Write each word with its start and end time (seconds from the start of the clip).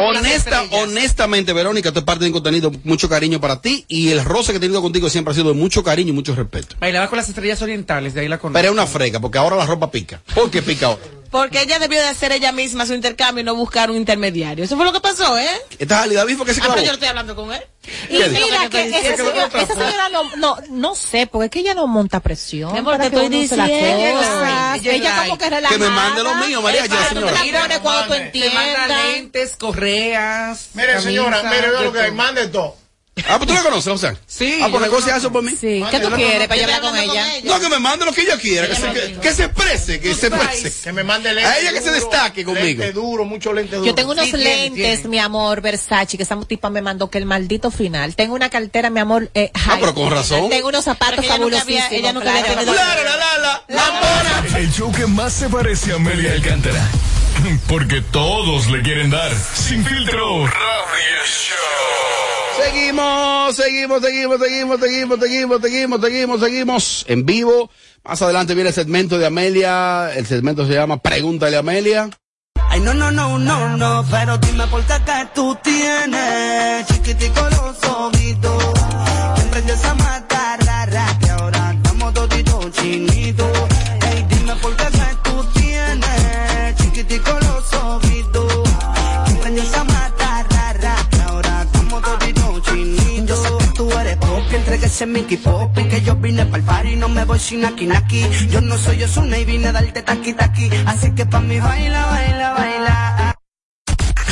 Honesta, 0.00 0.64
honestamente, 0.70 1.52
Verónica, 1.52 1.92
tú 1.92 2.00
es 2.00 2.04
parte 2.04 2.24
de 2.24 2.30
un 2.30 2.34
contenido 2.34 2.72
mucho 2.84 3.08
cariño 3.08 3.40
para 3.40 3.60
ti 3.60 3.84
y 3.88 4.10
el 4.10 4.24
roce 4.24 4.52
que 4.52 4.58
he 4.58 4.60
tenido 4.60 4.82
contigo 4.82 5.08
siempre 5.10 5.32
ha 5.32 5.34
sido 5.34 5.48
de 5.48 5.54
mucho 5.54 5.82
cariño 5.82 6.10
y 6.10 6.12
mucho 6.12 6.34
respeto. 6.34 6.76
Bailaba 6.80 7.08
con 7.08 7.16
las 7.16 7.28
estrellas 7.28 7.60
orientales, 7.62 8.14
de 8.14 8.20
ahí 8.20 8.28
la 8.28 8.38
conozco. 8.38 8.54
Pero 8.54 8.68
es 8.68 8.72
una 8.72 8.86
frega, 8.86 9.20
porque 9.20 9.38
ahora 9.38 9.56
la 9.56 9.66
ropa 9.66 9.90
pica. 9.90 10.20
¿Por 10.34 10.50
qué 10.50 10.62
pica 10.62 10.86
ahora? 10.86 11.17
Porque 11.30 11.60
ella 11.62 11.78
debió 11.78 12.00
de 12.00 12.08
hacer 12.08 12.32
ella 12.32 12.52
misma 12.52 12.86
su 12.86 12.94
intercambio 12.94 13.42
y 13.42 13.44
no 13.44 13.54
buscar 13.54 13.90
un 13.90 13.96
intermediario. 13.96 14.64
Eso 14.64 14.76
fue 14.76 14.84
lo 14.86 14.92
que 14.92 15.00
pasó, 15.00 15.36
¿eh? 15.38 15.48
Esta 15.78 15.96
es 15.98 16.02
Ali 16.04 16.14
David 16.14 16.36
porque 16.38 16.54
se 16.54 16.60
Ah, 16.60 16.64
pero 16.64 16.74
clavó. 16.74 16.86
yo 16.86 16.90
no 16.92 16.94
estoy 16.94 17.08
hablando 17.08 17.36
con 17.36 17.52
él. 17.52 17.62
Y 18.10 18.18
¿Qué 18.18 18.28
mira 18.28 18.68
que 18.70 18.86
esa 18.88 19.00
¿Qué 19.00 19.16
señora, 19.16 19.46
esa 19.46 19.74
señora 19.74 20.08
no, 20.10 20.36
no, 20.36 20.56
no 20.70 20.94
sé, 20.94 21.26
porque 21.26 21.46
es 21.46 21.50
que 21.50 21.58
ella 21.60 21.74
no 21.74 21.86
monta 21.86 22.20
presión. 22.20 22.76
Amor, 22.76 22.96
para 22.96 23.08
que 23.10 23.16
estoy 23.16 23.28
diciendo. 23.28 23.64
Ella 23.66 24.74
Ella, 24.74 24.80
like. 24.82 25.08
como 25.28 25.38
que 25.38 25.50
relajada. 25.50 25.78
Que 25.78 25.84
me 25.84 25.90
mande 25.90 26.22
lo 26.22 26.34
mío, 26.36 26.60
María, 26.62 26.86
ya, 26.86 27.08
señora. 27.08 27.32
te 27.42 27.52
la 27.52 27.60
pones 27.62 27.78
cuando 27.80 28.02
tú 28.02 28.08
Te 28.08 28.50
manda 28.50 28.84
entiendas. 28.84 28.88
lentes, 29.12 29.56
correas. 29.56 30.68
Mire, 30.74 30.88
camisa, 30.88 31.08
señora, 31.08 31.42
mire, 31.44 31.68
lo 31.82 31.92
que 31.92 32.00
hay, 32.00 32.06
todo. 32.08 32.16
mande 32.16 32.48
todo. 32.48 32.76
Ah, 33.28 33.36
pues 33.38 33.48
tú 33.48 33.54
la 33.54 33.62
conoces, 33.62 33.92
o 33.92 33.98
sea. 33.98 34.14
Sí. 34.26 34.58
Ah, 34.62 34.68
pues 34.70 34.82
negocia 34.82 35.16
eso 35.16 35.32
por 35.32 35.42
mí. 35.42 35.52
Sí, 35.58 35.82
¿qué 35.90 36.00
tú 36.00 36.10
quieres 36.10 36.48
para 36.48 36.62
hablar 36.62 36.80
con 36.80 36.96
ella? 36.96 37.26
No, 37.44 37.58
que 37.60 37.68
me 37.68 37.78
mande 37.78 38.04
lo 38.04 38.12
que 38.12 38.22
ella 38.22 38.36
quiera, 38.38 38.68
que 38.68 38.74
se, 38.74 38.90
que, 38.92 39.14
que 39.20 39.32
se 39.34 39.44
exprese, 39.44 40.00
que 40.00 40.14
se 40.14 40.26
exprese. 40.28 40.72
Que 40.84 40.92
me 40.92 41.04
mande 41.04 41.32
lente 41.32 41.48
A 41.48 41.58
ella 41.58 41.72
que 41.72 41.80
se 41.80 41.90
destaque 41.90 42.44
conmigo. 42.44 42.64
Lente 42.82 42.92
duro, 42.92 43.24
mucho 43.24 43.52
lente 43.52 43.76
duro. 43.76 43.86
Yo 43.86 43.94
tengo 43.94 44.12
unos 44.12 44.30
lentes, 44.32 44.74
tiene. 45.00 45.08
mi 45.08 45.18
amor, 45.18 45.60
Versace, 45.60 46.16
que 46.16 46.22
esa 46.22 46.38
tipa 46.42 46.70
me 46.70 46.82
mandó 46.82 47.08
que 47.10 47.18
el 47.18 47.26
maldito 47.26 47.70
final. 47.70 48.14
Tengo 48.14 48.34
una 48.34 48.50
cartera, 48.50 48.90
mi 48.90 49.00
amor, 49.00 49.30
eh, 49.34 49.50
Ah, 49.54 49.76
pero 49.80 49.94
con 49.94 50.10
razón. 50.10 50.48
Tengo 50.50 50.68
unos 50.68 50.84
zapatos 50.84 51.16
Porque 51.16 51.26
ella 51.28 51.38
nunca 51.38 51.60
había- 51.60 51.88
ella 51.90 52.12
nunca 52.12 52.30
había 52.30 52.42
claro. 52.42 52.60
tenido- 52.60 52.74
La, 52.74 52.94
la, 52.94 53.02
la, 53.04 53.62
la, 53.68 54.42
la, 54.52 54.58
El 54.58 54.72
show 54.72 54.90
que 54.92 55.06
más 55.06 55.32
se 55.32 55.48
parece 55.48 55.92
a 55.92 55.96
Amelia 55.96 56.32
Alcántara. 56.32 56.88
Porque 57.68 58.00
todos 58.00 58.66
le 58.68 58.82
quieren 58.82 59.10
dar. 59.10 59.32
Sin 59.54 59.84
filtro. 59.84 60.46
Radio 60.46 61.24
Show. 61.26 61.97
Seguimos, 62.58 63.54
seguimos, 63.54 64.00
seguimos, 64.02 64.40
seguimos, 64.40 64.80
seguimos, 64.80 65.20
seguimos, 65.20 65.60
seguimos, 65.60 66.00
seguimos, 66.00 66.40
seguimos 66.40 67.04
en 67.08 67.24
vivo. 67.24 67.70
Más 68.04 68.20
adelante 68.20 68.54
viene 68.54 68.70
el 68.70 68.74
segmento 68.74 69.16
de 69.16 69.26
Amelia. 69.26 70.12
El 70.12 70.26
segmento 70.26 70.66
se 70.66 70.74
llama 70.74 70.96
Pregúntale 70.96 71.56
a 71.56 71.60
Amelia. 71.60 72.10
Ay, 72.68 72.80
no, 72.80 72.94
no, 72.94 73.10
no, 73.12 73.38
no, 73.38 73.76
no, 73.76 74.04
pero 74.10 74.38
dime 74.38 74.66
por 74.66 74.82
qué 74.84 74.94
que 75.04 75.28
tú 75.34 75.56
tienes 75.62 76.86
chiquitico 76.88 77.40
los 77.50 77.84
ojitos. 77.84 78.64
Que 79.36 79.42
emprendes 79.42 79.84
a 79.84 79.94
matar, 79.94 80.66
rara, 80.66 81.18
que 81.20 81.30
ahora 81.30 81.72
estamos 81.76 82.12
toditos 82.12 82.72
chinitos. 82.72 83.58
Dime 84.28 84.54
por 84.56 84.76
qué 84.76 84.84
que 84.84 85.30
tú 85.30 85.44
tienes 85.54 86.76
chiquitico 86.76 87.30
los 87.30 87.72
ojitos. 87.72 88.07
Ese 94.88 95.06
Mickey 95.06 95.36
Pop 95.36 95.76
y 95.78 95.84
que 95.84 96.00
yo 96.00 96.16
vine 96.16 96.46
pa'l 96.46 96.62
party 96.62 96.92
y 96.94 96.96
no 96.96 97.08
me 97.08 97.24
voy 97.24 97.38
sin 97.38 97.64
aquí, 97.64 97.88
aquí. 97.94 98.26
Yo 98.50 98.60
no 98.60 98.76
soy 98.78 99.02
Osuna 99.04 99.38
y 99.38 99.44
vine 99.44 99.68
a 99.68 99.72
darte 99.72 100.02
taqui, 100.02 100.32
taqui. 100.32 100.70
Así 100.86 101.14
que 101.14 101.26
pa' 101.26 101.40
mí 101.40 101.60
baila, 101.60 102.06
baila, 102.06 102.52
baila. 102.54 103.34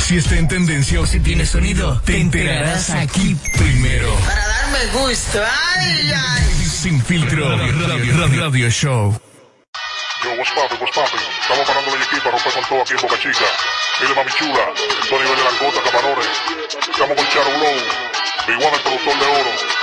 Si 0.05 0.17
está 0.17 0.35
en 0.35 0.47
tendencia 0.47 0.99
o 0.99 1.05
si 1.05 1.19
tiene 1.19 1.45
sonido, 1.45 2.01
te 2.01 2.19
enterarás 2.19 2.89
aquí 2.89 3.35
primero. 3.57 4.11
Para 4.25 4.47
darme 4.47 4.79
gusto, 4.93 5.39
ay, 5.75 6.11
ay. 6.15 6.65
Sin 6.65 7.01
filtro. 7.03 7.57
Radio, 7.57 7.87
radio, 7.87 8.41
radio 8.41 8.69
Show. 8.69 9.13
Yo, 10.23 10.29
what's 10.37 10.51
poppin', 10.55 10.79
what's 10.81 10.95
poppin'? 10.95 11.19
Estamos 11.41 11.67
parando 11.67 11.95
la 11.95 12.03
equipa, 12.03 12.31
romper 12.31 12.53
con 12.53 12.63
todo 12.65 12.81
aquí 12.81 12.93
en 12.93 13.01
Boca 13.01 13.17
Chica. 13.21 13.47
Mire, 14.01 14.15
mami 14.15 14.31
chula, 14.31 14.65
nivel 15.11 15.37
de 15.37 15.43
langota, 15.43 15.79
camarones. 15.85 16.27
Estamos 16.91 17.15
con 17.15 17.27
Charo 17.29 17.51
Blow, 17.57 17.77
Big 18.47 18.57
One, 18.57 18.75
el 18.75 18.81
productor 18.81 19.19
de 19.19 19.25
oro. 19.25 19.76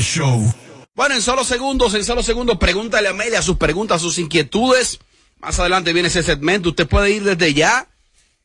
Show. 0.00 0.54
Bueno, 0.94 1.14
en 1.14 1.22
solo 1.22 1.44
segundos, 1.44 1.94
en 1.94 2.04
solo 2.04 2.22
segundos, 2.22 2.58
pregúntale 2.58 3.08
a 3.08 3.10
Amelia 3.10 3.42
sus 3.42 3.58
preguntas, 3.58 4.00
sus 4.00 4.18
inquietudes. 4.18 4.98
Más 5.40 5.58
adelante 5.58 5.92
viene 5.92 6.08
ese 6.08 6.22
segmento. 6.22 6.70
Usted 6.70 6.88
puede 6.88 7.10
ir 7.10 7.22
desde 7.22 7.52
ya 7.52 7.86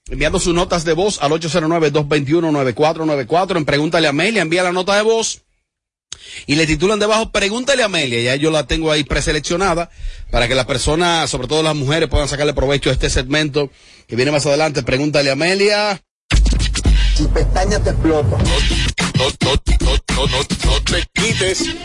enviando 0.10 0.38
sus 0.40 0.54
notas 0.54 0.84
de 0.86 0.94
voz 0.94 1.22
al 1.22 1.32
809-221-9494. 1.32 3.58
En 3.58 3.66
Pregúntale 3.66 4.08
a 4.08 4.10
Amelia, 4.10 4.42
envía 4.42 4.64
la 4.64 4.74
nota 4.74 4.96
de 4.96 5.02
voz 5.02 5.44
y 6.46 6.56
le 6.56 6.68
titulan 6.68 7.00
debajo 7.00 7.32
Pregúntale 7.32 7.84
a 7.84 7.86
Amelia. 7.86 8.22
Ya 8.22 8.36
yo 8.36 8.52
la 8.52 8.68
tengo 8.68 8.92
ahí 8.92 9.06
preseleccionada 9.06 9.90
para 10.32 10.48
que 10.48 10.56
las 10.56 10.66
personas, 10.66 11.30
sobre 11.30 11.48
todo 11.48 11.64
las 11.64 11.76
mujeres, 11.76 12.10
puedan 12.10 12.28
sacarle 12.28 12.54
provecho 12.54 12.90
a 12.90 12.94
este 12.94 13.10
segmento 13.10 13.72
que 14.08 14.18
viene 14.18 14.32
más 14.32 14.46
adelante. 14.46 14.84
Pregúntale 14.84 15.30
a 15.30 15.34
Amelia. 15.34 16.02
Tu 17.18 17.30
pestaña 17.30 17.82
te 17.82 17.92
explota. 17.92 18.38
No, 19.18 19.26
no, 19.26 19.54
no, 19.82 19.96
no, 20.16 20.28
no, 20.28 20.38
no 20.38 20.82
te 20.84 21.08
quites. 21.14 21.76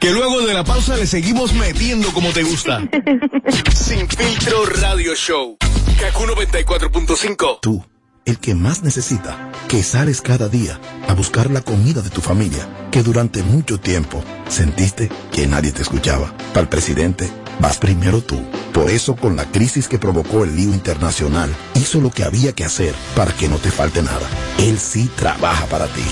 Que 0.00 0.10
luego 0.10 0.42
de 0.42 0.52
la 0.52 0.64
pausa 0.64 0.96
le 0.96 1.06
seguimos 1.06 1.54
metiendo 1.54 2.12
como 2.12 2.30
te 2.30 2.42
gusta. 2.42 2.82
Sin 3.74 4.08
filtro 4.08 4.66
radio 4.66 5.14
show. 5.14 5.56
Kaku 5.98 6.24
94.5. 6.24 7.58
Tú, 7.62 7.84
el 8.26 8.38
que 8.38 8.54
más 8.54 8.82
necesita, 8.82 9.50
que 9.68 9.82
sales 9.82 10.20
cada 10.20 10.48
día 10.48 10.80
a 11.08 11.14
buscar 11.14 11.50
la 11.50 11.62
comida 11.62 12.02
de 12.02 12.10
tu 12.10 12.20
familia, 12.20 12.68
que 12.90 13.02
durante 13.02 13.42
mucho 13.42 13.78
tiempo 13.78 14.22
sentiste 14.48 15.10
que 15.32 15.46
nadie 15.46 15.72
te 15.72 15.82
escuchaba. 15.82 16.34
Para 16.52 16.62
el 16.62 16.68
presidente, 16.68 17.30
vas 17.60 17.78
primero 17.78 18.20
tú. 18.20 18.40
Por 18.72 18.90
eso, 18.90 19.14
con 19.16 19.36
la 19.36 19.44
crisis 19.44 19.88
que 19.88 19.98
provocó 19.98 20.44
el 20.44 20.56
lío 20.56 20.74
internacional, 20.74 21.54
hizo 21.74 22.00
lo 22.00 22.10
que 22.10 22.24
había 22.24 22.52
que 22.52 22.64
hacer 22.64 22.94
para 23.14 23.32
que 23.32 23.48
no 23.48 23.58
te 23.58 23.70
falte 23.70 24.02
nada. 24.02 24.28
Él 24.58 24.78
sí 24.78 25.08
trabaja 25.16 25.66
para 25.66 25.86
ti. 25.86 26.02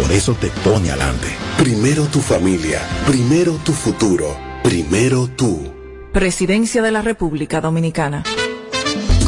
Por 0.00 0.12
eso 0.12 0.34
te 0.34 0.48
pone 0.62 0.90
adelante. 0.90 1.28
Primero 1.58 2.04
tu 2.04 2.20
familia, 2.20 2.80
primero 3.06 3.54
tu 3.64 3.72
futuro, 3.72 4.36
primero 4.62 5.28
tú. 5.28 5.72
Presidencia 6.12 6.82
de 6.82 6.90
la 6.90 7.02
República 7.02 7.60
Dominicana. 7.60 8.24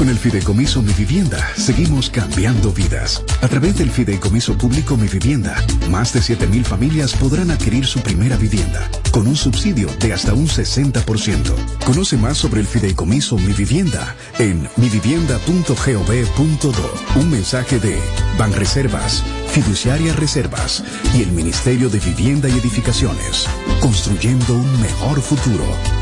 Con 0.03 0.09
el 0.09 0.19
Fideicomiso 0.19 0.83
Mi 0.83 0.93
Vivienda 0.95 1.39
seguimos 1.57 2.11
cambiando 2.11 2.73
vidas. 2.73 3.23
A 3.41 3.47
través 3.47 3.79
del 3.79 3.89
Fideicomiso 3.89 4.59
Público 4.59 4.97
Mi 4.97 5.07
Vivienda, 5.07 5.55
más 5.91 6.13
de 6.13 6.19
7.000 6.19 6.65
familias 6.65 7.13
podrán 7.13 7.53
adquirir 7.53 7.87
su 7.87 8.01
primera 8.01 8.37
vivienda 8.37 8.91
con 9.13 9.29
un 9.29 9.37
subsidio 9.37 9.89
de 10.01 10.13
hasta 10.13 10.35
un 10.35 10.49
60%. 10.49 11.55
Conoce 11.87 12.17
más 12.17 12.37
sobre 12.37 12.63
el 12.63 12.67
Fideicomiso 12.67 13.39
Mi 13.39 13.53
Vivienda 13.53 14.17
en 14.41 14.69
mivivienda.gov.do. 14.77 17.21
Un 17.21 17.31
mensaje 17.31 17.79
de 17.79 17.97
Banreservas, 18.37 19.23
Fiduciaria 19.53 20.15
Reservas 20.15 20.83
y 21.17 21.23
el 21.23 21.31
Ministerio 21.31 21.89
de 21.89 22.01
Vivienda 22.01 22.49
y 22.49 22.59
Edificaciones, 22.59 23.47
construyendo 23.81 24.55
un 24.55 24.81
mejor 24.81 25.23
futuro. 25.23 26.02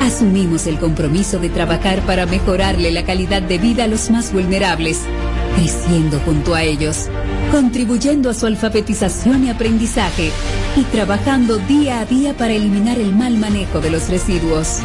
asumimos 0.00 0.66
el 0.66 0.78
compromiso 0.78 1.38
de 1.38 1.48
trabajar 1.50 2.00
para 2.02 2.26
mejorarle 2.26 2.90
la 2.90 3.04
calidad 3.04 3.42
de 3.42 3.58
vida 3.58 3.84
a 3.84 3.86
los 3.86 4.10
más 4.10 4.32
vulnerables, 4.32 5.00
creciendo 5.56 6.18
junto 6.20 6.54
a 6.54 6.62
ellos, 6.62 7.08
contribuyendo 7.50 8.30
a 8.30 8.34
su 8.34 8.46
alfabetización 8.46 9.44
y 9.44 9.50
aprendizaje 9.50 10.30
y 10.76 10.82
trabajando 10.84 11.58
día 11.58 12.00
a 12.00 12.06
día 12.06 12.34
para 12.36 12.52
eliminar 12.52 12.98
el 12.98 13.14
mal 13.14 13.36
manejo 13.36 13.80
de 13.80 13.90
los 13.90 14.08
residuos. 14.08 14.78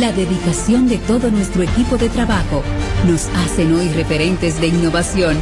La 0.00 0.12
dedicación 0.12 0.88
de 0.88 0.98
todo 0.98 1.30
nuestro 1.30 1.62
equipo 1.62 1.96
de 1.96 2.08
trabajo 2.08 2.62
nos 3.06 3.26
hacen 3.44 3.74
hoy 3.74 3.88
referentes 3.90 4.60
de 4.60 4.68
innovación, 4.68 5.36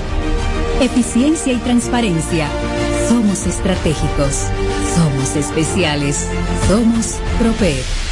eficiencia 0.80 1.52
y 1.52 1.58
transparencia. 1.58 2.48
Somos 3.08 3.46
estratégicos, 3.46 4.46
somos 4.96 5.36
especiales, 5.36 6.26
somos 6.68 7.18
Proper. 7.38 8.11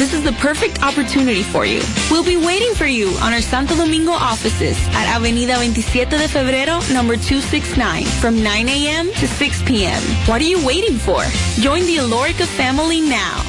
This 0.00 0.14
is 0.14 0.24
the 0.24 0.32
perfect 0.40 0.82
opportunity 0.82 1.42
for 1.42 1.66
you. 1.66 1.82
We'll 2.10 2.24
be 2.24 2.38
waiting 2.38 2.72
for 2.74 2.86
you 2.86 3.08
on 3.20 3.34
our 3.34 3.42
Santo 3.42 3.76
Domingo 3.76 4.12
offices 4.12 4.78
at 4.96 5.14
Avenida 5.14 5.56
27 5.56 6.08
de 6.18 6.26
Febrero, 6.26 6.80
number 6.90 7.16
269, 7.16 8.06
from 8.06 8.42
9 8.42 8.68
a.m. 8.70 9.12
to 9.20 9.28
6 9.28 9.62
p.m. 9.64 10.00
What 10.24 10.40
are 10.40 10.48
you 10.48 10.64
waiting 10.64 10.96
for? 10.96 11.22
Join 11.60 11.84
the 11.84 11.96
Alorica 11.98 12.46
family 12.46 13.02
now. 13.02 13.42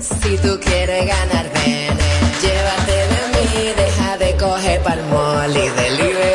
Si 0.00 0.38
tú 0.38 0.58
quieres 0.60 1.04
ganar, 1.06 1.52
ven, 1.52 1.98
llévate 2.40 2.96
de 3.12 3.22
mí, 3.34 3.74
deja 3.76 4.16
de 4.16 4.34
coger 4.38 4.80
palmol 4.82 5.50
y 5.50 5.68
delivery 5.68 6.27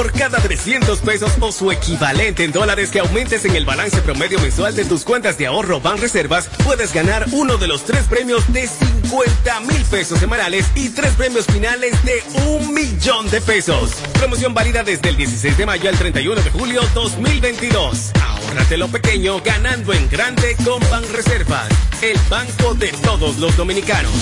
Por 0.00 0.12
cada 0.12 0.38
300 0.38 0.98
pesos 1.00 1.30
o 1.40 1.52
su 1.52 1.70
equivalente 1.70 2.42
en 2.42 2.52
dólares 2.52 2.88
que 2.90 3.00
aumentes 3.00 3.44
en 3.44 3.54
el 3.54 3.66
balance 3.66 4.00
promedio 4.00 4.40
mensual 4.40 4.74
de 4.74 4.86
tus 4.86 5.04
cuentas 5.04 5.36
de 5.36 5.46
ahorro 5.46 5.78
Banreservas, 5.78 6.48
puedes 6.64 6.94
ganar 6.94 7.26
uno 7.32 7.58
de 7.58 7.66
los 7.68 7.84
tres 7.84 8.04
premios 8.04 8.50
de 8.50 8.66
50 8.66 9.60
mil 9.60 9.82
pesos 9.90 10.18
semanales 10.18 10.64
y 10.74 10.88
tres 10.88 11.12
premios 11.16 11.44
finales 11.44 12.02
de 12.02 12.22
un 12.46 12.72
millón 12.72 13.28
de 13.28 13.42
pesos. 13.42 13.90
Promoción 14.14 14.54
válida 14.54 14.82
desde 14.84 15.10
el 15.10 15.18
16 15.18 15.58
de 15.58 15.66
mayo 15.66 15.90
al 15.90 15.98
31 15.98 16.40
de 16.40 16.50
julio 16.50 16.80
2022. 16.94 18.12
Ahórrate 18.22 18.78
lo 18.78 18.88
pequeño 18.88 19.42
ganando 19.42 19.92
en 19.92 20.08
grande 20.08 20.56
con 20.64 20.80
Banreservas, 20.88 21.68
el 22.00 22.18
banco 22.30 22.72
de 22.72 22.88
todos 23.04 23.36
los 23.36 23.54
dominicanos. 23.54 24.14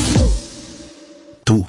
Tú, 1.45 1.69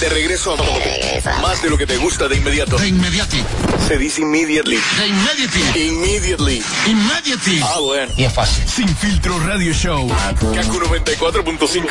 De 0.00 0.08
regreso 0.08 0.54
a 0.54 1.40
más 1.40 1.60
de 1.60 1.70
lo 1.70 1.76
que 1.76 1.84
te 1.84 1.96
gusta 1.96 2.28
de 2.28 2.36
inmediato. 2.36 2.78
De 2.78 2.86
inmediati. 2.86 3.42
Se 3.86 3.98
dice 3.98 4.22
immediately. 4.22 4.78
De 4.96 5.08
immediately. 5.08 5.88
Immediately. 5.88 6.62
Immediately. 6.86 7.60
Ah, 7.64 7.80
bueno. 7.80 8.12
Y 8.16 8.24
es 8.24 8.32
fácil. 8.32 8.68
Sin 8.68 8.88
filtro 8.96 9.36
radio 9.40 9.72
show. 9.72 10.08
Kaku 10.08 10.78
94.5. 10.80 11.88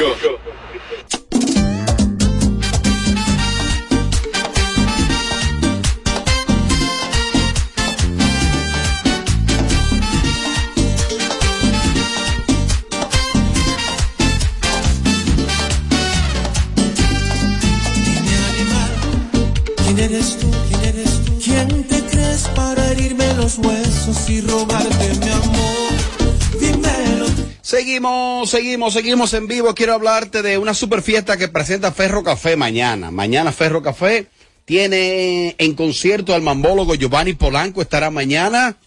así 24.10 24.42
rogarte 24.42 25.16
mi 25.20 25.32
amor. 25.32 25.78
Seguimos, 27.68 28.50
seguimos, 28.50 28.94
seguimos 28.94 29.34
en 29.34 29.48
vivo. 29.48 29.76
Quiero 29.76 29.94
hablarte 29.94 30.42
de 30.42 30.58
una 30.58 30.74
super 30.74 31.02
fiesta 31.02 31.36
que 31.36 31.50
presenta 31.50 31.92
Ferro 31.92 32.24
Café 32.24 32.56
mañana. 32.56 33.12
Mañana 33.12 33.52
Ferro 33.52 33.84
Café 33.84 34.28
tiene 34.64 35.54
en 35.58 35.74
concierto 35.74 36.34
al 36.34 36.42
mambólogo 36.42 36.96
Giovanni 36.96 37.34
Polanco. 37.34 37.82
Estará 37.82 38.10
mañana. 38.10 38.78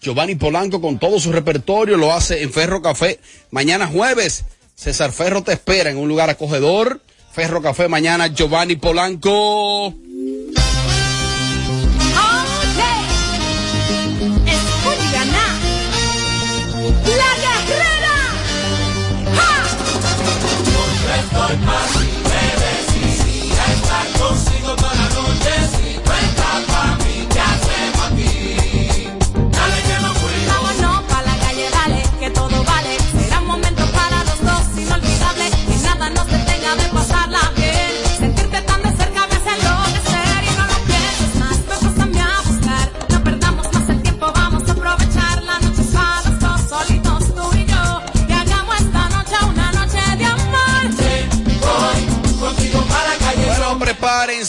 Giovanni 0.00 0.36
Polanco 0.36 0.80
con 0.80 1.00
todo 1.00 1.18
su 1.18 1.32
repertorio 1.32 1.96
lo 1.96 2.12
hace 2.12 2.42
en 2.42 2.52
Ferro 2.52 2.80
Café. 2.80 3.18
Mañana 3.50 3.88
jueves, 3.88 4.44
César 4.76 5.10
Ferro 5.10 5.42
te 5.42 5.52
espera 5.52 5.90
en 5.90 5.98
un 5.98 6.08
lugar 6.08 6.30
acogedor. 6.30 7.00
Ferro 7.32 7.60
Café 7.60 7.88
mañana, 7.88 8.28
Giovanni 8.28 8.76
Polanco. 8.76 9.92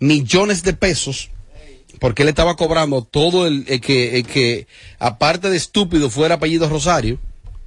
millones 0.00 0.64
de 0.64 0.72
pesos 0.72 1.30
porque 2.00 2.22
él 2.22 2.28
estaba 2.28 2.56
cobrando 2.56 3.02
todo 3.04 3.46
el, 3.46 3.64
el 3.68 3.80
que, 3.80 4.24
que, 4.24 4.66
aparte 4.98 5.48
de 5.48 5.56
estúpido, 5.56 6.10
fuera 6.10 6.34
apellido 6.34 6.68
Rosario. 6.68 7.20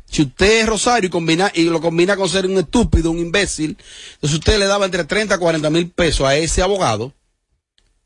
Si 0.03 0.23
usted 0.23 0.59
es 0.59 0.67
Rosario 0.67 1.07
y, 1.07 1.09
combina, 1.09 1.49
y 1.55 1.63
lo 1.63 1.79
combina 1.79 2.17
con 2.17 2.27
ser 2.27 2.45
un 2.45 2.57
estúpido, 2.57 3.09
un 3.09 3.19
imbécil, 3.19 3.77
entonces 4.15 4.39
usted 4.39 4.59
le 4.59 4.65
daba 4.65 4.83
entre 4.83 5.05
30 5.05 5.35
a 5.35 5.39
40 5.39 5.69
mil 5.69 5.89
pesos 5.91 6.27
a 6.27 6.35
ese 6.35 6.61
abogado 6.61 7.13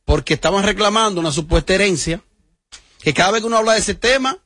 porque 0.05 0.35
estaban 0.35 0.63
reclamando 0.63 1.19
una 1.19 1.31
supuesta 1.31 1.73
herencia, 1.73 2.21
que 2.99 3.15
cada 3.15 3.31
vez 3.31 3.41
que 3.41 3.47
uno 3.47 3.57
habla 3.57 3.73
de 3.73 3.79
ese 3.79 3.95
tema, 3.95 4.37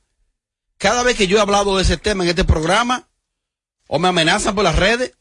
cada 0.78 1.04
vez 1.04 1.18
que 1.18 1.28
yo 1.28 1.38
he 1.38 1.42
hablado 1.42 1.78
de 1.78 1.84
ese 1.84 1.98
tema 1.98 2.24
en 2.24 2.30
este 2.30 2.44
programa, 2.44 3.08
o 3.88 4.00
me 4.00 4.08
amenazan 4.08 4.56
por 4.56 4.64
las 4.64 4.76
redes, 4.76 5.14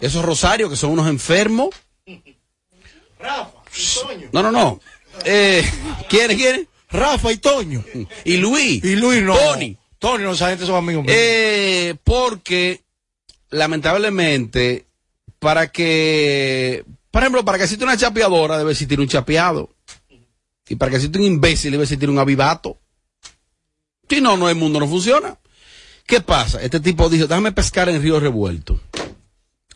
esos 0.00 0.24
Rosarios 0.24 0.70
que 0.70 0.76
son 0.76 0.90
unos 0.90 1.08
enfermos. 1.08 1.70
No, 4.32 4.42
no, 4.42 4.50
no. 4.52 4.80
Eh, 5.24 5.64
¿Quiénes, 6.08 6.36
quiénes? 6.36 6.66
Rafa 6.90 7.32
y 7.32 7.38
Toño. 7.38 7.84
Y 8.24 8.36
Luis. 8.36 8.84
Y 8.84 8.96
Luis 8.96 9.22
no. 9.22 9.36
Tony. 9.36 9.76
Tony, 9.98 10.22
no, 10.22 10.32
esa 10.32 10.50
gente 10.50 10.66
son 10.66 10.76
amigos 10.76 11.04
míos. 11.04 11.16
Eh, 11.18 11.96
porque, 12.04 12.82
lamentablemente, 13.50 14.86
para 15.38 15.70
que, 15.70 16.84
por 17.10 17.22
ejemplo, 17.22 17.44
para 17.44 17.58
que 17.58 17.64
exista 17.64 17.84
una 17.84 17.96
chapeadora 17.96 18.58
debe 18.58 18.72
existir 18.72 19.00
un 19.00 19.08
chapeado. 19.08 19.70
Y 20.68 20.76
para 20.76 20.90
que 20.90 20.96
exista 20.96 21.18
un 21.18 21.24
imbécil 21.24 21.72
debe 21.72 21.84
existir 21.84 22.10
un 22.10 22.18
avivato. 22.18 22.78
Si 24.08 24.20
no, 24.20 24.36
no, 24.36 24.48
el 24.48 24.56
mundo 24.56 24.80
no 24.80 24.88
funciona. 24.88 25.38
¿Qué 26.06 26.20
pasa? 26.20 26.62
Este 26.62 26.80
tipo 26.80 27.08
dijo, 27.08 27.26
déjame 27.26 27.52
pescar 27.52 27.88
en 27.88 28.02
Río 28.02 28.20
Revuelto. 28.20 28.80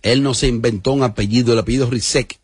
Él 0.03 0.23
no 0.23 0.35
se 0.35 0.47
inventó 0.47 0.93
un 0.93 1.03
apellido, 1.03 1.53
el 1.53 1.59
apellido 1.59 1.89
Rizek. 1.89 2.39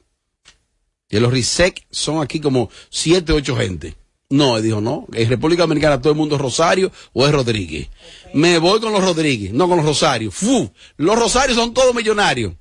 Y 1.10 1.20
los 1.20 1.32
Rizek 1.32 1.86
son 1.90 2.22
aquí 2.22 2.40
como 2.40 2.70
siete, 2.90 3.32
ocho 3.32 3.56
gente. 3.56 3.94
No, 4.30 4.56
él 4.56 4.62
dijo, 4.62 4.80
no, 4.80 5.06
en 5.12 5.28
República 5.28 5.62
Dominicana 5.62 6.00
todo 6.00 6.12
el 6.12 6.18
mundo 6.18 6.36
es 6.36 6.40
Rosario 6.40 6.90
o 7.12 7.26
es 7.26 7.32
Rodríguez. 7.32 7.88
Me 8.32 8.58
voy 8.58 8.80
con 8.80 8.92
los 8.92 9.04
Rodríguez, 9.04 9.52
no 9.52 9.68
con 9.68 9.76
los 9.76 9.86
Rosarios. 9.86 10.34
¡Fu! 10.34 10.72
Los 10.96 11.18
Rosarios 11.18 11.56
son 11.56 11.74
todos 11.74 11.94
millonarios. 11.94 12.54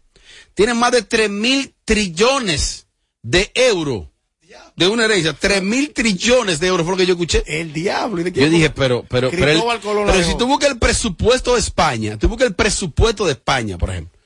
Tienen 0.53 0.77
más 0.77 0.91
de 0.91 1.01
tres 1.01 1.29
mil 1.29 1.73
trillones 1.85 2.87
de 3.23 3.51
euros 3.55 4.07
de 4.75 4.87
una 4.87 5.05
herencia. 5.05 5.33
Tres 5.33 5.61
mil 5.61 5.91
trillones 5.93 6.59
de 6.59 6.67
euros 6.67 6.85
fue 6.85 6.93
lo 6.93 6.97
que 6.97 7.05
yo 7.05 7.13
escuché. 7.13 7.43
El 7.45 7.73
diablo. 7.73 8.21
¿y 8.21 8.23
de 8.23 8.31
Yo 8.31 8.49
dije, 8.49 8.69
pero, 8.69 9.05
pero, 9.09 9.29
pero, 9.31 9.51
el- 9.51 9.57
pero 10.07 10.23
si 10.23 10.37
tú 10.37 10.47
buscas 10.47 10.69
el 10.71 10.79
presupuesto 10.79 11.53
de 11.53 11.59
España, 11.59 12.17
tú 12.17 12.27
buscas 12.27 12.47
el 12.47 12.55
presupuesto 12.55 13.25
de 13.25 13.33
España, 13.33 13.77
por 13.77 13.89
ejemplo, 13.91 14.17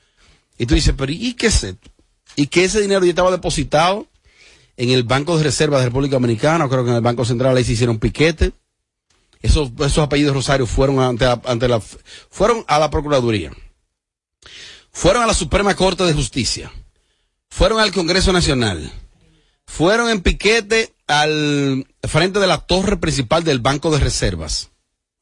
y 0.58 0.66
tú 0.66 0.74
dices, 0.74 0.94
pero 0.96 1.12
¿y 1.12 1.34
qué 1.34 1.48
es 1.48 1.64
esto? 1.64 1.90
Y 2.36 2.46
que 2.46 2.64
ese 2.64 2.80
dinero 2.80 3.04
ya 3.04 3.10
estaba 3.10 3.30
depositado 3.30 4.06
en 4.76 4.90
el 4.90 5.02
Banco 5.02 5.36
de 5.36 5.44
Reserva 5.44 5.78
de 5.78 5.86
República 5.86 6.16
Dominicana, 6.16 6.68
creo 6.68 6.84
que 6.84 6.90
en 6.90 6.96
el 6.96 7.02
Banco 7.02 7.24
Central 7.24 7.56
ahí 7.56 7.64
se 7.64 7.72
hicieron 7.72 7.98
piquete. 7.98 8.52
Esos, 9.42 9.70
esos 9.78 9.98
apellidos 9.98 10.34
Rosario 10.34 10.66
fueron 10.66 10.98
ante, 11.00 11.24
la- 11.24 11.40
ante 11.44 11.68
la, 11.68 11.80
fueron 11.80 12.64
a 12.66 12.78
la 12.78 12.90
Procuraduría. 12.90 13.52
Fueron 14.90 15.22
a 15.22 15.26
la 15.26 15.34
Suprema 15.34 15.74
Corte 15.76 16.04
de 16.04 16.12
Justicia. 16.12 16.72
Fueron 17.50 17.78
al 17.80 17.92
Congreso 17.92 18.32
Nacional. 18.32 18.92
Fueron 19.68 20.08
en 20.08 20.22
piquete 20.22 20.94
al 21.06 21.86
frente 22.02 22.40
de 22.40 22.46
la 22.46 22.58
torre 22.58 22.96
principal 22.96 23.44
del 23.44 23.60
Banco 23.60 23.90
de 23.90 24.00
Reservas. 24.00 24.70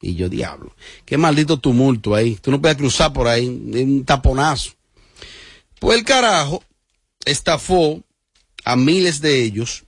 Y 0.01 0.15
yo, 0.15 0.29
diablo, 0.29 0.73
qué 1.05 1.17
maldito 1.17 1.59
tumulto 1.59 2.15
ahí. 2.15 2.35
Tú 2.35 2.49
no 2.49 2.61
puedes 2.61 2.77
cruzar 2.77 3.11
por 3.11 3.27
ahí, 3.27 3.45
un 3.45 4.05
taponazo. 4.05 4.71
Pues 5.79 5.99
el 5.99 6.05
carajo 6.05 6.63
estafó 7.25 8.01
a 8.63 8.75
miles 8.77 9.19
de 9.21 9.43
ellos. 9.43 9.83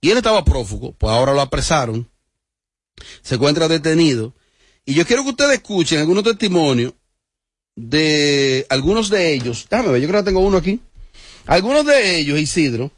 Y 0.00 0.10
él 0.10 0.16
estaba 0.16 0.44
prófugo, 0.44 0.92
pues 0.92 1.12
ahora 1.12 1.34
lo 1.34 1.40
apresaron. 1.40 2.08
Se 3.20 3.34
encuentra 3.34 3.68
detenido. 3.68 4.32
Y 4.86 4.94
yo 4.94 5.04
quiero 5.04 5.24
que 5.24 5.30
ustedes 5.30 5.54
escuchen 5.54 5.98
algunos 5.98 6.22
testimonios 6.22 6.94
de 7.74 8.64
algunos 8.70 9.10
de 9.10 9.34
ellos. 9.34 9.66
Déjame 9.68 9.90
ver, 9.90 10.00
yo 10.00 10.08
creo 10.08 10.20
que 10.20 10.30
tengo 10.30 10.40
uno 10.40 10.58
aquí. 10.58 10.80
Algunos 11.46 11.84
de 11.84 12.20
ellos, 12.20 12.38
Isidro, 12.38 12.92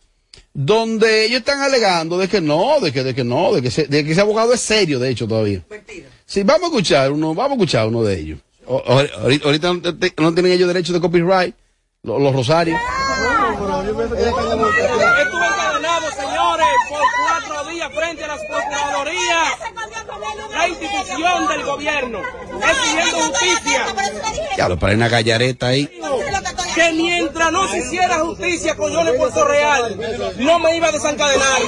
donde 0.54 1.24
ellos 1.26 1.40
están 1.40 1.60
alegando 1.60 2.16
de 2.16 2.28
que 2.28 2.40
no, 2.40 2.78
de 2.80 2.92
que, 2.92 3.02
de 3.02 3.14
que 3.14 3.24
no, 3.24 3.52
de 3.52 3.60
que, 3.60 3.68
ese, 3.68 3.86
de 3.88 4.04
que 4.04 4.12
ese 4.12 4.20
abogado 4.20 4.52
es 4.54 4.60
serio, 4.60 4.98
de 5.00 5.10
hecho, 5.10 5.26
todavía. 5.26 5.62
Sí, 6.24 6.42
vamos 6.44 6.62
a 6.62 6.66
escuchar 6.66 7.10
uno, 7.12 7.34
vamos 7.34 7.50
a 7.50 7.54
escuchar 7.54 7.88
uno 7.88 8.02
de 8.04 8.18
ellos. 8.20 8.38
O- 8.66 8.76
o- 8.76 9.20
ahorita, 9.22 9.44
ahorita 9.46 9.68
no, 9.74 9.80
te- 9.98 10.14
no 10.16 10.32
tienen 10.32 10.52
ellos 10.52 10.68
derecho 10.68 10.92
de 10.92 11.00
copyright, 11.00 11.54
los, 12.02 12.20
los 12.22 12.32
Rosarios 12.34 12.80
cuatro 17.18 17.70
días 17.70 17.90
frente 17.94 18.24
a 18.24 18.28
las 18.28 18.40
procuradurías. 18.48 19.48
La 20.64 20.70
institución 20.70 21.46
del 21.46 21.62
gobierno 21.62 22.20
exigiendo 22.22 23.18
justicia. 23.18 23.86
Ya, 24.56 24.66
lo 24.66 24.78
para 24.78 24.94
una 24.94 25.10
gallareta 25.10 25.66
ahí. 25.66 25.90
Que 26.74 26.92
mientras 26.92 27.52
no 27.52 27.68
se 27.68 27.80
hiciera 27.80 28.20
justicia 28.20 28.74
con 28.74 28.94
Johnny 28.94 29.12
Puerto 29.18 29.44
Real, 29.44 30.34
no 30.38 30.58
me 30.60 30.74
iba 30.74 30.88
a 30.88 30.92
desencadenar. 30.92 31.60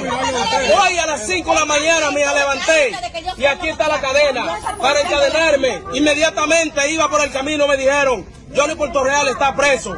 Hoy 0.80 0.98
a 0.98 1.06
las 1.06 1.26
5 1.26 1.52
de 1.52 1.60
la 1.60 1.66
mañana 1.66 2.10
me 2.10 2.20
levanté 2.20 2.96
y 3.36 3.44
aquí 3.44 3.68
está 3.68 3.86
la 3.86 4.00
cadena 4.00 4.58
para 4.80 5.02
encadenarme. 5.02 5.82
Inmediatamente 5.92 6.90
iba 6.90 7.10
por 7.10 7.22
el 7.22 7.30
camino, 7.30 7.68
me 7.68 7.76
dijeron, 7.76 8.24
Johnny 8.56 8.76
Puerto 8.76 9.04
Real 9.04 9.28
está 9.28 9.54
preso. 9.54 9.94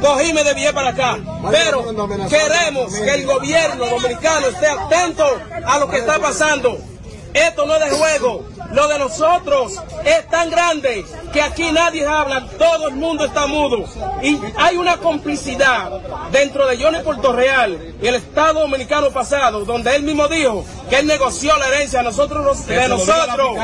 Cogí 0.00 0.30
y 0.30 0.32
me 0.32 0.42
desvié 0.42 0.72
para 0.72 0.88
acá. 0.88 1.18
Pero 1.52 1.84
queremos 2.28 2.92
que 2.94 3.14
el 3.14 3.26
gobierno 3.26 3.86
dominicano 3.86 4.48
esté 4.48 4.66
atento 4.66 5.40
a 5.64 5.78
lo 5.78 5.88
que 5.88 5.98
está 5.98 6.18
pasando. 6.18 6.93
Esto 7.34 7.66
no 7.66 7.74
es 7.74 7.90
de 7.90 7.90
juego. 7.90 8.48
Lo 8.72 8.88
de 8.88 8.98
nosotros 8.98 9.74
es 10.04 10.28
tan 10.28 10.50
grande 10.50 11.04
que 11.32 11.42
aquí 11.42 11.70
nadie 11.72 12.06
habla, 12.06 12.46
todo 12.58 12.88
el 12.88 12.94
mundo 12.94 13.24
está 13.24 13.46
mudo. 13.46 13.84
Y 14.22 14.38
hay 14.56 14.76
una 14.76 14.98
complicidad 14.98 15.90
dentro 16.30 16.66
de 16.66 16.76
Johnny 16.76 17.00
Puerto 17.02 17.32
Real 17.32 17.94
y 18.00 18.06
el 18.06 18.14
Estado 18.14 18.60
Dominicano 18.60 19.10
pasado, 19.10 19.64
donde 19.64 19.94
él 19.96 20.04
mismo 20.04 20.28
dijo 20.28 20.64
que 20.88 21.00
él 21.00 21.06
negoció 21.06 21.56
la 21.58 21.68
herencia 21.68 21.98
de 21.98 22.04
nosotros, 22.04 22.66
de 22.66 22.88
nosotros 22.88 23.58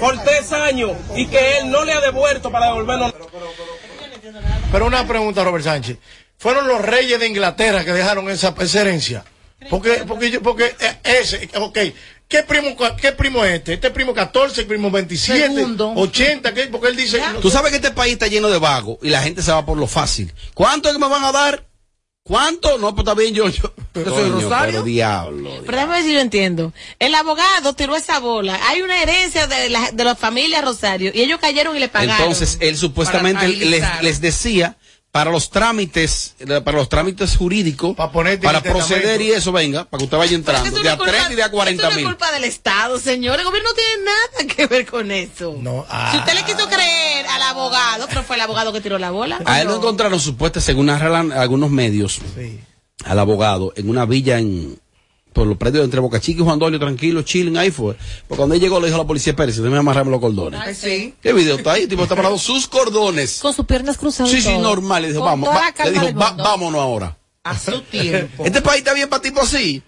por 0.00 0.18
tres 0.24 0.52
años 0.52 0.92
y 1.14 1.26
que 1.26 1.58
él 1.58 1.70
no 1.70 1.84
le 1.84 1.92
ha 1.92 2.00
devuelto 2.00 2.50
para 2.50 2.66
devolvernos. 2.66 3.12
Pero 4.72 4.86
una 4.86 5.06
pregunta, 5.06 5.44
Robert 5.44 5.64
Sánchez. 5.64 5.98
¿Fueron 6.38 6.66
los 6.66 6.80
reyes 6.80 7.20
de 7.20 7.28
Inglaterra 7.28 7.84
que 7.84 7.92
dejaron 7.92 8.30
esa, 8.30 8.54
herencia? 8.74 9.24
Porque, 9.68 10.04
porque, 10.08 10.40
porque 10.40 10.74
eh, 10.80 10.96
ese, 11.04 11.50
ok. 11.58 11.78
¿Qué 12.30 12.44
primo, 12.44 12.76
¿Qué 12.96 13.10
primo 13.10 13.44
es 13.44 13.54
este? 13.54 13.72
¿Este 13.72 13.90
primo 13.90 14.14
14, 14.14 14.62
primo 14.64 14.88
27, 14.88 15.66
80? 15.96 16.54
¿qué? 16.54 16.68
Porque 16.68 16.86
él 16.86 16.96
dice... 16.96 17.20
Tú 17.42 17.50
sabes 17.50 17.70
que 17.70 17.76
este 17.78 17.90
país 17.90 18.12
está 18.12 18.28
lleno 18.28 18.48
de 18.48 18.58
vagos 18.58 18.98
y 19.02 19.08
la 19.10 19.20
gente 19.20 19.42
se 19.42 19.50
va 19.50 19.66
por 19.66 19.76
lo 19.76 19.88
fácil. 19.88 20.32
¿Cuánto 20.54 20.88
es 20.88 20.94
que 20.94 21.00
me 21.00 21.08
van 21.08 21.24
a 21.24 21.32
dar? 21.32 21.66
¿Cuánto? 22.22 22.78
No, 22.78 22.94
pues 22.94 23.04
está 23.04 23.14
bien, 23.14 23.34
yo. 23.34 23.48
yo 23.48 23.72
soy 23.94 24.04
Coño, 24.04 24.40
Rosario. 24.42 24.66
pero 24.74 24.82
diablo. 24.84 25.50
Pero 25.66 25.72
déjame 25.76 25.94
ver 25.94 26.04
si 26.04 26.12
yo 26.12 26.20
entiendo. 26.20 26.72
El 27.00 27.16
abogado 27.16 27.74
tiró 27.74 27.96
esa 27.96 28.20
bola. 28.20 28.60
Hay 28.68 28.82
una 28.82 29.02
herencia 29.02 29.48
de 29.48 29.68
la, 29.68 29.90
de 29.90 30.04
la 30.04 30.14
familia 30.14 30.60
Rosario 30.60 31.10
y 31.12 31.22
ellos 31.22 31.40
cayeron 31.40 31.76
y 31.76 31.80
le 31.80 31.88
pagaron. 31.88 32.16
Entonces, 32.16 32.58
él 32.60 32.76
supuestamente 32.76 33.48
les, 33.48 33.84
les 34.02 34.20
decía 34.20 34.76
para 35.12 35.30
los 35.30 35.50
trámites, 35.50 36.36
eh, 36.38 36.60
para 36.60 36.78
los 36.78 36.88
trámites 36.88 37.36
jurídicos, 37.36 37.96
para, 37.96 38.32
en 38.32 38.44
el 38.44 38.62
proceder 38.62 39.20
y 39.20 39.32
eso, 39.32 39.50
venga, 39.50 39.84
para 39.84 39.98
que 39.98 40.04
usted 40.04 40.16
vaya 40.16 40.36
entrando, 40.36 40.70
de 40.82 40.88
a 40.88 40.96
no 40.96 41.04
es 41.04 41.10
30 41.10 41.32
y 41.32 41.36
de 41.36 41.42
a 41.42 41.50
40 41.50 41.82
eso 41.82 41.90
no 41.90 41.96
mil. 41.96 42.04
es 42.04 42.10
culpa 42.12 42.32
del 42.32 42.44
Estado, 42.44 42.98
señor. 42.98 43.38
El 43.38 43.44
gobierno 43.44 43.70
no 43.70 43.74
tiene 43.74 44.04
nada 44.04 44.54
que 44.54 44.66
ver 44.66 44.86
con 44.86 45.10
eso. 45.10 45.56
No, 45.58 45.84
Si 46.12 46.16
usted 46.18 46.34
le 46.34 46.44
quiso 46.44 46.68
creer 46.68 47.26
al 47.26 47.42
abogado, 47.42 48.06
pero 48.08 48.22
fue 48.22 48.36
el 48.36 48.42
abogado 48.42 48.72
que 48.72 48.80
tiró 48.80 48.98
la 48.98 49.10
bola. 49.10 49.40
A 49.44 49.60
él 49.60 49.66
lo 49.68 49.76
encontraron 49.76 50.20
supuesta, 50.20 50.60
según 50.60 50.90
algunos 50.90 51.70
medios, 51.70 52.20
al 53.04 53.18
abogado, 53.18 53.72
en 53.76 53.88
una 53.88 54.06
villa 54.06 54.38
en 54.38 54.78
por 55.32 55.46
los 55.46 55.56
predios 55.56 55.84
entre 55.84 56.00
Boca 56.00 56.20
Chica 56.20 56.40
y 56.42 56.44
Juan 56.44 56.58
Dolio, 56.58 56.78
tranquilo, 56.78 57.22
chilling, 57.22 57.56
ahí 57.56 57.70
fue. 57.70 57.94
Porque 58.26 58.36
cuando 58.38 58.54
él 58.54 58.60
llegó 58.60 58.80
le 58.80 58.86
dijo 58.86 58.96
a 58.96 59.02
la 59.02 59.06
policía, 59.06 59.34
Pérez, 59.36 59.56
déjame 59.58 59.78
amarrarme 59.78 60.10
los 60.10 60.20
cordones. 60.20 60.76
sí. 60.76 61.14
¿Qué 61.22 61.32
video 61.32 61.56
está 61.56 61.72
ahí? 61.72 61.82
El 61.84 61.88
tipo 61.88 62.02
está 62.02 62.16
parado 62.16 62.38
sus 62.38 62.66
cordones. 62.66 63.38
Con 63.40 63.52
sus 63.54 63.66
piernas 63.66 63.96
cruzadas. 63.98 64.30
Sí, 64.32 64.40
sí, 64.42 64.56
normal. 64.58 65.02
Le 65.02 65.08
dijo, 65.08 65.20
Con 65.20 65.28
vamos, 65.28 65.48
va- 65.50 65.84
le 65.84 65.90
dijo, 65.92 66.14
"Va- 66.18 66.32
vámonos 66.32 66.80
ahora. 66.80 67.16
A 67.44 67.58
su 67.58 67.80
tiempo. 67.90 68.44
Este 68.44 68.60
país 68.60 68.78
está 68.78 68.92
bien 68.92 69.08
para 69.08 69.22
tipo 69.22 69.40
así. 69.40 69.82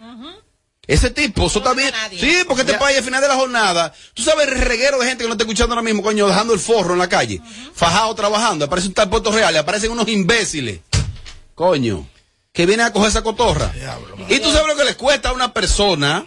Ese 0.84 1.11
tipo, 1.11 1.46
eso 1.46 1.58
está 1.61 1.75
bien. 1.75 1.92
Sí, 2.18 2.38
porque 2.46 2.62
este 2.62 2.75
país 2.75 2.99
al 2.99 3.04
final 3.04 3.20
de 3.22 3.28
la 3.28 3.37
jornada, 3.37 3.94
tú 4.14 4.22
sabes 4.25 4.49
el 4.49 4.61
reguero 4.61 4.99
de 4.99 5.06
gente 5.06 5.22
que 5.22 5.28
no 5.28 5.34
está 5.34 5.44
escuchando 5.44 5.75
ahora 5.75 5.82
mismo, 5.84 6.02
coño, 6.02 6.26
dejando 6.26 6.52
el 6.54 6.58
forro 6.58 6.94
en 6.94 6.99
la 6.99 7.08
calle, 7.08 7.40
fajado 7.72 8.12
trabajando, 8.16 8.64
aparece 8.64 8.88
un 8.88 8.94
tal 8.94 9.08
Puerto 9.08 9.30
Real, 9.30 9.56
aparecen 9.56 9.92
unos 9.92 10.08
imbéciles, 10.08 10.80
coño, 11.54 12.06
que 12.52 12.66
vienen 12.66 12.87
a 12.87 12.92
coger 12.92 13.09
esa 13.09 13.23
cotorra. 13.23 13.73
y 14.28 14.38
tú 14.38 14.52
sabes 14.52 14.66
lo 14.66 14.76
que 14.76 14.85
le 14.85 14.94
cuesta 14.94 15.30
a 15.30 15.32
una 15.32 15.52
persona 15.54 16.26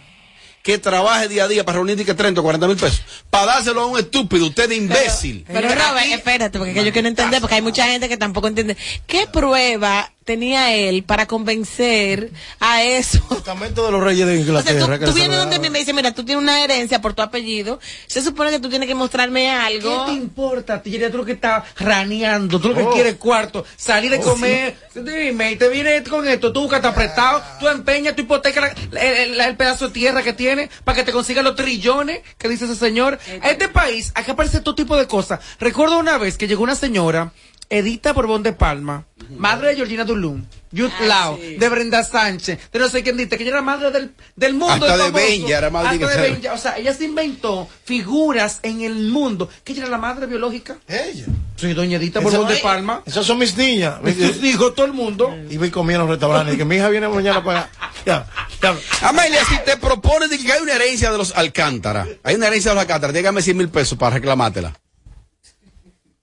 que 0.63 0.79
trabaje 0.79 1.27
día 1.27 1.43
a 1.43 1.47
día 1.47 1.63
para 1.63 1.75
reunir 1.75 2.03
que 2.03 2.15
30 2.15 2.41
o 2.41 2.43
40 2.43 2.67
mil 2.67 2.77
pesos, 2.77 3.03
para 3.29 3.45
dárselo 3.45 3.81
a 3.81 3.85
un 3.85 3.99
estúpido, 3.99 4.47
usted 4.47 4.67
de 4.67 4.75
imbécil. 4.75 5.45
Pero 5.47 5.69
Robert, 5.69 6.07
espérate, 6.07 6.57
porque 6.57 6.73
que 6.73 6.83
yo 6.83 6.91
quiero 6.91 7.07
entender, 7.07 7.39
porque 7.39 7.55
hay 7.55 7.61
mucha 7.61 7.85
gente 7.85 8.09
que 8.09 8.17
tampoco 8.17 8.47
entiende. 8.47 8.75
¿Qué 9.05 9.27
prueba 9.27 10.11
tenía 10.25 10.73
él 10.75 11.03
para 11.03 11.27
convencer 11.27 12.31
a 12.59 12.83
eso? 12.83 13.19
Testamento 13.29 13.85
de 13.85 13.91
los 13.91 14.03
reyes 14.03 14.25
de 14.27 14.33
O 14.33 14.35
sea, 14.35 14.45
Inglaterra. 14.73 14.95
tú, 14.97 14.99
que 14.99 15.05
tú 15.05 15.13
vienes 15.13 15.37
donde 15.37 15.69
me 15.69 15.79
dices, 15.79 15.93
mira, 15.93 16.13
tú 16.13 16.25
tienes 16.25 16.41
una 16.43 16.63
herencia 16.63 16.99
por 16.99 17.13
tu 17.13 17.21
apellido, 17.21 17.79
se 18.07 18.21
supone 18.21 18.49
que 18.51 18.59
tú 18.59 18.67
tienes 18.69 18.87
que 18.87 18.95
mostrarme 18.95 19.51
algo. 19.51 20.05
¿Qué 20.05 20.11
te 20.11 20.17
importa 20.17 20.73
a 20.75 20.81
ti? 20.81 20.91
Ya 20.97 21.09
tú 21.11 21.17
lo 21.17 21.25
que 21.25 21.33
estás 21.33 21.63
raneando, 21.77 22.59
tú 22.59 22.69
lo 22.69 22.75
que 22.75 22.83
Oh. 22.83 22.91
quieres 22.93 23.15
cuarto, 23.15 23.65
salir 23.77 24.11
de 24.11 24.17
Oh, 24.17 24.21
comer, 24.21 24.75
dime, 24.95 25.51
y 25.51 25.55
te 25.55 25.69
viene 25.69 26.03
con 26.03 26.27
esto, 26.27 26.51
tú 26.51 26.61
buscas 26.61 26.83
apretado, 26.83 27.41
tú 27.59 27.67
empeñas, 27.67 28.15
tú 28.15 28.23
hipotecas 28.23 28.73
la- 28.91 28.99
el, 29.01 29.31
el- 29.33 29.41
el 29.41 29.55
pedazo 29.55 29.87
de 29.87 29.93
tierra 29.93 30.23
que 30.23 30.33
tiene 30.33 30.69
para 30.83 30.95
que 30.97 31.03
te 31.03 31.11
consiga 31.11 31.41
los 31.43 31.55
trillones 31.55 32.21
que 32.37 32.49
dice 32.49 32.65
ese 32.65 32.75
señor. 32.75 33.19
Este 33.43 33.69
país, 33.69 34.11
aquí 34.15 34.31
aparece 34.31 34.59
todo 34.61 34.73
tipo 34.75 34.97
de 34.97 35.05
cosas. 35.07 35.39
Recuerdo 35.59 35.99
una 35.99 36.17
vez 36.17 36.37
que 36.37 36.47
llegó 36.47 36.63
una 36.63 36.75
señora, 36.75 37.31
Edita 37.69 38.13
Borbón 38.13 38.43
de 38.43 38.53
Palma, 38.53 39.05
madre 39.37 39.69
de 39.69 39.75
Georgina 39.75 40.05
Dulum, 40.05 40.45
Yut 40.71 40.91
Lao, 41.07 41.37
de 41.37 41.69
Brenda 41.69 42.03
Sánchez, 42.03 42.59
de 42.71 42.79
no 42.79 42.89
sé 42.89 43.01
quién 43.01 43.17
dice, 43.17 43.37
que 43.37 43.43
ella 43.43 43.53
era 43.53 43.61
madre 43.61 43.91
del, 43.91 44.13
del 44.35 44.53
mundo. 44.53 44.85
Hasta 44.85 44.97
de. 44.97 45.11
Benja 45.11 45.57
era 45.57 45.69
madre 45.69 45.89
Hasta 45.89 45.99
que 45.99 46.21
de. 46.21 46.29
Benja. 46.31 46.53
O 46.53 46.57
sea, 46.57 46.77
ella 46.77 46.93
se 46.93 47.05
inventó 47.05 47.67
figuras 47.85 48.59
en 48.61 48.81
el 48.81 49.09
mundo. 49.09 49.49
Que 49.63 49.71
ella 49.71 49.83
era 49.83 49.91
la 49.91 49.97
madre 49.97 50.25
biológica. 50.25 50.77
Ella. 50.87 51.25
Soy 51.55 51.73
doña 51.73 51.97
Edita 51.97 52.19
Borbón 52.19 52.47
de 52.47 52.57
Palma. 52.57 53.01
Esas 53.05 53.25
son 53.25 53.37
mis 53.37 53.55
niñas. 53.55 53.95
Sus 54.17 54.43
hijos, 54.43 54.75
todo 54.75 54.85
el 54.85 54.93
mundo. 54.93 55.33
Y 55.49 55.57
voy 55.57 55.71
comiendo 55.71 56.03
en 56.03 56.09
los 56.09 56.17
restaurantes. 56.17 56.55
Y 56.55 56.57
que 56.57 56.65
mi 56.65 56.75
hija 56.75 56.89
viene 56.89 57.07
mañana 57.07 57.43
para. 57.43 57.69
Ya, 58.05 58.27
ya. 58.61 58.75
Amelia, 59.01 59.45
si 59.45 59.57
te 59.59 59.77
propones 59.77 60.29
de 60.29 60.37
que 60.37 60.51
hay 60.51 60.61
una 60.61 60.73
herencia 60.73 61.11
de 61.11 61.17
los 61.17 61.35
Alcántara, 61.35 62.05
hay 62.23 62.35
una 62.35 62.47
herencia 62.47 62.71
de 62.71 62.75
los 62.75 62.81
Alcántara, 62.81 63.13
dígame 63.13 63.41
100 63.41 63.57
mil 63.57 63.69
pesos 63.69 63.97
para 63.97 64.15
reclamártela. 64.15 64.73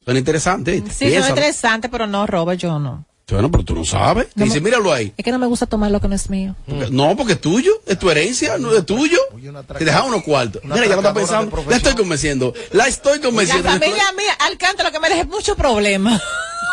Suena 0.05 0.19
interesante. 0.19 0.77
Sí, 0.79 0.89
son 0.89 0.97
Piénsalo. 1.09 1.29
interesante, 1.37 1.89
pero 1.89 2.07
no, 2.07 2.27
Robert, 2.27 2.59
yo 2.61 2.79
no. 2.79 3.05
Bueno, 3.31 3.51
pero 3.51 3.65
tú 3.65 3.75
no 3.75 3.85
sabes. 3.85 4.27
No 4.35 4.45
Dice, 4.45 4.61
míralo 4.61 4.93
ahí. 4.93 5.15
Es 5.17 5.25
que 5.25 5.31
no 5.33 5.39
me 5.39 5.47
gusta 5.47 5.65
tomar 5.65 5.91
lo 5.91 6.01
que 6.01 6.09
no 6.09 6.15
es 6.15 6.29
mío. 6.29 6.55
Porque- 6.69 6.91
No, 6.91 7.17
porque 7.17 7.33
es 7.35 7.41
tuyo, 7.41 7.73
es 7.87 7.99
tu 7.99 8.11
herencia, 8.11 8.59
no 8.59 8.77
es 8.77 8.85
tuyo. 8.85 9.19
Te 9.79 9.85
deja 9.87 10.03
unos 10.03 10.23
cuartos. 10.23 10.61
Mira, 10.65 10.85
ya 10.85 10.97
lo 10.97 10.97
está 10.97 11.15
pensando. 11.15 11.65
La 11.69 11.77
estoy 11.77 11.95
convenciendo. 11.95 12.53
La 12.73 12.89
estoy 12.89 13.19
La 13.19 13.25
convenciendo. 13.25 13.71
familia 13.71 14.03
mía, 14.19 14.35
Alcántara, 14.41 14.91
lo 14.91 14.93
que 14.93 15.01
me 15.01 15.09
deje 15.09 15.25
mucho 15.25 15.57
problema. 15.57 16.21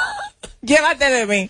Llévate 0.62 1.10
de 1.10 1.26
mí. 1.26 1.50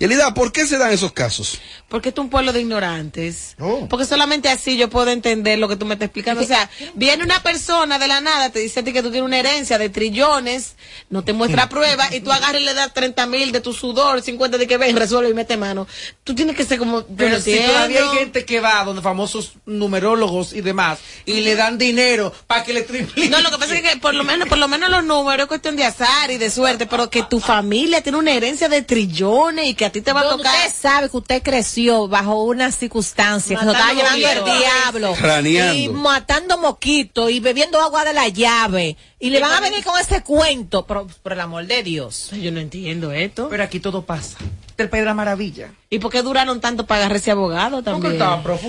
Elida, 0.00 0.32
¿por 0.34 0.50
qué 0.52 0.66
se 0.66 0.78
dan 0.78 0.92
esos 0.92 1.12
casos? 1.12 1.60
Porque 1.88 2.10
esto 2.10 2.20
es 2.20 2.26
un 2.26 2.30
pueblo 2.30 2.52
de 2.52 2.60
ignorantes. 2.60 3.56
Porque 3.88 4.04
solamente 4.04 4.50
así 4.50 4.76
yo 4.76 4.90
puedo 4.90 5.10
entender 5.10 5.58
lo 5.58 5.68
que 5.68 5.76
tú 5.76 5.86
me 5.86 5.94
estás 5.94 6.06
explicando. 6.06 6.42
O 6.42 6.46
sea, 6.46 6.68
viene 6.94 7.24
una 7.24 7.42
persona 7.42 7.98
de 7.98 8.06
la 8.06 8.20
nada, 8.20 8.50
te 8.50 8.58
dice 8.58 8.80
a 8.80 8.84
ti 8.84 8.92
que 8.92 9.02
tú 9.02 9.10
tienes 9.10 9.26
una 9.26 9.38
herencia 9.38 9.78
de 9.78 9.88
trillones, 9.88 10.76
no 11.08 11.24
te 11.24 11.32
muestra 11.32 11.70
prueba, 11.70 12.14
y 12.14 12.20
tú 12.20 12.30
agarras 12.30 12.60
y 12.60 12.64
le 12.64 12.74
das 12.74 12.92
30 12.92 13.26
mil 13.26 13.52
de 13.52 13.62
tu 13.62 13.72
sudor, 13.72 14.20
50 14.20 14.58
de 14.58 14.66
que 14.66 14.76
ven, 14.76 14.96
resuelve 14.96 15.30
y 15.30 15.34
mete 15.34 15.56
mano. 15.56 15.86
Tú 16.24 16.34
tienes 16.34 16.56
que 16.56 16.66
ser 16.66 16.78
como. 16.78 17.04
Pero 17.16 17.40
si 17.40 17.58
todavía 17.58 18.02
hay 18.02 18.18
gente 18.18 18.44
que 18.44 18.60
va 18.60 18.84
donde 18.84 19.00
famosos 19.00 19.52
numerólogos 19.64 20.52
y 20.52 20.60
demás 20.60 20.98
y 21.24 21.40
le 21.40 21.56
dan 21.56 21.78
dinero 21.78 22.34
para 22.46 22.64
que 22.64 22.74
le 22.74 22.82
tripliquen. 22.82 23.30
No, 23.30 23.40
lo 23.40 23.50
que 23.50 23.56
pasa 23.56 23.74
es 23.74 23.82
que 23.82 23.96
por 23.96 24.14
lo 24.14 24.24
menos, 24.24 24.46
por 24.46 24.58
lo 24.58 24.68
menos 24.68 24.90
los 24.90 25.04
números 25.04 25.44
es 25.44 25.48
cuestión 25.48 25.74
de 25.76 25.84
azar 25.84 26.30
y 26.30 26.36
de 26.36 26.50
suerte, 26.50 26.84
pero 26.84 27.08
que 27.08 27.22
tu 27.22 27.40
familia 27.40 28.02
tiene 28.02 28.18
una 28.18 28.32
herencia 28.32 28.68
de 28.68 28.82
trillones 28.82 29.68
y 29.68 29.74
que 29.74 29.86
a 29.86 29.90
ti 29.90 30.02
te 30.02 30.12
va 30.12 30.20
a 30.20 30.28
tocar. 30.28 30.54
Usted 30.54 30.74
sabe 30.78 31.08
que 31.08 31.16
usted 31.16 31.42
creció 31.42 31.77
bajo 31.86 32.42
una 32.44 32.72
circunstancia 32.72 33.56
que 33.56 33.60
se 33.60 33.66
lo 33.66 33.72
estaba 33.72 33.92
Matando 33.94 34.16
llevando 34.16 34.52
el 34.52 34.58
diablo. 34.58 35.74
Y 35.74 35.88
matando 35.88 36.58
moquitos 36.58 37.30
y 37.30 37.40
bebiendo 37.40 37.80
agua 37.80 38.04
de 38.04 38.12
la 38.12 38.28
llave. 38.28 38.96
Y 39.20 39.30
le 39.30 39.40
van 39.40 39.52
a 39.52 39.60
venir 39.60 39.84
con 39.84 39.98
ese 40.00 40.22
cuento. 40.22 40.86
Por 40.86 41.32
el 41.32 41.40
amor 41.40 41.66
de 41.66 41.82
Dios. 41.82 42.30
Yo 42.32 42.50
no 42.50 42.60
entiendo 42.60 43.12
esto. 43.12 43.48
Pero 43.48 43.62
aquí 43.62 43.80
todo 43.80 44.02
pasa. 44.02 44.38
Del 44.76 44.88
país 44.88 45.02
de 45.02 45.06
la 45.06 45.14
maravilla. 45.14 45.72
¿Y 45.90 45.98
por 45.98 46.10
qué 46.10 46.22
duraron 46.22 46.60
tanto 46.60 46.86
para 46.86 47.00
agarrar 47.00 47.16
ese 47.16 47.30
abogado 47.30 47.82
también? 47.82 48.18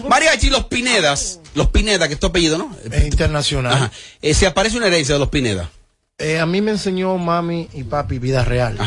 Mariachi, 0.07 0.49
los 0.49 0.65
Pinedas, 0.65 1.39
los 1.53 1.67
Pineda, 1.67 2.07
que 2.07 2.15
es 2.15 2.19
tu 2.19 2.27
apellido, 2.27 2.57
¿no? 2.57 2.75
Es 2.91 3.05
internacional. 3.05 3.73
Ajá. 3.73 3.91
Eh, 4.21 4.33
si 4.33 4.45
aparece 4.45 4.77
una 4.77 4.87
herencia 4.87 5.15
de 5.15 5.19
los 5.19 5.29
Pineda. 5.29 5.69
Eh, 6.17 6.39
a 6.39 6.45
mí 6.45 6.61
me 6.61 6.71
enseñó 6.71 7.17
mami 7.17 7.69
y 7.73 7.83
papi 7.83 8.19
vida 8.19 8.43
real. 8.43 8.77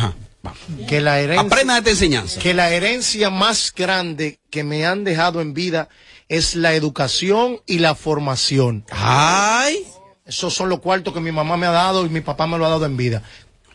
Que 0.88 1.00
la 1.00 1.20
herencia. 1.20 1.42
Esta 1.78 1.90
enseñanza. 1.90 2.40
Que 2.40 2.54
la 2.54 2.70
herencia 2.70 3.30
más 3.30 3.72
grande 3.74 4.38
que 4.50 4.64
me 4.64 4.84
han 4.86 5.04
dejado 5.04 5.40
en 5.40 5.54
vida 5.54 5.88
es 6.28 6.54
la 6.56 6.74
educación 6.74 7.60
y 7.66 7.78
la 7.78 7.94
formación. 7.94 8.84
Ay. 8.90 9.84
Esos 10.26 10.54
son 10.54 10.68
los 10.68 10.80
cuartos 10.80 11.12
que 11.12 11.20
mi 11.20 11.32
mamá 11.32 11.56
me 11.56 11.66
ha 11.66 11.70
dado 11.72 12.06
y 12.06 12.08
mi 12.08 12.20
papá 12.20 12.46
me 12.46 12.56
lo 12.58 12.66
ha 12.66 12.70
dado 12.70 12.86
en 12.86 12.96
vida. 12.96 13.22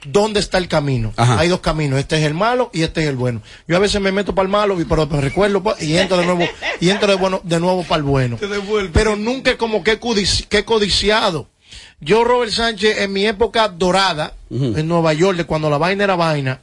¿Dónde 0.06 0.40
está 0.40 0.58
el 0.58 0.68
camino? 0.68 1.12
Ajá. 1.18 1.40
Hay 1.40 1.50
dos 1.50 1.60
caminos, 1.60 2.00
este 2.00 2.18
es 2.18 2.24
el 2.24 2.34
malo 2.34 2.70
y 2.74 2.84
este 2.84 3.02
es 3.02 3.08
el 3.08 3.16
bueno. 3.18 3.42
Yo 3.68 3.76
a 3.76 3.80
veces 3.80 4.00
me 4.00 4.12
meto 4.12 4.34
para 4.34 4.46
el 4.46 4.52
malo 4.52 4.80
y 4.80 4.86
pero 4.86 5.06
me 5.08 5.20
recuerdo 5.20 5.62
pa- 5.62 5.76
y 5.82 5.98
entro 5.98 6.18
de 6.18 6.26
nuevo 6.26 6.46
y 6.80 6.90
entro 6.90 7.08
de 7.10 7.16
bueno 7.16 7.42
de 7.44 7.60
nuevo 7.60 7.84
para 7.84 7.98
el 7.98 8.04
bueno. 8.04 8.38
Pero 8.94 9.16
nunca 9.16 9.58
como 9.58 9.84
que 9.84 9.94
he 9.94 10.00
codici- 10.00 10.48
que 10.48 10.60
he 10.60 10.66
codiciado. 10.66 11.50
Yo 12.00 12.24
Robert 12.24 12.52
Sánchez 12.52 13.00
en 13.00 13.12
mi 13.12 13.26
época 13.26 13.68
dorada 13.70 14.34
en 14.52 14.88
Nueva 14.88 15.14
York, 15.14 15.38
de 15.38 15.46
cuando 15.46 15.70
la 15.70 15.80
vaina 15.80 16.04
era 16.04 16.16
vaina, 16.16 16.62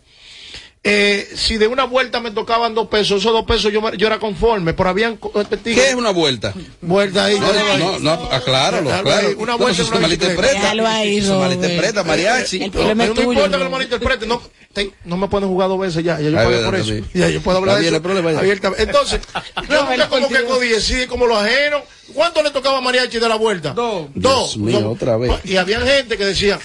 eh, 0.87 1.27
si 1.35 1.57
de 1.57 1.67
una 1.67 1.85
vuelta 1.85 2.21
me 2.21 2.31
tocaban 2.31 2.75
dos 2.75 2.89
pesos, 2.89 3.21
esos 3.23 3.33
dos 3.33 3.45
pesos 3.47 3.73
yo, 3.73 3.91
yo 3.95 4.07
era 4.07 4.19
conforme, 4.19 4.75
pero 4.75 4.91
habían... 4.91 5.19
¿Qué 5.65 5.89
es 5.89 5.95
una 5.95 6.11
vuelta? 6.11 6.53
Vuelta 6.83 7.25
ahí. 7.25 7.41
No, 7.41 7.51
no, 7.79 7.99
no, 8.01 8.13
acláralo, 8.31 8.91
Déjalo 8.91 9.03
claro. 9.09 9.29
una 9.39 9.53
No, 9.53 9.59
vuelta 9.59 9.83
se 9.85 9.91
malinterpreta. 9.99 10.71
ahí, 10.95 11.23
Se 11.23 11.33
malinterpreta, 11.33 12.05
mariachi. 12.05 12.59
Eh, 12.61 12.65
El 12.67 12.71
problema 12.71 13.07
no 13.07 13.23
importa 13.23 13.43
que 13.51 13.59
¿no? 13.59 13.65
lo 13.65 13.71
malinterprete, 13.71 14.27
no, 14.27 14.43
te- 14.75 14.91
no 15.07 15.17
me 15.17 15.29
pueden 15.29 15.49
jugar 15.49 15.69
dos 15.71 15.81
veces 15.81 16.05
ya, 16.05 16.21
ya 16.21 16.29
yo 16.29 16.37
verdad, 16.37 16.65
por 16.67 16.75
eso. 16.77 16.93
Ya 17.15 17.31
yo 17.31 17.41
puedo 17.41 17.59
hablar 17.59 17.81
de 17.81 17.89
eso 17.89 17.97
abiertamente. 18.39 18.83
Entonces, 18.83 19.21
yo 19.71 19.87
nunca 19.91 20.09
como 20.11 20.29
que 20.29 20.45
codicié 20.45 21.07
como 21.07 21.27
los 21.27 21.39
ajenos. 21.39 21.83
¿Cuánto 22.13 22.43
le 22.43 22.51
tocaba 22.51 22.77
a 22.79 22.81
Mariachi 22.83 23.19
de 23.19 23.29
la 23.31 23.37
vuelta? 23.37 23.71
Dos. 23.73 24.09
Dos. 24.15 24.53
Dios 24.53 24.57
mío, 24.59 24.81
Dos. 24.83 24.93
otra 24.97 25.17
vez. 25.17 25.33
Y 25.45 25.57
había 25.57 25.81
gente 25.81 26.19
que 26.19 26.27
decía, 26.27 26.61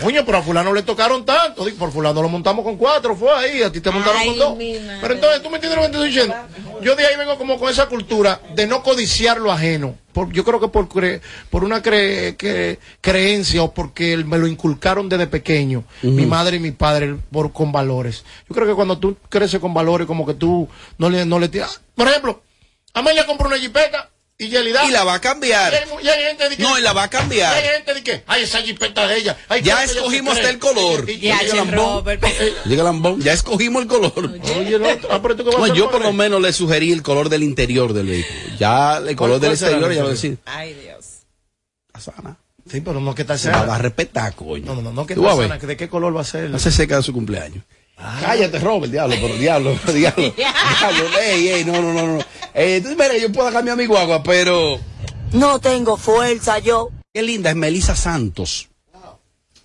coño, 0.00 0.22
pero 0.24 0.38
a 0.38 0.42
fulano 0.42 0.72
le 0.72 0.82
tocaron 0.82 1.24
tanto. 1.24 1.64
Por 1.78 1.90
fulano 1.92 2.22
lo 2.22 2.28
montamos 2.28 2.64
con 2.64 2.76
cuatro, 2.76 3.16
fue 3.16 3.30
ahí, 3.32 3.62
a 3.62 3.72
ti 3.72 3.80
te 3.80 3.90
montaron 3.90 4.20
con 4.26 4.38
dos. 4.38 4.56
Pero 5.00 5.14
entonces, 5.14 5.42
¿tú 5.42 5.50
me 5.50 5.56
entiendes 5.56 5.76
lo 5.78 5.82
que 5.86 5.88
te 5.88 5.94
estoy 5.96 6.08
diciendo? 6.08 6.34
Yo 6.82 6.94
de 6.96 7.06
ahí 7.06 7.16
vengo 7.16 7.36
como 7.36 7.58
con 7.58 7.68
esa 7.70 7.86
cultura 7.86 8.40
de 8.54 8.66
no 8.66 8.82
codiciar 8.82 9.38
lo 9.38 9.50
ajeno. 9.52 9.96
Por- 10.12 10.32
yo 10.32 10.44
creo 10.44 10.58
que 10.60 10.68
por, 10.68 10.88
cre- 10.88 11.20
por 11.50 11.62
una 11.64 11.82
cre- 11.82 12.36
que- 12.36 12.78
creencia 13.00 13.62
o 13.62 13.72
porque 13.72 14.16
me 14.18 14.38
lo 14.38 14.46
inculcaron 14.46 15.08
desde 15.08 15.26
pequeño, 15.26 15.84
mi 16.02 16.26
madre 16.26 16.56
y 16.56 16.60
mi 16.60 16.70
padre, 16.72 17.16
por, 17.30 17.52
con 17.52 17.70
valores. 17.70 18.24
Yo 18.48 18.54
creo 18.54 18.66
que 18.66 18.74
cuando 18.74 18.98
tú 18.98 19.16
creces 19.28 19.60
con 19.60 19.72
valores, 19.74 20.06
como 20.06 20.26
que 20.26 20.34
tú 20.34 20.68
no 20.98 21.10
le, 21.10 21.24
no 21.26 21.38
le 21.38 21.48
tiras. 21.48 21.80
Por 21.94 22.08
ejemplo, 22.08 22.42
Amelia 22.94 23.24
compró 23.26 23.46
una 23.48 23.58
jipeta 23.58 24.08
y 24.40 24.48
Yelida. 24.48 24.84
Y 24.86 24.90
la 24.90 25.04
va 25.04 25.14
a 25.14 25.20
cambiar. 25.20 25.72
Y 25.72 25.76
hay, 25.76 26.04
y 26.04 26.08
hay 26.08 26.24
gente 26.24 26.48
de 26.48 26.56
que- 26.56 26.62
No, 26.62 26.78
y 26.78 26.82
la 26.82 26.92
va 26.92 27.04
a 27.04 27.10
cambiar. 27.10 27.54
y 27.54 27.58
hay 27.68 27.74
gente 27.74 27.94
de 27.94 28.02
que, 28.02 28.22
ay, 28.26 28.42
esa 28.42 28.60
jipeta 28.62 29.06
de 29.06 29.18
ella. 29.18 29.36
Ay, 29.48 29.62
Ya 29.62 29.76
¿qué 29.76 29.82
ella 29.84 29.92
se 29.92 29.98
escogimos 29.98 30.38
el 30.38 30.58
color. 30.58 31.08
Y- 31.08 31.12
y-. 31.12 31.32
Llega 32.66 32.82
Lambón, 32.82 33.20
ya 33.20 33.32
escogimos 33.32 33.82
el 33.82 33.88
color. 33.88 34.12
Oye, 34.58 34.78
no, 34.78 34.88
ah, 35.10 35.20
pero 35.22 35.36
tú 35.36 35.44
qué 35.44 35.50
vas 35.50 35.56
a 35.56 35.58
No, 35.58 35.64
hacer 35.64 35.76
yo 35.76 35.90
por 35.90 36.00
lo 36.02 36.12
menos 36.12 36.40
le 36.40 36.52
sugerí 36.52 36.90
el 36.92 37.02
color 37.02 37.28
del 37.28 37.42
interior 37.42 37.92
del 37.92 38.06
vehículo. 38.06 38.38
Ya 38.58 38.96
el 38.96 39.14
color 39.16 39.32
¿Cuál- 39.38 39.40
del 39.40 39.50
exterior 39.52 39.90
el 39.90 39.96
ya 39.96 40.02
lo 40.04 40.10
interior? 40.10 40.36
decía. 40.36 40.36
Ay, 40.46 40.74
Dios. 40.74 41.06
Sí, 42.70 42.80
pero 42.82 43.00
no 43.00 43.14
que 43.14 43.22
está 43.22 43.36
Se 43.36 43.48
la 43.50 43.58
va 43.58 43.62
a 43.62 43.66
sana. 43.66 43.78
respetar, 43.78 44.34
coño. 44.34 44.64
No, 44.64 44.74
no, 44.76 44.82
no, 44.82 44.92
no 44.92 45.06
que 45.06 45.14
Tú 45.14 45.22
vas 45.22 45.32
está 45.32 45.42
a 45.44 45.48
sana. 45.48 45.58
ver. 45.58 45.66
¿De 45.66 45.76
qué 45.76 45.88
color 45.88 46.16
va 46.16 46.20
a 46.20 46.24
ser? 46.24 46.54
Hace 46.54 46.70
seca 46.70 46.96
de 46.96 47.02
su 47.02 47.12
cumpleaños. 47.12 47.64
Cállate, 48.20 48.58
Robert, 48.58 48.90
diablo, 48.90 49.16
pero 49.20 49.34
diablo, 49.34 49.78
diablo. 49.92 50.34
diablo, 50.36 51.18
ey, 51.20 51.48
ey, 51.48 51.64
no, 51.64 51.80
no, 51.80 51.92
no, 51.92 52.06
no. 52.16 52.24
Eh, 52.54 52.82
mira, 52.84 53.16
yo 53.16 53.30
puedo 53.30 53.50
cambiar 53.52 53.76
mi 53.76 53.86
guagua, 53.86 54.22
pero. 54.22 54.78
No 55.32 55.60
tengo 55.60 55.96
fuerza 55.96 56.58
yo. 56.58 56.90
Qué 57.12 57.22
linda 57.22 57.50
es 57.50 57.56
Melissa 57.56 57.94
Santos. 57.94 58.68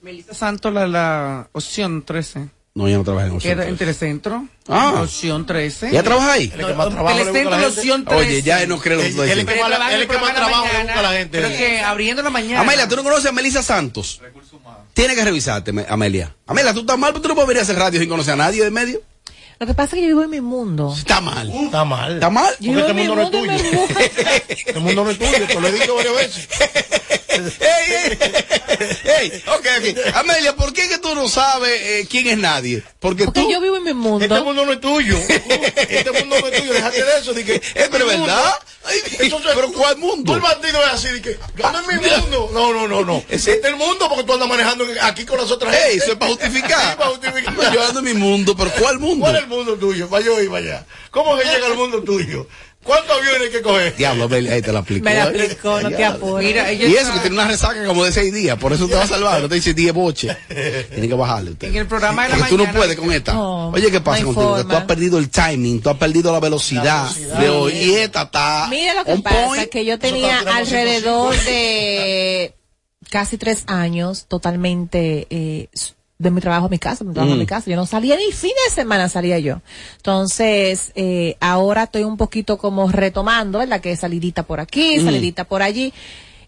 Melissa 0.02 0.34
Santos, 0.34 0.72
la, 0.72 0.86
la 0.88 1.50
opción 1.52 2.04
13. 2.04 2.50
No, 2.78 2.90
ella 2.90 2.98
no 2.98 3.06
trabaja 3.06 3.28
en 3.28 3.40
Que 3.40 3.52
era 3.52 3.66
en 3.70 3.78
Telecentro. 3.78 4.46
Ah. 4.68 5.00
Opción 5.04 5.46
13. 5.46 5.92
¿Ella 5.92 6.04
trabaja 6.04 6.34
ahí? 6.34 6.52
No, 6.58 6.68
Telecentro, 6.68 7.58
la 7.58 7.68
opción 7.70 8.04
13. 8.04 8.28
Oye, 8.28 8.42
ya 8.42 8.62
él 8.62 8.68
no 8.68 8.80
cree 8.82 8.98
lo 8.98 9.02
que 9.02 9.12
tú 9.12 9.22
dices. 9.22 9.38
que 9.38 9.46
más- 9.46 9.56
trabaja 9.70 9.96
él 9.96 10.02
es 10.02 10.08
que 10.10 10.16
el 10.16 10.22
más 10.22 10.36
trabajo 10.36 10.66
le 10.74 10.84
busca 10.84 11.00
a 11.00 11.02
la 11.02 11.12
gente. 11.14 11.38
Pero 11.42 11.58
que 11.58 11.80
abriendo 11.80 12.22
la 12.22 12.30
mañana. 12.32 12.60
Amelia, 12.60 12.86
¿tú 12.90 12.98
no 12.98 13.04
conoces 13.04 13.28
a 13.28 13.32
Melissa 13.32 13.64
Santos? 13.64 14.22
Tienes 14.94 15.16
que 15.16 15.24
revisarte, 15.24 15.72
Me- 15.72 15.86
Amelia. 15.88 16.36
Amelia, 16.48 16.74
tú 16.74 16.82
estás 16.82 16.98
mal, 16.98 17.14
pero 17.14 17.22
tú 17.22 17.30
no 17.30 17.36
puedes 17.36 17.48
venir 17.48 17.60
a 17.62 17.64
hacer 17.64 17.78
radio 17.78 17.98
sin 17.98 18.10
conocer 18.10 18.34
a 18.34 18.38
nadie 18.38 18.62
de 18.62 18.72
medio. 18.72 19.02
Lo 19.60 19.68
que 19.68 19.74
pasa 19.74 19.96
es 19.96 20.02
que 20.02 20.02
yo 20.02 20.08
vivo 20.08 20.24
en 20.24 20.30
mi 20.30 20.42
mundo. 20.42 20.94
Está 20.98 21.22
mal. 21.22 21.50
Está 21.50 21.86
mal. 21.86 22.14
¿Está 22.16 22.30
mal? 22.30 22.54
Yo 22.60 22.74
Porque 22.74 22.92
este 22.92 22.94
mundo 22.94 23.16
no 23.16 23.22
es 23.24 23.32
tuyo. 23.32 23.54
Este 24.66 24.80
mundo 24.80 25.04
no 25.04 25.10
es 25.12 25.18
tuyo, 25.18 25.48
te 25.48 25.60
lo 25.62 25.68
he 25.68 25.72
dicho 25.72 25.96
varias 25.96 26.16
veces. 26.16 26.48
Ey, 29.06 29.44
ok, 29.48 29.66
ok. 29.80 30.16
Amelia, 30.16 30.56
¿por 30.56 30.74
qué 30.74 30.88
que 30.88 30.98
tú 30.98 31.14
no 31.16 31.28
sabes 31.28 31.72
eh, 31.82 32.08
quién 32.10 32.28
es 32.28 32.38
nadie? 32.38 32.84
Porque, 33.00 33.26
Porque 33.26 33.42
tú... 33.42 33.52
yo 33.52 33.62
vivo 33.62 33.78
en 33.78 33.84
mi 33.84 33.94
mundo. 33.94 34.24
Este 34.26 34.42
mundo 34.42 34.66
no 34.66 34.74
es 34.74 34.82
tuyo. 34.82 35.18
Este 35.28 36.12
mundo 36.12 36.38
no 36.40 36.48
es 36.48 36.60
tuyo. 36.60 36.74
Déjate 36.74 37.04
de 37.04 37.20
eso. 37.20 37.34
Que, 37.34 37.56
Eh, 37.56 37.88
pero 37.92 38.06
mi 38.06 38.12
mundo. 38.12 38.28
¿verdad? 38.28 38.54
Ay, 38.86 39.02
Entonces, 39.20 39.52
pero 39.56 39.72
¿cuál 39.72 39.98
mundo? 39.98 40.32
Tú 40.32 40.36
el 40.36 40.42
bandido 40.42 40.80
es 40.84 40.94
así. 40.94 41.08
De 41.10 41.22
que, 41.22 41.40
yo 41.58 41.66
en 41.68 41.88
mi 41.88 42.08
mundo. 42.08 42.50
No, 42.54 42.74
no, 42.74 42.88
no, 42.88 43.04
no. 43.04 43.24
Este 43.30 43.58
es 43.60 43.66
el 43.66 43.76
mundo 43.76 44.08
porque 44.10 44.24
tú 44.24 44.34
andas 44.34 44.48
manejando 44.48 44.86
aquí 45.02 45.26
con 45.26 45.40
las 45.40 45.50
otras 45.52 45.74
Ey, 45.74 45.82
gente. 45.82 45.98
eso 46.04 46.12
es 46.14 46.18
para 46.18 46.32
justificar. 46.32 46.92
Sí, 46.92 46.98
para 46.98 47.10
justificar. 47.10 47.74
Yo 47.74 47.84
ando 47.88 48.00
en 48.00 48.06
mi 48.06 48.14
mundo, 48.14 48.56
pero 48.56 48.72
¿cuál 48.80 49.00
mundo? 49.00 49.26
¿Cuál 49.26 49.38
es 49.38 49.45
el 49.46 49.50
mundo 49.50 49.76
tuyo? 49.76 50.10
Para 50.10 50.24
yo 50.26 50.42
ir 50.42 50.50
para 50.50 50.66
allá. 50.66 50.86
¿Cómo 51.12 51.38
se 51.38 51.46
llega 51.46 51.68
al 51.68 51.76
mundo 51.76 52.04
tuyo? 52.04 52.48
¿Cuántos 52.86 53.18
aviones 53.18 53.42
hay 53.42 53.50
que 53.50 53.62
coger? 53.64 53.96
Diablo, 53.96 54.30
ahí 54.32 54.62
te 54.62 54.72
la 54.72 54.80
aplicó. 54.80 55.06
Me 55.06 55.16
la 55.16 55.24
¿eh? 55.26 55.28
aplicó, 55.30 55.82
no 55.82 55.90
te 55.90 56.06
apures. 56.06 56.80
Y 56.80 56.96
eso 56.96 57.14
que 57.14 57.20
tiene 57.20 57.36
una 57.36 57.48
resaca 57.48 57.84
como 57.84 58.06
de 58.06 58.12
seis 58.12 58.32
días, 58.32 58.60
por 58.60 58.74
eso 58.74 58.88
te 58.88 58.94
va 58.94 59.04
a 59.04 59.08
salvar, 59.08 59.42
no 59.42 59.50
te 59.50 59.56
dice 59.56 59.74
10 59.74 59.92
boche. 59.92 60.38
Tiene 60.92 61.08
que 61.08 61.14
bajarle 61.16 61.52
usted. 61.52 61.70
en 61.70 61.78
el 61.78 61.88
programa 61.88 62.24
de 62.24 62.30
la 62.30 62.36
Porque 62.36 62.50
tú 62.52 62.58
no 62.64 62.72
puedes 62.72 62.96
con 62.96 63.12
esta. 63.12 63.34
No, 63.34 63.70
Oye, 63.70 63.90
¿qué 63.90 64.02
pasa 64.02 64.22
no 64.22 64.34
contigo? 64.34 64.58
Que 64.58 64.64
tú 64.66 64.76
has 64.76 64.84
perdido 64.84 65.18
el 65.18 65.30
timing, 65.30 65.82
tú 65.82 65.90
has 65.90 65.98
perdido 65.98 66.32
la 66.32 66.40
velocidad, 66.40 67.10
de 67.10 67.50
hoy. 67.50 67.74
Y 67.74 67.96
esta 67.96 68.22
está. 68.24 68.68
Mira 68.70 68.94
lo 68.94 69.04
que 69.04 69.18
pasa, 69.18 69.46
point. 69.48 69.70
que 69.70 69.84
yo 69.84 69.98
tenía 69.98 70.42
alrededor 70.42 71.36
de 71.44 72.54
casi 73.10 73.40
tres 73.40 73.64
años 73.66 74.28
totalmente 74.28 75.26
eh, 75.32 75.70
de 76.18 76.32
mi 76.32 76.40
trabajo 76.40 76.68
a 76.68 76.70
mi 76.70 76.80
casa, 76.80 77.04
de 77.04 77.10
mi 77.10 77.14
trabajo 77.14 77.34
a 77.34 77.36
Mm. 77.36 77.40
mi 77.40 77.46
casa. 77.46 77.70
Yo 77.70 77.76
no 77.76 77.86
salía 77.86 78.16
ni 78.16 78.32
fin 78.32 78.52
de 78.68 78.74
semana 78.74 79.10
salía 79.10 79.38
yo. 79.40 79.62
Entonces, 79.98 80.92
eh, 80.96 81.36
ahora 81.42 81.84
estoy 81.84 82.04
un 82.04 82.16
poquito 82.18 82.58
como 82.58 82.90
retomando, 82.90 83.60
¿verdad? 83.60 83.82
Que 83.82 83.96
salidita 83.98 84.44
por 84.44 84.60
aquí, 84.60 85.00
Mm. 85.00 85.06
salidita 85.06 85.44
por 85.44 85.62
allí. 85.62 85.94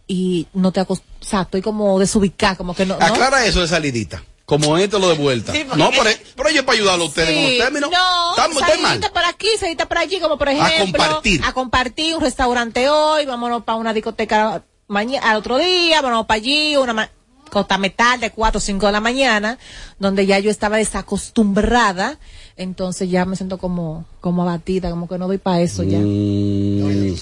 Y 0.07 0.47
no 0.53 0.71
te 0.71 0.79
acost... 0.79 1.03
O 1.21 1.25
sea, 1.25 1.41
estoy 1.41 1.61
como 1.61 1.99
desubicada, 1.99 2.55
como 2.55 2.73
que 2.73 2.85
no... 2.85 2.97
¿no? 2.97 3.05
Aclara 3.05 3.45
eso 3.45 3.59
de 3.59 3.67
salidita. 3.67 4.23
Como 4.45 4.77
esto 4.77 4.99
lo 4.99 5.09
de 5.09 5.15
vuelta. 5.15 5.51
Sí, 5.51 5.65
porque- 5.67 5.83
no, 5.83 5.89
pero, 5.89 6.09
pero 6.37 6.49
yo 6.51 6.65
para 6.65 6.77
ayudarlo 6.77 7.03
a 7.03 7.07
ustedes 7.07 7.33
con 7.33 7.43
los 7.43 7.57
términos. 7.57 7.91
No, 7.91 8.29
Estamos, 8.29 8.59
salidita 8.59 9.11
por 9.11 9.25
aquí, 9.25 9.47
salidita 9.59 9.85
por 9.89 9.97
allí, 9.97 10.19
como 10.21 10.37
por 10.37 10.47
ejemplo. 10.47 11.03
compartir. 11.03 11.41
A 11.43 11.51
compartir 11.51 12.15
un 12.15 12.21
restaurante 12.21 12.87
hoy, 12.89 13.25
vámonos 13.25 13.63
para 13.63 13.77
una 13.77 13.91
discoteca 13.93 14.63
mañana, 14.87 15.29
al 15.31 15.35
otro 15.37 15.57
día, 15.57 16.01
vámonos 16.01 16.25
para 16.27 16.37
allí, 16.37 16.77
una 16.77 16.93
ma- 16.93 17.09
costa 17.49 17.77
metal 17.77 18.19
de 18.19 18.31
4 18.31 18.57
o 18.57 18.61
5 18.61 18.85
de 18.85 18.91
la 18.91 18.99
mañana, 19.01 19.57
donde 19.99 20.25
ya 20.25 20.39
yo 20.39 20.49
estaba 20.51 20.77
desacostumbrada, 20.77 22.17
entonces 22.57 23.09
ya 23.09 23.25
me 23.25 23.35
siento 23.35 23.57
como, 23.57 24.05
como 24.21 24.41
abatida, 24.43 24.89
como 24.89 25.07
que 25.07 25.17
no 25.17 25.27
doy 25.27 25.37
para 25.37 25.61
eso 25.61 25.83
ya. 25.83 25.99
Mm. 25.99 27.15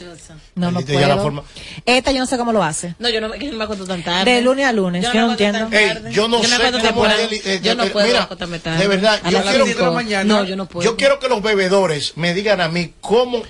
No, 0.55 0.71
no 0.71 0.79
ya 0.81 0.85
puedo. 0.93 1.21
forma- 1.21 1.43
Esta 1.85 2.11
yo 2.11 2.19
no 2.19 2.25
sé 2.25 2.37
cómo 2.37 2.53
lo 2.53 2.63
hace. 2.63 2.95
No, 2.99 3.09
yo 3.09 3.19
no, 3.21 3.31
que 3.31 3.51
no 3.51 3.57
me 3.57 3.63
acuerdo 3.65 3.85
tan 3.85 4.03
tarde. 4.03 4.31
De 4.31 4.41
lunes 4.41 4.65
a 4.65 4.71
lunes, 4.71 5.03
yo, 5.03 5.13
no 5.13 5.31
entiendo. 5.31 5.69
yo 6.11 6.27
no 6.27 6.41
sé 6.43 6.55
cómo 6.71 6.81
temprano. 6.81 7.15
Deli- 7.17 7.41
eh, 7.45 7.59
Yo 7.61 7.75
no 7.75 7.83
eh, 7.83 7.89
puedo 7.89 8.07
mira, 8.07 8.23
acostarme 8.23 8.59
tarde. 8.59 8.79
de 8.79 8.87
verdad, 8.87 9.19
A 9.23 9.29
yo 9.31 9.41
quiero- 9.43 9.65
cinco. 9.65 9.79
de 9.79 9.85
la 9.85 9.91
mañana. 9.91 10.23
No, 10.23 10.43
yo 10.45 10.55
no 10.55 10.65
puedo. 10.67 10.89
Yo 10.89 10.95
quiero 10.95 11.19
que 11.19 11.27
los 11.27 11.41
bebedores 11.41 12.13
me 12.15 12.33
digan 12.33 12.61
a 12.61 12.69
mí 12.69 12.93
cómo 13.01 13.41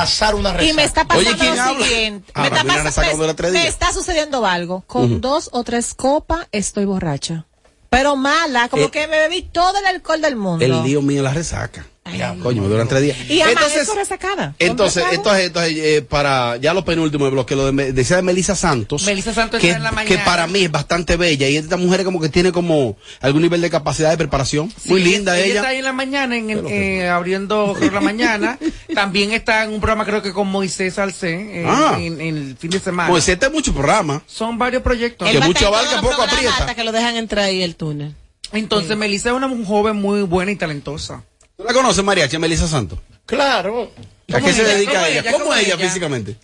pasar 0.00 0.34
una 0.34 0.52
resaca. 0.52 0.70
Y 0.70 0.74
me 0.74 0.84
está 0.84 1.04
pasando 1.06 1.30
Oye, 1.30 1.38
¿quién 1.38 1.56
lo 1.56 1.62
habla? 1.62 1.86
siguiente. 1.86 2.32
Ah, 2.34 2.40
me, 2.42 2.46
está 2.48 2.64
pasando- 2.64 2.84
resaca 2.84 3.08
me- 3.46 3.50
me 3.52 3.66
está 3.68 3.92
sucediendo 3.92 4.46
algo. 4.46 4.82
Con 4.86 5.20
dos 5.20 5.50
o 5.52 5.64
tres 5.64 5.94
copas 5.94 6.46
estoy 6.52 6.84
borracha. 6.84 7.46
Pero 7.90 8.16
mala, 8.16 8.68
como 8.68 8.84
Eh, 8.84 8.90
que 8.90 9.06
me 9.06 9.18
bebí 9.18 9.42
todo 9.42 9.78
el 9.78 9.86
alcohol 9.86 10.20
del 10.20 10.36
mundo. 10.36 10.64
El 10.64 10.82
lío 10.82 11.02
mío 11.02 11.22
la 11.22 11.32
resaca. 11.32 11.86
Ya, 12.14 12.34
coño, 12.42 12.62
me 12.62 12.68
duran 12.68 12.86
tres 12.88 13.02
días. 13.02 13.16
Y 13.28 13.40
Entonces, 13.40 13.88
resacada. 13.94 14.54
entonces, 14.58 15.02
¿Con 15.04 15.14
entonces, 15.14 15.46
entonces 15.46 15.72
eh, 15.76 16.02
para 16.02 16.56
ya 16.56 16.74
los 16.74 16.84
penúltimos 16.84 17.30
bloques, 17.30 17.56
lo 17.56 17.72
de, 17.72 17.92
decía 17.92 18.16
de 18.16 18.22
Melissa 18.22 18.54
Santos. 18.54 19.04
Melissa 19.04 19.32
Santos 19.34 19.60
que, 19.60 19.68
está 19.70 19.78
en 19.78 19.82
la 19.84 19.90
que 19.90 19.94
mañana. 19.96 20.24
para 20.24 20.46
mí 20.46 20.60
es 20.64 20.70
bastante 20.70 21.16
bella. 21.16 21.48
Y 21.48 21.56
esta 21.56 21.76
mujer 21.76 22.04
como 22.04 22.20
que 22.20 22.28
tiene 22.28 22.52
como 22.52 22.96
algún 23.20 23.42
nivel 23.42 23.60
de 23.60 23.70
capacidad 23.70 24.10
de 24.10 24.16
preparación. 24.18 24.70
Sí, 24.70 24.90
Muy 24.90 25.02
linda 25.02 25.36
ella. 25.38 25.46
ella. 25.46 25.54
está 25.56 25.68
ahí 25.68 25.78
en 25.78 25.84
la 25.84 25.92
mañana, 25.92 26.36
en 26.36 26.50
el, 26.50 26.66
eh, 26.68 27.08
abriendo 27.08 27.74
por 27.78 27.92
la 27.92 28.00
mañana. 28.00 28.58
También 28.94 29.32
está 29.32 29.64
en 29.64 29.70
un 29.72 29.80
programa, 29.80 30.04
creo 30.04 30.22
que 30.22 30.32
con 30.32 30.48
Moisés 30.48 30.94
Salcé, 30.94 31.62
eh, 31.62 31.66
Ah. 31.66 31.96
en, 32.00 32.20
en 32.20 32.36
el 32.36 32.56
fin 32.56 32.70
de 32.70 32.80
semana. 32.80 33.08
Pues 33.08 33.28
este 33.28 33.46
es 33.46 33.52
mucho 33.52 33.72
programa. 33.74 34.22
Son 34.26 34.58
varios 34.58 34.82
proyectos. 34.82 35.28
Que 35.28 35.40
mucho 35.40 35.60
en 35.68 35.74
abarca, 35.74 35.90
poco 36.00 36.08
programas 36.08 36.32
aprieta. 36.34 36.56
Hasta 36.58 36.74
que 36.74 36.84
lo 36.84 36.92
dejan 36.92 37.16
entrar 37.16 37.44
ahí 37.46 37.62
el 37.62 37.76
túnel. 37.76 38.14
Entonces, 38.52 38.96
Melissa 38.96 39.30
es 39.30 39.34
una 39.34 39.48
joven 39.64 39.96
muy 39.96 40.22
buena 40.22 40.52
y 40.52 40.56
talentosa. 40.56 41.24
¿Tú 41.56 41.64
la 41.64 41.72
conoces, 41.72 42.04
Mariachi, 42.04 42.38
Melissa 42.38 42.68
Santos? 42.68 42.98
Claro. 43.24 43.90
¿A 44.32 44.40
qué 44.40 44.52
se 44.52 44.62
ella? 44.62 44.74
dedica 44.74 44.92
¿Cómo 44.92 45.06
ella? 45.06 45.22
¿Cómo 45.24 45.38
¿Cómo 45.38 45.54
es 45.54 45.66
ella 45.66 45.74
ella? 45.74 45.86
físicamente? 45.88 46.36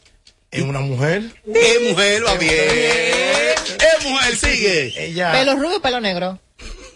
Es 0.51 0.63
una 0.63 0.81
mujer. 0.81 1.23
Es 1.55 1.83
mujer, 1.91 2.27
va 2.27 2.35
bien. 2.35 2.53
Es 2.53 4.05
mujer, 4.05 4.37
sigue. 4.37 5.05
Ella 5.07 5.33
Pelo 5.33 5.57
rubio 5.57 5.81
pelo 5.81 6.01
negro. 6.01 6.39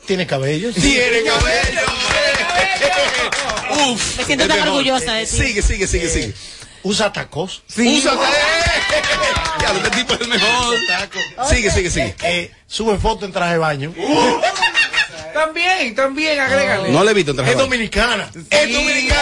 tiene 0.07 0.26
cabello. 0.26 0.72
Tiene 0.72 1.22
cabello. 1.24 1.81
Uf. 3.92 4.18
Me 4.18 4.24
siento 4.24 4.44
es 4.44 4.48
tan 4.48 4.59
mejor. 4.59 4.68
orgullosa 4.68 5.14
de 5.14 5.26
ti. 5.26 5.37
Sigue, 5.37 5.62
sigue, 5.62 5.87
sigue, 5.87 6.09
sigue. 6.09 6.35
Usa 6.83 7.12
tacos. 7.12 7.62
Usa 7.76 8.12
Ya, 9.61 9.72
este 9.74 9.90
tipo 9.90 10.14
es 10.14 10.20
el 10.20 10.29
mejor. 10.29 10.76
Sigue, 11.48 11.70
sigue, 11.70 11.90
sigue. 11.90 12.14
Eh, 12.22 12.50
sube 12.66 12.96
foto 12.98 13.24
en 13.26 13.33
traje 13.33 13.52
de 13.52 13.59
baño. 13.59 13.94
También, 15.37 15.94
también, 15.94 16.40
agrégale. 16.40 16.88
No 16.88 17.05
le 17.05 17.11
he 17.11 17.14
visto 17.14 17.33
en 17.33 17.37
traje 17.37 17.53
Es 17.53 17.59
dominicana. 17.59 18.31
Es 18.49 18.72
dominicana. 18.72 19.20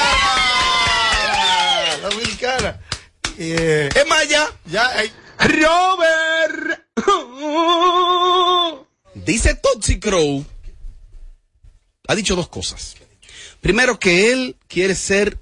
Dominicana. 2.03 2.81
Es 3.37 4.07
más, 4.09 4.29
ya. 4.29 4.49
ya 4.67 4.87
hay. 4.97 5.11
Robert. 5.41 6.85
Dice 9.15 9.57
Toxic 9.57 10.01
Crow. 10.01 10.47
Ha 12.07 12.15
dicho 12.15 12.37
dos 12.37 12.49
cosas. 12.49 12.95
Primero 13.61 13.99
que 13.99 14.31
él 14.31 14.57
quiere 14.69 14.95
ser, 14.95 15.39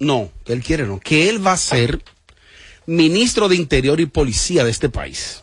no, 0.00 0.32
que 0.44 0.52
él 0.52 0.64
quiere 0.64 0.84
no, 0.84 0.98
que 0.98 1.28
él 1.28 1.46
va 1.46 1.52
a 1.52 1.56
ser 1.56 2.02
ministro 2.86 3.48
de 3.48 3.54
Interior 3.54 4.00
y 4.00 4.06
Policía 4.06 4.64
de 4.64 4.72
este 4.72 4.88
país. 4.88 5.41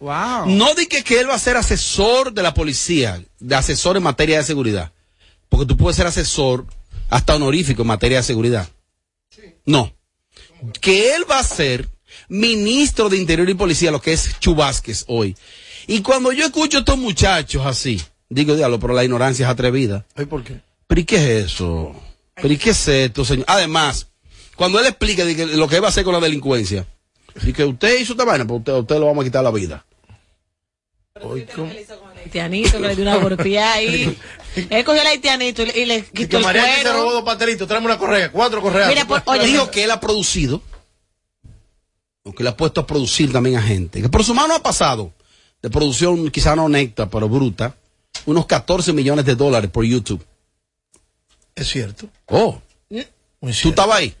Wow. 0.00 0.46
No 0.46 0.74
di 0.74 0.86
que, 0.86 1.02
él 1.18 1.28
va 1.28 1.34
a 1.34 1.38
ser 1.38 1.56
asesor 1.56 2.32
de 2.32 2.42
la 2.42 2.54
policía, 2.54 3.22
de 3.38 3.54
asesor 3.54 3.96
en 3.96 4.02
materia 4.02 4.38
de 4.38 4.44
seguridad. 4.44 4.92
Porque 5.48 5.66
tú 5.66 5.76
puedes 5.76 5.96
ser 5.96 6.06
asesor 6.06 6.66
hasta 7.08 7.36
honorífico 7.36 7.82
en 7.82 7.88
materia 7.88 8.18
de 8.18 8.24
seguridad. 8.24 8.68
No. 9.64 9.92
Que 10.80 11.14
él 11.14 11.30
va 11.30 11.38
a 11.38 11.44
ser 11.44 11.88
ministro 12.28 13.08
de 13.08 13.16
Interior 13.16 13.48
y 13.48 13.54
Policía, 13.54 13.90
lo 13.90 14.00
que 14.00 14.12
es 14.12 14.38
Chubásquez 14.40 15.04
hoy. 15.08 15.36
Y 15.86 16.02
cuando 16.02 16.32
yo 16.32 16.46
escucho 16.46 16.78
a 16.78 16.80
estos 16.80 16.98
muchachos 16.98 17.64
así, 17.64 18.02
digo, 18.28 18.56
diablo, 18.56 18.80
pero 18.80 18.94
la 18.94 19.04
ignorancia 19.04 19.46
es 19.46 19.50
atrevida. 19.50 20.04
¿por 20.28 20.42
qué? 20.42 20.60
¿Pero 20.86 21.00
y 21.00 21.04
qué 21.04 21.16
es 21.16 21.46
eso? 21.46 21.94
¿Pero 22.34 22.52
y 22.52 22.58
qué 22.58 22.70
es 22.70 22.88
esto, 22.88 23.24
señor? 23.24 23.44
Además, 23.48 24.08
cuando 24.56 24.80
él 24.80 24.86
explica 24.86 25.24
que 25.24 25.46
lo 25.46 25.68
que 25.68 25.80
va 25.80 25.88
a 25.88 25.90
hacer 25.90 26.04
con 26.04 26.14
la 26.14 26.20
delincuencia, 26.20 26.86
y 27.42 27.52
que 27.52 27.64
usted 27.64 27.98
hizo 28.00 28.12
esta 28.12 28.24
vaina, 28.24 28.46
pues 28.46 28.58
usted, 28.60 28.72
usted 28.74 28.98
lo 28.98 29.06
vamos 29.06 29.22
a 29.22 29.26
quitar 29.26 29.42
la 29.44 29.50
vida. 29.50 29.84
Haitianito 32.24 32.72
que 32.72 32.78
le 32.80 32.94
dio 32.96 33.02
una 33.04 33.16
golpeada 33.16 33.74
ahí. 33.74 34.18
Él 34.70 34.84
cogió 34.84 35.00
el 35.02 35.06
haitianito 35.06 35.62
y 35.62 35.66
le- 35.66 35.86
le 35.86 35.96
Y 35.98 36.02
quitó 36.02 36.28
que 36.30 36.36
el 36.38 36.42
María 36.42 36.76
se 36.76 36.84
robó 36.84 36.94
cuero. 37.04 37.12
dos 37.12 37.22
pastelitos, 37.24 37.68
tráeme 37.68 37.86
una 37.86 37.98
correa, 37.98 38.30
cuatro 38.32 38.60
correas. 38.60 38.88
Mira, 38.88 39.06
por- 39.06 39.22
oye, 39.26 39.46
Dijo 39.46 39.70
que 39.70 39.84
él 39.84 39.90
ha 39.90 40.00
producido, 40.00 40.62
aunque 42.24 42.42
le 42.42 42.48
ha 42.50 42.56
puesto 42.56 42.80
a 42.80 42.86
producir 42.86 43.32
también 43.32 43.56
a 43.56 43.62
gente, 43.62 44.00
que 44.02 44.08
por 44.08 44.24
su 44.24 44.34
mano 44.34 44.54
ha 44.54 44.62
pasado, 44.62 45.12
de 45.62 45.70
producción 45.70 46.30
quizá 46.30 46.56
no 46.56 46.64
honesta, 46.64 47.08
pero 47.08 47.28
bruta, 47.28 47.76
unos 48.24 48.46
14 48.46 48.92
millones 48.92 49.24
de 49.24 49.34
dólares 49.36 49.70
por 49.70 49.84
YouTube. 49.84 50.24
Es 51.54 51.68
cierto. 51.68 52.08
Oh, 52.26 52.60
¿tú 53.62 53.68
estabas 53.68 53.98
ahí? 53.98 54.14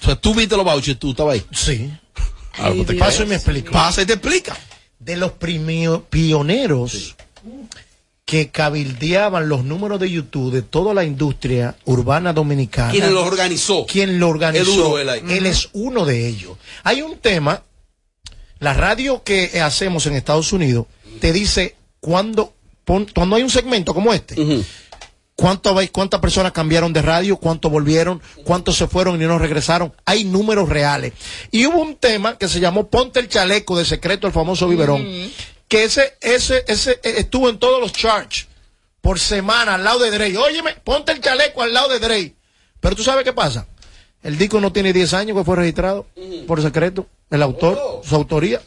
O 0.00 0.04
sea, 0.04 0.16
tú 0.16 0.34
viste 0.34 0.56
los 0.56 0.64
vouchers, 0.64 0.98
tú 0.98 1.10
estabas 1.10 1.34
ahí. 1.34 1.44
Sí. 1.52 1.92
Te 2.84 2.94
Paso 2.94 3.22
y 3.22 3.26
me 3.26 3.34
explico. 3.36 3.72
Pasa 3.72 4.02
y 4.02 4.06
te 4.06 4.14
explica. 4.14 4.56
De 4.98 5.16
los 5.16 5.32
primio- 5.32 6.04
pioneros 6.08 7.16
que 8.24 8.50
cabildeaban 8.50 9.48
los 9.48 9.64
números 9.64 9.98
de 10.00 10.10
YouTube 10.10 10.52
de 10.52 10.62
toda 10.62 10.94
la 10.94 11.04
industria 11.04 11.74
urbana 11.84 12.32
dominicana. 12.32 12.90
¿Quién 12.92 13.12
los 13.14 13.26
organizó? 13.26 13.84
¿Quién 13.86 14.18
lo 14.20 14.28
organizó? 14.28 14.64
Él 15.30 15.46
es 15.46 15.68
uno 15.72 16.04
de 16.06 16.28
ellos. 16.28 16.56
Hay 16.84 17.02
un 17.02 17.18
tema, 17.18 17.62
la 18.60 18.74
radio 18.74 19.22
que 19.24 19.60
hacemos 19.60 20.06
en 20.06 20.14
Estados 20.14 20.52
Unidos 20.52 20.86
te 21.20 21.32
dice 21.32 21.74
cuando, 22.00 22.54
pon- 22.84 23.08
cuando 23.14 23.36
hay 23.36 23.42
un 23.42 23.50
segmento 23.50 23.92
como 23.92 24.14
este, 24.14 24.36
¿Cuánto 25.34 25.74
¿Cuántas 25.90 26.20
personas 26.20 26.52
cambiaron 26.52 26.92
de 26.92 27.02
radio? 27.02 27.36
¿Cuántos 27.36 27.70
volvieron? 27.70 28.20
¿Cuántos 28.44 28.76
se 28.76 28.86
fueron 28.86 29.20
y 29.20 29.24
no 29.24 29.38
regresaron? 29.38 29.92
Hay 30.04 30.24
números 30.24 30.68
reales. 30.68 31.14
Y 31.50 31.66
hubo 31.66 31.80
un 31.80 31.96
tema 31.96 32.38
que 32.38 32.48
se 32.48 32.60
llamó 32.60 32.88
Ponte 32.88 33.20
el 33.20 33.28
chaleco 33.28 33.76
de 33.78 33.84
secreto, 33.84 34.26
el 34.26 34.32
famoso 34.32 34.68
biberón, 34.68 35.04
que 35.68 35.84
ese, 35.84 36.16
ese, 36.20 36.64
ese 36.68 36.92
eh, 37.02 37.14
estuvo 37.18 37.48
en 37.48 37.58
todos 37.58 37.80
los 37.80 37.92
charts 37.92 38.46
por 39.00 39.18
semana 39.18 39.74
al 39.74 39.84
lado 39.84 40.00
de 40.00 40.10
Drake. 40.10 40.36
Óyeme, 40.36 40.74
ponte 40.84 41.12
el 41.12 41.20
chaleco 41.20 41.62
al 41.62 41.72
lado 41.72 41.88
de 41.88 41.98
Drake. 41.98 42.36
Pero 42.80 42.94
tú 42.94 43.02
sabes 43.02 43.24
qué 43.24 43.32
pasa. 43.32 43.66
El 44.22 44.38
disco 44.38 44.60
no 44.60 44.72
tiene 44.72 44.92
10 44.92 45.14
años 45.14 45.36
que 45.36 45.44
fue 45.44 45.56
registrado 45.56 46.06
por 46.46 46.62
secreto, 46.62 47.06
el 47.30 47.42
autor, 47.42 48.02
su 48.04 48.14
autoría. 48.14 48.60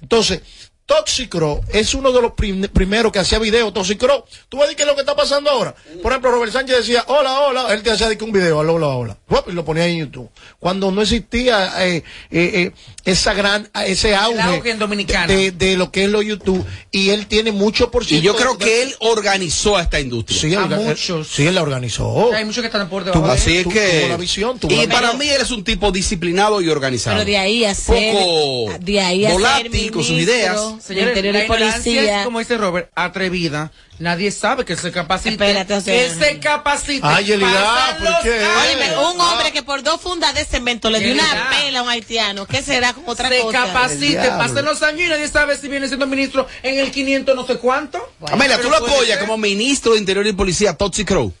Entonces, 0.00 0.42
Toxicro 0.86 1.62
es 1.72 1.94
uno 1.94 2.12
de 2.12 2.22
los 2.22 2.32
prim- 2.32 2.68
primeros 2.68 3.10
que 3.10 3.18
hacía 3.18 3.40
video. 3.40 3.72
Toxicro, 3.72 4.24
tú 4.48 4.58
ves 4.58 4.74
qué 4.76 4.82
es 4.82 4.86
lo 4.88 4.94
que 4.94 5.00
está 5.00 5.16
pasando 5.16 5.50
ahora. 5.50 5.74
Por 6.00 6.12
ejemplo, 6.12 6.30
Robert 6.30 6.52
Sánchez 6.52 6.76
decía, 6.78 7.04
hola, 7.08 7.40
hola. 7.40 7.74
Él 7.74 7.82
te 7.82 7.90
hacía 7.90 8.14
que 8.16 8.22
un 8.22 8.30
video, 8.30 8.58
hola, 8.58 8.72
hola, 8.72 8.86
hola. 8.88 9.16
Y 9.48 9.52
lo 9.52 9.64
ponía 9.64 9.86
en 9.86 9.98
YouTube. 9.98 10.30
Cuando 10.60 10.92
no 10.92 11.02
existía 11.02 11.84
eh, 11.84 11.96
eh, 11.96 12.02
eh, 12.30 12.72
esa 13.04 13.34
gran, 13.34 13.68
ese 13.84 14.14
auge, 14.14 14.40
auge 14.40 14.70
en 14.70 14.78
Dominicana. 14.78 15.26
De, 15.26 15.50
de 15.50 15.76
lo 15.76 15.90
que 15.90 16.04
es 16.04 16.10
lo 16.10 16.22
YouTube. 16.22 16.64
Y 16.92 17.10
él 17.10 17.26
tiene 17.26 17.50
mucho 17.50 17.90
por 17.90 18.04
Y 18.04 18.06
ciento. 18.06 18.24
yo 18.24 18.36
creo 18.36 18.56
que 18.56 18.82
él 18.82 18.94
organizó 19.00 19.76
a 19.76 19.82
esta 19.82 19.98
industria. 19.98 20.38
Sí, 20.40 20.52
él, 20.52 20.58
A 20.58 20.66
él- 20.80 20.86
muchos. 20.86 21.26
sí, 21.26 21.46
él 21.48 21.56
la 21.56 21.62
organizó. 21.62 22.32
Hay 22.32 22.44
muchos 22.44 22.62
que 22.62 22.66
están 22.68 22.88
por 22.88 23.02
debajo. 23.02 23.26
De- 23.26 23.32
Así 23.32 23.56
es 23.56 23.66
que. 23.66 23.98
tuvo 24.00 24.08
la 24.10 24.16
visión, 24.16 24.58
tuvo 24.60 24.72
y 24.72 24.86
la 24.86 24.92
para 24.94 25.12
mí 25.14 25.28
él 25.28 25.42
es 25.42 25.50
un 25.50 25.64
tipo 25.64 25.90
disciplinado 25.90 26.60
y 26.60 26.68
organizado. 26.68 27.16
Pero 27.16 27.26
de 27.26 27.38
ahí 27.38 27.64
a 27.64 27.74
ser, 27.74 28.12
Poco 28.14 28.72
de 28.80 29.00
ahí 29.00 29.24
a 29.24 29.30
ser 29.30 29.36
volátil 29.40 29.90
con 29.90 30.04
sus 30.04 30.16
ideas. 30.16 30.60
De 30.76 30.82
Señores, 30.82 31.08
Interior 31.08 31.34
la 31.34 31.44
y 31.44 31.48
Policía. 31.48 32.20
es, 32.20 32.24
como 32.24 32.38
dice 32.38 32.56
Robert, 32.56 32.90
atrevida. 32.94 33.72
Nadie 33.98 34.30
sabe 34.30 34.64
que 34.64 34.76
se 34.76 34.92
capacite. 34.92 35.30
Espérate, 35.30 35.74
o 35.74 35.80
sea- 35.80 35.94
que 35.94 36.14
se 36.14 36.38
capacite. 36.38 37.00
Ay, 37.02 37.32
Elida, 37.32 37.96
¿por 37.98 38.22
qué? 38.22 38.44
Óyeme, 38.44 38.98
un 38.98 39.20
hombre 39.20 39.52
que 39.52 39.62
por 39.62 39.82
dos 39.82 40.00
fundas 40.00 40.34
de 40.34 40.44
cemento 40.44 40.90
le 40.90 41.00
dio 41.00 41.14
una 41.14 41.48
pela 41.50 41.80
a 41.80 41.82
un 41.82 41.88
haitiano, 41.88 42.46
¿qué 42.46 42.62
será 42.62 42.92
con 42.92 43.04
otra 43.06 43.28
se 43.28 43.40
cosa? 43.40 43.64
El 43.64 43.66
capacite, 43.72 44.28
pasen 44.28 44.64
los 44.64 44.82
años 44.82 45.00
y 45.06 45.08
nadie 45.08 45.28
sabe 45.28 45.56
si 45.56 45.68
viene 45.68 45.88
siendo 45.88 46.06
ministro 46.06 46.46
en 46.62 46.78
el 46.78 46.90
500 46.90 47.34
no 47.34 47.46
sé 47.46 47.56
cuánto. 47.56 47.98
Amelia, 48.30 48.60
tú 48.60 48.68
lo 48.68 48.76
apoyas 48.76 49.18
ser. 49.18 49.20
como 49.20 49.38
ministro 49.38 49.92
de 49.92 49.98
Interior 49.98 50.26
y 50.26 50.32
Policía, 50.32 50.74
Toxi 50.74 51.04
Crow. 51.04 51.32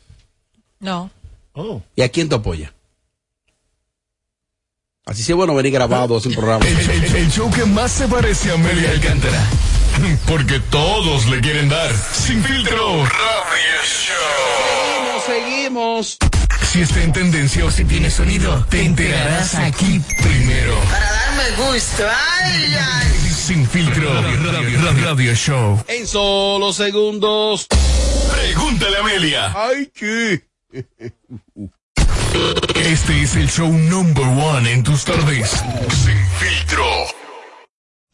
No. 0.80 1.10
Oh. 1.52 1.82
¿Y 1.94 2.02
a 2.02 2.08
quién 2.10 2.28
te 2.28 2.34
apoya? 2.34 2.72
Así 5.06 5.22
sí 5.22 5.30
es 5.32 5.36
bueno 5.36 5.54
venir 5.54 5.72
grabado 5.72 6.18
sin 6.20 6.34
programa. 6.34 6.66
El, 6.66 6.78
el- 6.90 7.16
el 7.16 7.30
show 7.30 7.48
que 7.50 7.64
más 7.64 7.92
se 7.92 8.08
parece 8.08 8.50
a 8.50 8.54
Amelia 8.54 8.90
Alcántara. 8.90 9.40
Porque 10.26 10.58
todos 10.68 11.26
le 11.26 11.40
quieren 11.40 11.68
dar. 11.68 11.90
Sin 12.12 12.42
filtro. 12.42 13.04
Radio 13.04 13.82
Show. 13.84 15.22
Seguimos. 15.24 16.18
Si 16.72 16.80
está 16.80 17.02
en 17.02 17.12
tendencia 17.12 17.64
o 17.64 17.70
si 17.70 17.84
tiene 17.84 18.10
sonido, 18.10 18.66
te 18.68 18.84
enterarás 18.84 19.54
aquí 19.54 20.00
primero. 20.22 20.74
Para 20.90 21.10
darme 21.12 21.50
gusto. 21.72 22.04
Ay, 22.42 22.74
ay. 22.78 23.30
Sin 23.32 23.66
filtro. 23.68 24.12
Radio, 24.22 24.52
Radio- 24.52 25.04
Radio 25.04 25.34
Show. 25.34 25.84
En 25.86 26.06
solo 26.06 26.72
segundos. 26.72 27.68
Pregúntale 28.34 28.96
a 28.96 29.00
Amelia. 29.00 29.52
Ay, 29.56 29.90
¿qué? 29.94 30.42
Este 32.74 33.22
es 33.22 33.36
el 33.36 33.48
show 33.48 33.72
number 33.72 34.24
one 34.24 34.72
en 34.72 34.82
tus 34.82 35.04
tardes. 35.04 35.50
Sin 35.50 36.18
filtro. 36.38 36.84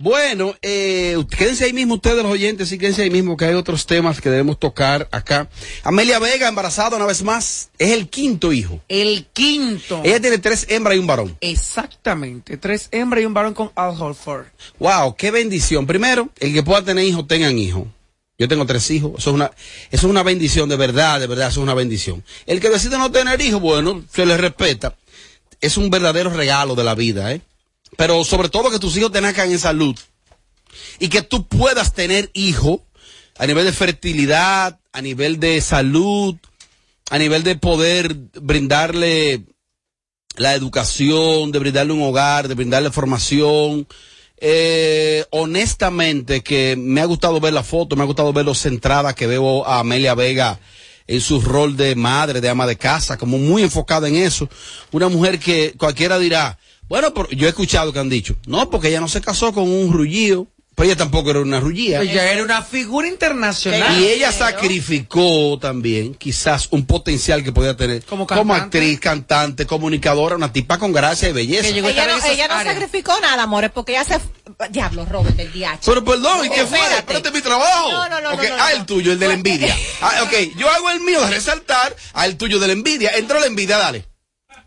Bueno, 0.03 0.57
eh, 0.63 1.17
quédense 1.31 1.65
ahí 1.65 1.73
mismo 1.73 1.95
ustedes 1.95 2.25
los 2.25 2.33
oyentes, 2.33 2.69
sí, 2.69 2.77
quédense 2.77 3.03
ahí 3.03 3.11
mismo 3.11 3.37
que 3.37 3.45
hay 3.45 3.55
otros 3.55 3.87
temas 3.87 4.21
que 4.21 4.31
debemos 4.31 4.59
tocar 4.59 5.09
acá. 5.13 5.49
Amelia 5.85 6.19
Vega, 6.19 6.49
embarazada 6.49 6.97
una 6.97 7.07
vez 7.07 7.23
más, 7.23 7.71
es 7.79 7.91
el 7.93 8.09
quinto 8.09 8.53
hijo. 8.53 8.81
El 8.89 9.27
quinto. 9.33 10.01
Ella 10.03 10.19
tiene 10.19 10.39
tres 10.39 10.67
hembras 10.69 10.97
y 10.97 10.99
un 10.99 11.07
varón. 11.07 11.37
Exactamente. 11.41 12.57
Tres 12.57 12.89
hembras 12.91 13.23
y 13.23 13.27
un 13.27 13.35
varón 13.35 13.55
con 13.55 13.71
Al 13.77 13.95
Holford. 13.97 14.47
Wow, 14.81 15.15
qué 15.15 15.31
bendición. 15.31 15.87
Primero, 15.87 16.31
el 16.41 16.53
que 16.53 16.65
pueda 16.65 16.83
tener 16.83 17.05
hijos, 17.05 17.29
tengan 17.29 17.57
hijos. 17.57 17.85
Yo 18.43 18.49
tengo 18.49 18.67
tres 18.67 18.91
hijos. 18.91 19.13
Eso 19.19 19.31
es 19.31 19.35
una, 19.35 19.53
eso 19.93 20.07
es 20.09 20.11
una 20.11 20.25
bendición, 20.25 20.69
de 20.69 20.75
verdad, 20.75 21.21
de 21.21 21.29
verdad, 21.29 21.47
eso 21.47 21.61
es 21.61 21.63
una 21.63 21.75
bendición. 21.75 22.25
El 22.45 22.59
que 22.59 22.71
decide 22.71 22.99
no 22.99 23.13
tener 23.13 23.41
hijos, 23.41 23.61
bueno, 23.61 24.05
se 24.13 24.27
le 24.27 24.37
respeta. 24.37 24.97
Es 25.61 25.77
un 25.77 25.91
verdadero 25.91 26.29
regalo 26.29 26.75
de 26.75 26.83
la 26.83 26.97
vida, 26.97 27.31
¿eh? 27.31 27.41
Pero 27.97 28.25
sobre 28.25 28.49
todo 28.49 28.69
que 28.69 28.81
tus 28.81 28.97
hijos 28.97 29.13
te 29.13 29.21
nazcan 29.21 29.53
en 29.53 29.61
salud. 29.61 29.97
Y 30.99 31.07
que 31.07 31.23
tú 31.23 31.47
puedas 31.47 31.95
tener 31.95 32.33
hijos 32.35 32.81
a 33.39 33.47
nivel 33.47 33.65
de 33.65 33.73
fertilidad, 33.73 34.81
a 34.93 35.01
nivel 35.01 35.39
de 35.39 35.61
salud, 35.61 36.35
a 37.11 37.19
nivel 37.19 37.45
de 37.45 37.55
poder 37.55 38.17
brindarle 38.41 39.45
la 40.35 40.55
educación, 40.55 41.53
de 41.53 41.61
brindarle 41.61 41.93
un 41.93 42.03
hogar, 42.03 42.49
de 42.49 42.55
brindarle 42.55 42.91
formación. 42.91 43.87
Eh, 44.45 45.25
honestamente 45.31 46.43
que 46.43 46.75
me 46.77 47.01
ha 47.01 47.05
gustado 47.05 47.39
ver 47.39 47.53
la 47.53 47.63
foto, 47.63 47.95
me 47.95 48.03
ha 48.03 48.07
gustado 48.07 48.33
ver 48.33 48.45
lo 48.45 48.55
centrada 48.55 49.15
que 49.15 49.29
veo 49.29 49.65
a 49.65 49.79
Amelia 49.79 50.17
Vega 50.17 50.59
en 51.07 51.21
su 51.21 51.41
rol 51.41 51.77
de 51.77 51.95
madre, 51.95 52.41
de 52.41 52.49
ama 52.49 52.67
de 52.67 52.75
casa, 52.75 53.17
como 53.17 53.39
muy 53.39 53.63
enfocada 53.63 54.09
en 54.09 54.17
eso. 54.17 54.49
Una 54.91 55.09
mujer 55.09 55.39
que 55.39 55.75
cualquiera 55.79 56.19
dirá, 56.19 56.59
bueno, 56.89 57.15
yo 57.31 57.47
he 57.47 57.51
escuchado 57.51 57.93
que 57.93 58.01
han 58.01 58.09
dicho, 58.09 58.35
no, 58.49 58.69
porque 58.69 58.89
ella 58.89 59.01
no 59.01 59.07
se 59.07 59.21
casó 59.21 59.53
con 59.53 59.71
un 59.71 59.93
rullío, 59.93 60.49
pero 60.75 60.87
ella 60.89 60.97
tampoco 60.97 61.31
era 61.31 61.41
una 61.41 61.61
rullía. 61.61 62.01
Ella 62.01 62.33
era 62.33 62.43
una 62.43 62.63
figura 62.63 63.07
internacional. 63.07 64.01
Y 64.01 64.07
ella 64.07 64.33
sacrificó 64.33 65.59
también 65.61 66.15
quizás 66.15 66.69
un 66.71 66.87
potencial 66.87 67.45
que 67.45 67.53
podía 67.53 67.77
tener 67.77 68.03
Como 68.05 68.27
como, 68.27 68.55
actriz, 68.55 68.99
cantante, 68.99 69.67
comunicadora, 69.67 70.35
una 70.37 70.53
tipa 70.53 70.79
con 70.79 70.93
gracia 70.93 71.29
y 71.29 71.33
belleza. 71.33 71.69
Ella 71.69 72.07
no, 72.07 72.25
ella 72.25 72.49
sacrificó 72.65 73.19
nada, 73.21 73.43
amores, 73.43 73.71
porque 73.73 73.93
ella 73.93 74.05
se... 74.05 74.21
Diablo, 74.71 75.05
Robert, 75.05 75.37
del 75.37 75.53
DH. 75.53 75.81
Pero 75.85 76.05
perdón, 76.05 76.47
¿y 76.47 76.51
qué 76.51 76.65
fue? 76.67 76.79
Espérate. 76.79 77.31
Mi 77.33 77.41
trabajo. 77.41 77.91
No, 77.93 78.09
no, 78.09 78.21
no, 78.21 78.31
Ok, 78.33 78.43
no, 78.43 78.57
no, 78.57 78.63
Ah, 78.63 78.73
el 78.73 78.87
tuyo, 78.87 79.13
el 79.13 79.19
de 79.19 79.29
la 79.29 79.35
envidia. 79.35 79.77
Ah, 80.01 80.23
ok, 80.23 80.57
yo 80.57 80.69
hago 80.71 80.91
el 80.91 81.01
mío 81.01 81.21
de 81.21 81.31
resaltar, 81.31 81.95
a 82.13 82.27
el 82.27 82.37
tuyo 82.37 82.59
de 82.59 82.67
la 82.67 82.73
envidia. 82.73 83.11
Entró 83.17 83.41
la 83.41 83.47
envidia, 83.47 83.79
dale. 83.79 84.12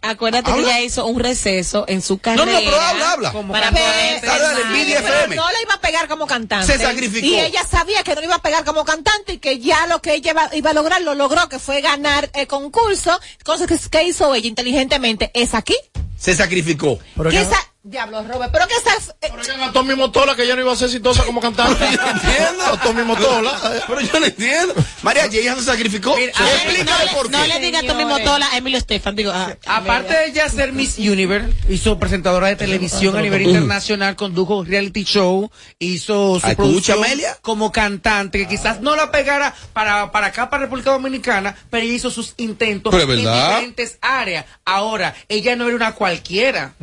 Acuérdate 0.10 0.52
Habla. 0.52 0.64
que 0.64 0.70
ella 0.72 0.82
hizo 0.82 1.06
un 1.06 1.20
receso 1.20 1.86
en 1.88 2.02
su 2.02 2.14
No, 2.16 2.22
carrera. 2.22 2.46
no, 2.46 2.60
pero 2.60 2.80
habla, 2.80 3.12
habla. 3.12 3.32
como 3.32 3.54
Para 3.54 3.72
poder- 3.72 4.20
pero 4.22 4.34
FM. 4.34 5.36
no 5.36 5.50
le 5.52 5.62
iba 5.64 5.74
a 5.74 5.82
pegar 5.82 6.08
como 6.08 6.28
cantante. 6.28 6.72
Se 6.72 6.80
sacrificó. 6.80 7.26
Y 7.26 7.40
ella 7.40 7.64
sabía 7.70 8.04
que 8.04 8.14
no 8.16 8.22
le 8.22 8.28
iba 8.28 8.36
a 8.36 8.42
pegar 8.42 8.64
como 8.66 8.86
cantante 8.86 9.34
y 9.34 9.38
que 9.40 9.60
ya 9.60 9.88
lo 9.88 10.02
que 10.02 10.14
ella 10.14 10.32
iba, 10.32 10.50
iba 10.54 10.70
a 10.70 10.74
lograr 10.74 11.02
lo 11.02 11.16
logró, 11.16 11.50
que 11.50 11.60
fue 11.60 11.82
ganar 11.82 12.30
el 12.34 12.48
concurso. 12.48 13.20
Cosa 13.44 13.66
que, 13.68 13.78
que 13.78 14.04
hizo 14.04 14.34
ella 14.36 14.48
inteligentemente 14.48 15.32
es 15.34 15.54
aquí. 15.54 15.76
Se 16.18 16.34
sacrificó. 16.36 16.98
Que 17.30 17.42
esa, 17.42 17.58
diablo, 17.86 18.24
Robert, 18.24 18.52
pero 18.52 18.68
que 18.68 18.74
esa, 18.74 19.14
eh, 19.22 19.62
A 19.62 19.72
Tommy 19.72 19.96
Motola, 19.96 20.36
que 20.36 20.46
ya 20.48 20.56
no 20.56 20.62
iba 20.62 20.74
a 20.74 20.76
ser 20.76 20.86
exitosa 20.88 21.24
como 21.24 21.40
cantante. 21.40 21.86
entiendo. 21.86 22.64
A 22.66 22.82
Tommy 22.82 23.04
Motola. 23.04 23.84
Pero 23.88 24.02
yo 24.02 24.20
no 24.20 24.26
entiendo. 24.26 24.74
María, 25.04 25.28
¿y 25.32 25.38
ella 25.38 25.56
se 25.56 25.62
sacrificó? 25.64 26.16
Mira, 26.16 26.34
ver, 26.38 26.54
explícale 26.56 27.12
por 27.14 27.30
No 27.30 27.42
qué. 27.44 27.48
le 27.48 27.60
diga 27.60 27.80
a 27.80 27.84
Tommy 27.84 28.06
Motola 28.06 28.48
a 28.52 28.58
Emilio 28.58 28.80
Estefan. 28.80 29.16
Digo, 29.16 29.32
ah, 29.34 29.56
Aparte 29.68 30.14
de 30.14 30.26
ella 30.28 30.50
ser 30.50 30.74
Miss 30.74 30.98
Universe, 30.98 31.54
hizo 31.70 32.00
presentadora 32.00 32.48
de 32.48 32.56
televisión 32.56 33.16
a 33.16 33.22
nivel 33.22 33.44
internacional, 33.44 34.16
condujo 34.16 34.64
reality 34.64 35.04
show, 35.04 35.52
hizo 35.78 36.40
su 36.40 36.48
Escucha, 36.48 36.56
producción 36.56 37.04
Amelia. 37.04 37.38
como 37.42 37.72
cantante, 37.72 38.40
que 38.40 38.48
quizás 38.48 38.82
no 38.82 38.96
la 38.96 39.12
pegara 39.12 39.54
para, 39.74 40.12
para 40.12 40.28
acá, 40.28 40.50
para 40.50 40.64
República 40.64 40.92
Dominicana, 40.92 41.56
pero 41.70 41.84
ella 41.84 41.94
hizo 41.94 42.10
sus 42.10 42.34
intentos 42.38 42.94
Pero 42.94 43.12
en 43.14 43.20
diferentes 43.20 44.00
áreas. 44.02 44.46
Ahora, 44.66 45.14
ella 45.30 45.56
no 45.56 45.68
era 45.68 45.76
una 45.76 45.94
cualquiera. 45.94 46.74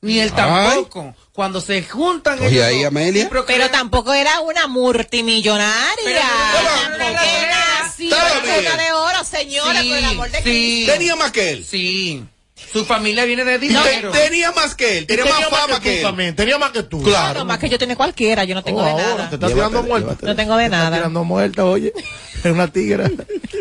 Ni 0.00 0.20
él 0.20 0.30
Ay. 0.34 0.36
tampoco. 0.36 1.14
Cuando 1.32 1.60
se 1.60 1.82
juntan 1.82 2.38
Oye, 2.40 2.62
ahí, 2.62 2.84
Amelia. 2.84 3.28
pero 3.46 3.70
tampoco 3.70 4.12
era 4.14 4.40
una 4.40 4.66
multimillonaria. 4.66 6.04
Pero- 6.04 6.20
Era 7.04 7.84
así, 7.84 8.06
una 8.08 8.76
de 8.76 8.92
oro, 8.92 9.24
señora, 9.24 9.82
por 9.82 9.96
el 9.98 10.04
amor 10.04 10.30
de 10.30 10.42
sí. 10.42 10.84
Tenía 10.86 11.16
más 11.16 11.32
que 11.32 11.50
él. 11.50 11.66
Sí. 11.66 12.24
Su 12.72 12.84
familia 12.84 13.24
viene 13.24 13.44
de 13.44 13.58
dinero. 13.58 14.10
te- 14.10 14.18
tenía 14.18 14.52
más 14.52 14.74
que 14.74 14.98
él. 14.98 15.06
Tenía, 15.06 15.24
más 15.24 15.48
fama 15.48 15.80
que, 15.80 15.98
él. 15.98 16.02
también. 16.02 16.36
Tenía 16.36 16.58
más 16.58 16.70
que 16.70 16.82
tú. 16.82 17.02
Claro. 17.02 17.40
No, 17.40 17.44
más 17.46 17.58
que 17.58 17.68
yo 17.68 17.78
tiene 17.78 17.96
cualquiera, 17.96 18.44
yo 18.44 18.54
no 18.54 18.62
tengo 18.62 18.80
Oh, 18.80 18.84
de 18.84 18.90
ahora 18.90 19.04
nada. 19.14 19.28
Te 19.30 19.34
estás 19.36 19.52
tirando 19.54 19.82
muerta. 19.82 20.16
No 20.22 20.36
tengo 20.36 20.54
de 20.56 20.60
Te 20.62 20.64
estás 20.66 20.80
nada. 20.84 20.96
tirando 20.96 21.24
muerta, 21.24 21.64
oye. 21.64 21.92
Es 22.44 22.52
una 22.52 22.68
tigra. 22.70 23.10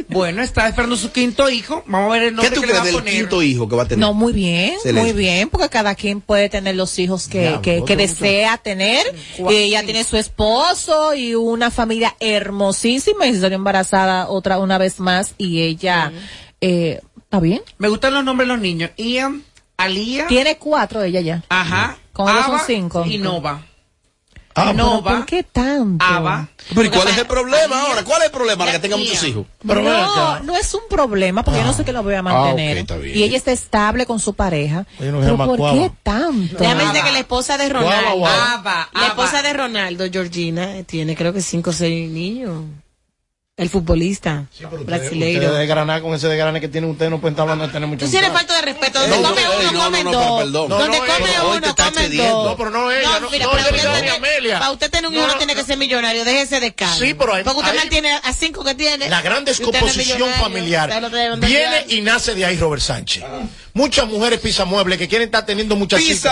Bueno, 0.10 0.44
está 0.44 0.68
esperando 0.68 0.96
su 0.98 1.12
quinto 1.12 1.50
hijo. 1.50 1.84
Vamos 1.88 2.10
a 2.10 2.14
ver 2.14 2.24
el 2.24 2.30
¿Qué 2.30 2.36
nombre 2.36 2.52
tú 2.56 2.62
que 2.62 2.68
le 2.68 2.74
va 2.74 2.82
a 2.82 2.86
del 2.86 3.04
quinto 3.04 3.42
hijo 3.42 3.68
que 3.68 3.76
va 3.76 3.84
a 3.84 3.88
tener? 3.88 4.00
No, 4.00 4.14
muy 4.14 4.34
bien, 4.34 4.74
Excelente. 4.74 5.02
muy 5.02 5.20
bien, 5.20 5.50
porque 5.50 5.70
cada 5.70 5.96
quien 5.96 6.22
puede 6.22 6.48
tener 6.50 6.76
los 6.76 7.00
hijos 7.00 7.28
que, 7.28 7.58
que, 7.64 7.84
que 7.86 7.96
desea 7.96 8.58
tener. 8.58 9.06
Y 9.50 9.56
ella 9.56 9.84
tiene 9.84 10.04
su 10.04 10.16
esposo 10.18 11.16
y 11.16 11.34
una 11.34 11.72
familia 11.72 12.16
hermosísima 12.20 13.26
y 13.28 13.34
se 13.34 13.42
salió 13.42 13.56
embarazada 13.56 14.28
otra 14.30 14.60
una 14.60 14.78
vez 14.78 15.00
más 15.00 15.34
y 15.40 15.62
ella, 15.62 16.12
eh, 16.62 17.02
¿está 17.28 17.40
bien? 17.42 17.62
Me 17.78 17.90
gustan 17.90 18.14
los 18.14 18.24
nombres 18.24 18.48
de 18.48 18.54
los 18.54 18.62
niños. 18.62 18.92
Ian, 18.98 19.44
Alía, 19.78 20.28
Tiene 20.28 20.58
cuatro 20.58 21.04
ella 21.04 21.22
ya. 21.22 21.44
ajá, 21.50 21.98
Con 22.14 22.30
ellos 22.30 22.46
son 22.46 22.60
cinco. 22.66 23.06
y 23.06 23.18
Nova. 23.18 23.62
Ah, 24.56 24.72
Pero 24.72 24.74
Nova, 24.74 25.18
¿por 25.18 25.26
qué 25.28 25.44
tanto? 25.44 26.04
Ava. 26.04 26.48
Pero 26.70 26.84
¿y 26.86 26.90
cuál 26.90 27.08
es 27.10 27.18
el 27.20 27.28
problema 27.28 27.80
ahora? 27.80 28.04
¿Cuál 28.04 28.22
es 28.22 28.26
el 28.26 28.32
problema 28.32 28.64
ahora 28.64 28.72
que 28.74 28.80
tenga 28.80 28.98
muchos 28.98 29.24
hijos? 29.24 29.46
Pero 29.68 29.84
no, 29.84 29.92
acá. 29.92 30.42
no 30.44 30.56
es 30.58 30.74
un 30.74 30.82
problema 30.90 31.44
porque 31.44 31.60
yo 31.60 31.66
no 31.68 31.74
sé 31.74 31.86
que 31.86 31.92
lo 31.94 32.02
voy 32.02 32.16
a 32.16 32.24
mantener. 32.24 32.78
está 32.78 32.98
bien. 32.98 33.16
y 33.20 33.22
ella 33.22 33.38
está 33.38 33.52
estable 33.52 34.08
con 34.08 34.20
su 34.20 34.34
pareja. 34.34 34.88
No 35.00 35.20
pero 35.20 35.38
¿por 35.38 35.58
Cuava. 35.58 35.78
qué 35.78 35.92
tanto? 36.02 36.58
Déjame 36.58 36.86
decirte 36.86 37.04
que 37.06 37.12
la 37.12 37.20
esposa 37.20 37.58
de 37.60 37.70
Ronaldo. 37.70 38.26
Ava, 38.26 38.90
la 38.94 39.08
esposa 39.08 39.44
de 39.44 39.54
Ronaldo, 39.54 40.06
Georgina, 40.12 40.82
tiene 40.88 41.16
creo 41.16 41.34
que 41.34 41.42
cinco 41.42 41.70
o 41.70 41.74
seis 41.74 42.10
niños. 42.10 42.64
El 43.58 43.70
futbolista 43.72 44.46
Ustedes 44.54 44.86
brasileiro. 44.86 45.52
de 45.52 45.66
granar 45.66 46.04
con 46.04 46.14
ese 46.14 46.28
de 46.28 46.38
granar 46.38 46.62
que 46.62 46.68
tienen 46.68 46.92
ustedes 46.92 47.10
no 47.10 47.20
pueden 47.20 47.34
estar 47.34 47.42
hablando 47.42 47.66
de 47.66 47.74
tener 47.74 47.90
muchos 47.90 48.06
Tú 48.08 48.12
tienes 48.12 48.32
falta 48.32 48.56
de 48.56 48.62
respeto. 48.62 49.00
Donde 49.00 49.18
No, 49.18 49.30
come 49.30 49.44
no, 49.44 49.50
uno, 49.58 49.72
no, 49.72 49.80
comen 49.84 50.04
no, 50.04 50.12
pero 50.12 50.22
dos. 50.22 50.40
perdón. 50.44 50.70
No, 50.70 50.78
Donde 50.78 50.98
no, 51.00 51.04
come 51.06 51.18
te 51.18 51.40
uno, 51.40 51.76
comen 51.76 52.18
dos. 52.18 52.46
No, 52.46 52.56
pero 52.58 52.70
no 52.70 52.92
ella, 52.92 53.20
no- 53.20 53.30
mira, 53.32 53.46
no, 53.46 53.52
pero 53.54 53.64
usted 53.76 53.94
tiene- 53.94 54.10
Amelia. 54.12 54.60
Para 54.60 54.72
usted 54.74 54.92
tener 54.92 55.08
un 55.08 55.14
No, 55.16 55.20
hijo 55.22 55.32
no. 55.32 55.38
tiene 55.40 55.56
que 55.56 55.64
ser 55.64 55.78
millonario. 55.80 56.24
Déjese 56.24 56.60
de 56.60 56.76
cara. 56.76 56.94
Sí, 56.94 57.16
pero 57.16 57.34
hay- 57.34 57.44
Porque 57.44 57.60
usted 57.62 57.72
hay- 57.72 57.78
mantiene 57.80 58.12
a 58.12 58.32
cinco 58.34 58.64
que 58.64 58.76
tiene. 58.76 59.10
La 59.10 59.24
gran 59.24 59.40
usted 59.40 59.58
descomposición 59.58 60.30
familiar 60.34 60.92
Usted 61.04 61.40
viene 61.48 61.86
y 61.90 62.02
nace 62.02 62.36
de 62.36 62.46
ahí, 62.46 62.58
Robert 62.58 62.84
Sánchez. 62.84 63.24
Muchas 63.78 64.08
mujeres 64.08 64.40
pisamuebles 64.40 64.98
que 64.98 65.08
quieren 65.08 65.28
estar 65.28 65.46
teniendo 65.46 65.76
muchachitos. 65.76 66.32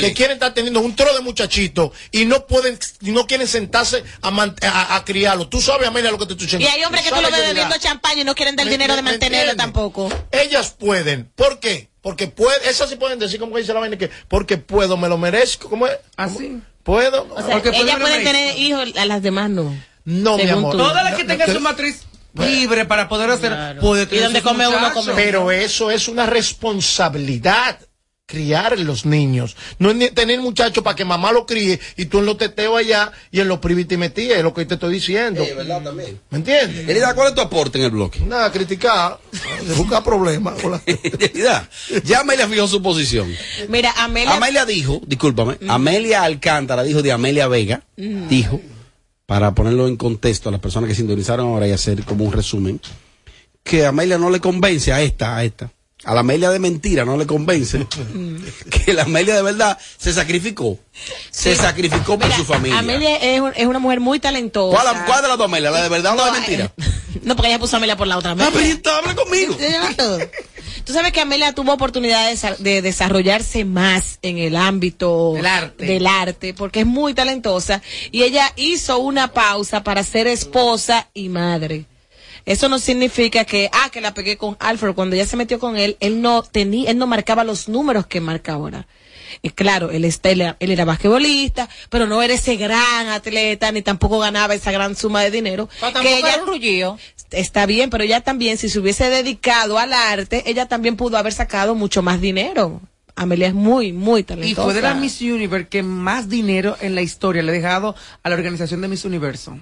Que 0.00 0.14
quieren 0.14 0.34
estar 0.34 0.54
teniendo 0.54 0.80
un 0.80 0.96
tro 0.96 1.12
de 1.14 1.20
muchachitos 1.20 1.90
y 2.10 2.24
no 2.24 2.46
pueden, 2.46 2.78
y 3.02 3.10
no 3.10 3.26
quieren 3.26 3.46
sentarse 3.46 4.02
a, 4.22 4.30
man- 4.30 4.54
a, 4.62 4.96
a 4.96 5.04
criarlo. 5.04 5.46
Tú 5.46 5.60
sabes, 5.60 5.86
Amelia, 5.86 6.10
lo 6.10 6.16
que 6.18 6.24
te 6.24 6.32
estoy 6.32 6.46
diciendo. 6.46 6.66
Y 6.66 6.70
hay 6.72 6.82
hombres 6.84 7.02
que 7.04 7.10
tú 7.10 7.20
lo 7.20 7.30
ves 7.30 7.46
bebiendo 7.48 7.76
champaña 7.78 8.22
y 8.22 8.24
no 8.24 8.34
quieren 8.34 8.56
dar 8.56 8.64
¿Me- 8.64 8.72
dinero 8.72 8.96
de 8.96 9.02
me- 9.02 9.10
mantenerlo 9.10 9.54
tampoco. 9.56 10.08
Ellas 10.32 10.70
pueden. 10.78 11.30
¿Por 11.34 11.60
qué? 11.60 11.90
Porque 12.00 12.28
pueden, 12.28 12.60
esas 12.66 12.88
sí 12.88 12.96
pueden 12.96 13.18
decir, 13.18 13.38
como 13.38 13.58
dice 13.58 13.74
la 13.74 13.80
vaina, 13.80 13.98
que 13.98 14.10
porque 14.28 14.56
puedo, 14.56 14.96
me 14.96 15.08
lo 15.08 15.18
merezco. 15.18 15.68
¿Cómo 15.68 15.86
es? 15.86 15.98
Así. 16.16 16.60
¿Puedo? 16.82 17.26
O 17.34 17.42
sea, 17.42 17.50
Porque 17.50 17.70
puede 17.72 17.82
ellas 17.82 18.00
pueden 18.00 18.24
tener 18.24 18.56
hijos, 18.58 18.88
a 18.96 19.04
las 19.04 19.20
demás 19.22 19.50
no. 19.50 19.76
no, 20.06 20.36
mi 20.36 20.44
según 20.44 20.58
amor. 20.58 20.72
tú. 20.72 20.78
Todas 20.78 21.04
las 21.04 21.14
que 21.16 21.24
tengan 21.24 21.48
no, 21.48 21.54
su 21.54 21.60
matriz 21.60 22.02
libre 22.38 22.84
para 22.84 23.08
poder 23.08 23.30
hacer, 23.30 23.78
puede 23.80 24.08
Y 24.14 24.20
donde 24.20 24.42
come 24.42 24.66
uno, 24.66 24.92
come 24.92 25.12
Pero 25.14 25.50
eso 25.50 25.90
es 25.90 26.08
una 26.08 26.26
responsabilidad. 26.26 27.78
Criar 28.28 28.76
los 28.80 29.06
niños. 29.06 29.56
No 29.78 29.90
es 29.90 29.96
ni 29.96 30.10
tener 30.10 30.40
muchachos 30.40 30.82
para 30.82 30.96
que 30.96 31.04
mamá 31.04 31.30
lo 31.30 31.46
críe 31.46 31.78
y 31.96 32.06
tú 32.06 32.18
en 32.18 32.26
los 32.26 32.36
teteos 32.36 32.76
allá 32.76 33.12
y 33.30 33.38
en 33.38 33.46
los 33.46 33.60
metías, 33.62 34.38
es 34.38 34.42
lo 34.42 34.52
que 34.52 34.64
te 34.64 34.74
estoy 34.74 34.94
diciendo. 34.94 35.44
Sí, 35.44 35.52
verdad 35.52 35.80
también. 35.80 36.20
¿Me 36.30 36.38
entiendes? 36.38 36.88
Elida, 36.88 37.14
¿cuál 37.14 37.28
es 37.28 37.36
tu 37.36 37.40
aporte 37.40 37.78
en 37.78 37.84
el 37.84 37.92
bloque? 37.92 38.18
Nada, 38.18 38.50
criticar, 38.50 39.20
buscar 39.76 40.02
problemas. 40.02 40.54
Elida, 40.86 41.68
ya 42.02 42.22
Amelia 42.22 42.48
fijó 42.48 42.66
su 42.66 42.82
posición. 42.82 43.32
Mira, 43.68 43.92
Amelia. 43.96 44.34
Amelia 44.34 44.66
dijo, 44.66 45.00
discúlpame, 45.06 45.58
Amelia 45.68 46.24
Alcántara 46.24 46.82
dijo 46.82 47.02
de 47.02 47.12
Amelia 47.12 47.46
Vega, 47.46 47.84
dijo, 47.96 48.60
para 49.26 49.54
ponerlo 49.54 49.88
en 49.88 49.96
contexto 49.96 50.48
a 50.48 50.52
las 50.52 50.60
personas 50.60 50.88
que 50.88 50.94
sintonizaron 50.94 51.48
ahora 51.48 51.66
y 51.68 51.72
hacer 51.72 52.02
como 52.04 52.24
un 52.24 52.32
resumen, 52.32 52.80
que 53.64 53.84
Amelia 53.84 54.18
no 54.18 54.30
le 54.30 54.40
convence 54.40 54.92
a 54.92 55.00
esta, 55.02 55.36
a 55.36 55.44
esta. 55.44 55.70
A 56.04 56.14
la 56.14 56.20
Amelia 56.20 56.50
de 56.50 56.58
mentira 56.60 57.04
no 57.04 57.16
le 57.16 57.26
convence 57.26 57.84
que 58.84 58.92
la 58.92 59.02
Amelia 59.02 59.34
de 59.34 59.42
verdad 59.42 59.76
se 59.98 60.12
sacrificó. 60.12 60.78
Se 61.30 61.56
sacrificó 61.56 62.16
por 62.18 62.26
Mira, 62.26 62.36
su 62.36 62.44
familia. 62.44 62.78
Amelia 62.78 63.16
es, 63.16 63.40
un- 63.40 63.52
es 63.56 63.66
una 63.66 63.80
mujer 63.80 63.98
muy 63.98 64.20
talentosa. 64.20 64.80
¿Cuál, 64.80 65.04
cuál 65.06 65.22
de 65.22 65.28
las 65.28 65.38
dos 65.38 65.46
Amelia? 65.48 65.70
¿La 65.72 65.82
de 65.82 65.88
verdad 65.88 66.12
o 66.12 66.16
la 66.16 66.26
de 66.26 66.32
mentira? 66.32 66.72
No, 67.22 67.34
porque 67.34 67.48
ella 67.48 67.58
puso 67.58 67.74
a 67.74 67.78
Amelia 67.78 67.96
por 67.96 68.06
la 68.06 68.18
otra. 68.18 68.32
Ah, 68.38 68.50
pero 68.52 68.60
ella 68.64 68.98
habla 68.98 69.14
conmigo. 69.16 69.56
Tú 70.86 70.92
sabes 70.92 71.10
que 71.12 71.20
Amelia 71.20 71.52
tuvo 71.52 71.72
oportunidad 71.72 72.26
de, 72.28 72.34
desa- 72.36 72.56
de 72.58 72.80
desarrollarse 72.80 73.64
más 73.64 74.18
en 74.22 74.38
el 74.38 74.54
ámbito 74.56 75.32
Del 75.34 75.44
arte. 75.46 75.84
del 75.84 76.06
arte, 76.06 76.54
porque 76.54 76.80
es 76.80 76.86
muy 76.86 77.12
talentosa 77.12 77.82
y 78.12 78.22
ella 78.22 78.52
hizo 78.56 78.98
una 79.00 79.32
pausa 79.32 79.82
para 79.82 80.02
ser 80.04 80.28
esposa 80.28 81.08
y 81.12 81.28
madre. 81.28 81.86
Eso 82.44 82.68
no 82.68 82.78
significa 82.78 83.44
que, 83.44 83.68
ah, 83.72 83.90
que 83.90 84.00
la 84.00 84.14
pegué 84.14 84.36
con 84.36 84.56
Alfred. 84.60 84.94
Cuando 84.94 85.16
ella 85.16 85.26
se 85.26 85.36
metió 85.36 85.58
con 85.58 85.76
él, 85.76 85.96
él 85.98 86.22
no 86.22 86.44
tenía, 86.44 86.88
él 86.92 86.98
no 86.98 87.08
marcaba 87.08 87.42
los 87.42 87.68
números 87.68 88.06
que 88.06 88.20
marca 88.20 88.52
ahora. 88.52 88.86
Y 89.42 89.50
claro, 89.50 89.90
él, 89.90 90.04
está- 90.04 90.30
él, 90.30 90.40
era- 90.40 90.56
él 90.60 90.70
era 90.70 90.84
basquetbolista, 90.84 91.68
pero 91.90 92.06
no 92.06 92.22
era 92.22 92.34
ese 92.34 92.56
gran 92.56 93.08
atleta, 93.08 93.70
ni 93.72 93.82
tampoco 93.82 94.18
ganaba 94.18 94.54
esa 94.54 94.72
gran 94.72 94.96
suma 94.96 95.22
de 95.22 95.30
dinero. 95.30 95.68
Pero 95.80 96.00
que 96.00 96.18
ella- 96.18 96.34
era. 96.34 96.96
Está 97.32 97.66
bien, 97.66 97.90
pero 97.90 98.04
ella 98.04 98.20
también, 98.20 98.56
si 98.56 98.68
se 98.68 98.78
hubiese 98.78 99.10
dedicado 99.10 99.78
al 99.78 99.92
arte, 99.92 100.44
ella 100.46 100.66
también 100.66 100.96
pudo 100.96 101.16
haber 101.18 101.32
sacado 101.32 101.74
mucho 101.74 102.00
más 102.02 102.20
dinero. 102.20 102.80
Amelia 103.16 103.48
es 103.48 103.54
muy, 103.54 103.92
muy 103.92 104.20
Y 104.20 104.24
talentosa. 104.24 104.62
fue 104.64 104.74
de 104.74 104.82
la 104.82 104.94
Miss 104.94 105.20
Universe 105.22 105.68
que 105.68 105.82
más 105.82 106.28
dinero 106.28 106.76
en 106.80 106.94
la 106.94 107.02
historia 107.02 107.42
le 107.42 107.50
ha 107.50 107.54
dejado 107.54 107.94
a 108.22 108.28
la 108.28 108.34
organización 108.36 108.80
de 108.82 108.88
Miss 108.88 109.04
Universo. 109.04 109.58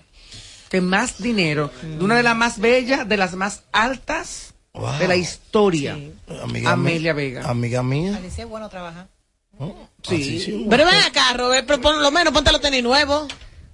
Que 0.69 0.81
más 0.81 1.23
dinero. 1.23 1.71
De 1.83 2.05
una 2.05 2.17
de 2.17 2.25
las 2.25 2.35
más 2.37 2.59
bellas, 2.59 3.09
de 3.09 3.17
las 3.17 3.35
más 3.35 3.63
altas 3.73 4.55
Wow. 4.73 4.99
de 4.99 5.07
la 5.09 5.15
historia. 5.17 5.97
Amiga 6.43 6.73
Amelia 6.73 7.15
mía. 7.15 7.25
Vega. 7.25 7.49
Amiga 7.49 7.83
mía. 7.85 8.17
Alicia 8.17 8.43
es 8.43 8.51
bueno 8.51 8.69
trabajar. 8.69 9.07
Sí. 10.03 10.67
Pero 10.69 10.85
ven 10.85 10.95
acá, 10.97 11.33
Robert, 11.35 11.67
pero 11.67 11.81
por 11.81 11.97
lo 11.97 12.11
menos 12.11 12.33
ponte 12.33 12.53
los 12.53 12.61
tenis 12.61 12.83
nuevos. 12.83 13.27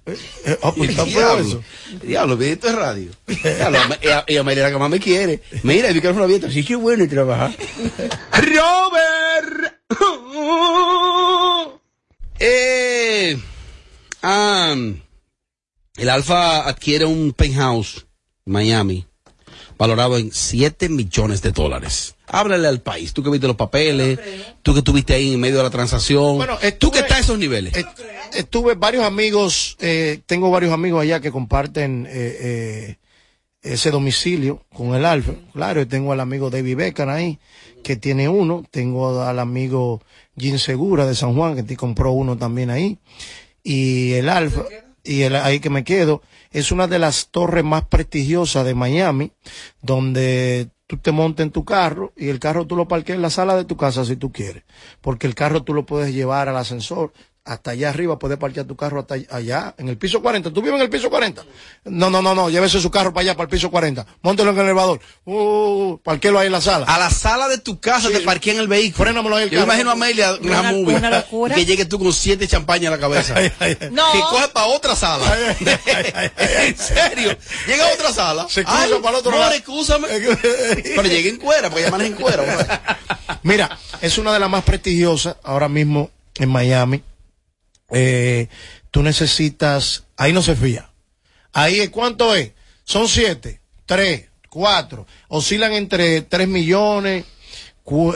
Eh, 0.05 0.57
ah, 0.63 0.73
pues 0.75 0.89
está 0.89 1.05
feo 1.05 1.35
Diablo, 1.37 1.47
eso. 1.47 1.63
diablo, 2.01 2.37
ve, 2.37 2.51
esto 2.53 2.67
es 2.69 2.75
radio. 2.75 3.11
Diablo, 3.27 3.79
y, 4.27 4.33
y 4.33 4.37
Amelia 4.37 4.63
la 4.63 4.71
que 4.71 4.77
más 4.77 4.89
me 4.89 4.99
quiere. 4.99 5.41
Mira, 5.63 5.89
el 5.89 5.95
micrófono 5.95 6.23
abierto, 6.23 6.49
sí 6.49 6.63
que 6.63 6.75
bueno 6.75 7.03
y 7.03 7.07
trabajar. 7.07 7.51
Robert. 8.31 9.75
eh, 12.39 13.39
ah, 14.23 14.75
el 15.97 16.09
Alfa 16.09 16.67
adquiere 16.67 17.05
un 17.05 17.33
penthouse 17.33 18.05
en 18.45 18.53
Miami 18.53 19.05
valorado 19.77 20.17
en 20.17 20.31
7 20.31 20.89
millones 20.89 21.41
de 21.41 21.51
dólares. 21.51 22.15
Háblale 22.33 22.67
al 22.67 22.79
país, 22.81 23.11
tú 23.13 23.21
que 23.23 23.29
viste 23.29 23.45
los 23.47 23.55
papeles, 23.57 24.17
tú 24.61 24.71
que 24.73 24.79
estuviste 24.79 25.13
ahí 25.13 25.33
en 25.33 25.39
medio 25.39 25.57
de 25.57 25.63
la 25.63 25.69
transacción, 25.69 26.37
Bueno, 26.37 26.55
tú 26.55 26.61
que 26.61 26.67
estuve- 26.69 26.99
estás 26.99 27.17
a 27.17 27.19
esos 27.19 27.37
niveles. 27.37 27.73
Estuve 28.33 28.75
varios 28.75 29.03
amigos, 29.03 29.75
eh, 29.81 30.21
tengo 30.25 30.49
varios 30.49 30.71
amigos 30.73 31.01
allá 31.01 31.19
que 31.19 31.29
comparten 31.31 32.07
eh, 32.09 32.37
eh, 32.39 32.95
ese 33.63 33.91
domicilio 33.91 34.63
con 34.73 34.95
el 34.95 35.03
Alfa. 35.05 35.33
Claro, 35.53 35.81
yo 35.81 35.87
tengo 35.87 36.13
al 36.13 36.19
amigo 36.21 36.49
David 36.49 36.77
Beckham 36.77 37.09
ahí, 37.09 37.37
que 37.83 37.95
tiene 37.97 38.29
uno. 38.29 38.63
Tengo 38.71 39.21
al 39.21 39.37
amigo 39.39 40.01
Jim 40.37 40.57
Segura 40.57 41.05
de 41.05 41.15
San 41.15 41.35
Juan, 41.35 41.55
que 41.55 41.63
te 41.63 41.75
compró 41.75 42.11
uno 42.13 42.37
también 42.37 42.69
ahí. 42.69 42.97
Y 43.63 44.13
el 44.13 44.29
Alfa, 44.29 44.63
y 45.03 45.21
el, 45.23 45.35
ahí 45.35 45.59
que 45.59 45.69
me 45.69 45.83
quedo, 45.83 46.21
es 46.51 46.71
una 46.71 46.87
de 46.87 46.97
las 46.99 47.27
torres 47.27 47.63
más 47.63 47.83
prestigiosas 47.85 48.65
de 48.65 48.73
Miami, 48.73 49.31
donde 49.81 50.69
tú 50.91 50.97
te 50.97 51.13
montas 51.13 51.45
en 51.45 51.51
tu 51.51 51.63
carro 51.63 52.11
y 52.17 52.27
el 52.27 52.37
carro 52.37 52.67
tú 52.67 52.75
lo 52.75 52.85
parques 52.85 53.15
en 53.15 53.21
la 53.21 53.29
sala 53.29 53.55
de 53.55 53.63
tu 53.63 53.77
casa 53.77 54.03
si 54.03 54.17
tú 54.17 54.33
quieres. 54.33 54.63
Porque 54.99 55.25
el 55.25 55.35
carro 55.35 55.63
tú 55.63 55.73
lo 55.73 55.85
puedes 55.85 56.13
llevar 56.13 56.49
al 56.49 56.57
ascensor 56.57 57.13
hasta 57.43 57.71
allá 57.71 57.89
arriba, 57.89 58.19
puedes 58.19 58.37
parquear 58.37 58.67
tu 58.67 58.75
carro 58.75 58.99
hasta 58.99 59.15
allá, 59.35 59.73
en 59.79 59.89
el 59.89 59.97
piso 59.97 60.21
40. 60.21 60.51
¿Tú 60.53 60.61
vives 60.61 60.75
en 60.75 60.83
el 60.83 60.89
piso 60.91 61.09
40? 61.09 61.43
No, 61.85 62.11
no, 62.11 62.21
no, 62.21 62.35
no, 62.35 62.49
llévese 62.51 62.79
su 62.79 62.91
carro 62.91 63.11
para 63.13 63.21
allá, 63.23 63.33
para 63.35 63.45
el 63.45 63.49
piso 63.49 63.71
40. 63.71 64.05
Móntelo 64.21 64.51
en 64.51 64.57
el 64.59 64.65
elevador. 64.65 64.99
Uh, 65.25 65.97
parquélo 66.03 66.37
ahí 66.37 66.45
en 66.45 66.51
la 66.51 66.61
sala. 66.61 66.85
A 66.85 66.99
la 66.99 67.09
sala 67.09 67.47
de 67.47 67.57
tu 67.57 67.79
casa 67.79 68.09
te 68.09 68.17
el 68.51 68.67
vehículo. 68.67 69.05
Frénamelo 69.05 69.35
ahí 69.35 69.45
el 69.45 69.49
Yo 69.49 69.59
carro. 69.59 69.65
imagino 69.71 69.89
a 69.89 69.93
Amelia 69.93 70.29
en 70.39 70.45
Una- 70.45 70.59
una 70.61 70.71
movie. 70.71 70.95
una 70.97 71.09
locura. 71.09 71.55
que 71.55 71.65
llegue 71.65 71.85
tú 71.85 71.97
con 71.97 72.13
siete 72.13 72.47
champañas 72.47 72.93
en 72.93 72.99
la 72.99 72.99
cabeza. 72.99 73.33
No. 73.91 74.11
Que 74.11 74.19
coge 74.19 74.47
para 74.49 74.67
otra 74.67 74.95
sala. 74.95 75.25
en 75.59 76.77
serio. 76.77 77.35
Llega 77.67 77.89
a 77.89 77.93
otra 77.93 78.13
sala. 78.13 78.47
Se 78.49 78.63
cruza 78.63 78.83
Ay, 78.83 78.91
para 79.01 79.09
el 79.09 79.15
otro 79.15 79.31
lado. 79.37 79.51
excúsame. 79.53 80.07
Pero 80.83 81.03
llegué 81.03 81.29
en 81.29 81.37
cuera, 81.37 81.69
porque 81.69 81.85
llaman 81.85 82.01
en 82.01 82.13
cuera. 82.13 82.91
Mira, 83.43 83.77
es 84.01 84.17
una 84.19 84.31
de 84.31 84.39
las 84.39 84.49
más 84.49 84.63
prestigiosas 84.63 85.37
ahora 85.43 85.67
mismo 85.67 86.11
en 86.35 86.49
Miami. 86.49 87.03
Eh, 87.91 88.47
tú 88.89 89.03
necesitas, 89.03 90.05
ahí 90.17 90.33
no 90.33 90.41
se 90.41 90.55
fía. 90.55 90.89
Ahí, 91.53 91.87
¿cuánto 91.89 92.35
es? 92.35 92.51
Son 92.83 93.07
siete, 93.07 93.61
tres, 93.85 94.29
cuatro. 94.49 95.05
Oscilan 95.27 95.73
entre 95.73 96.21
tres 96.21 96.47
millones 96.47 97.25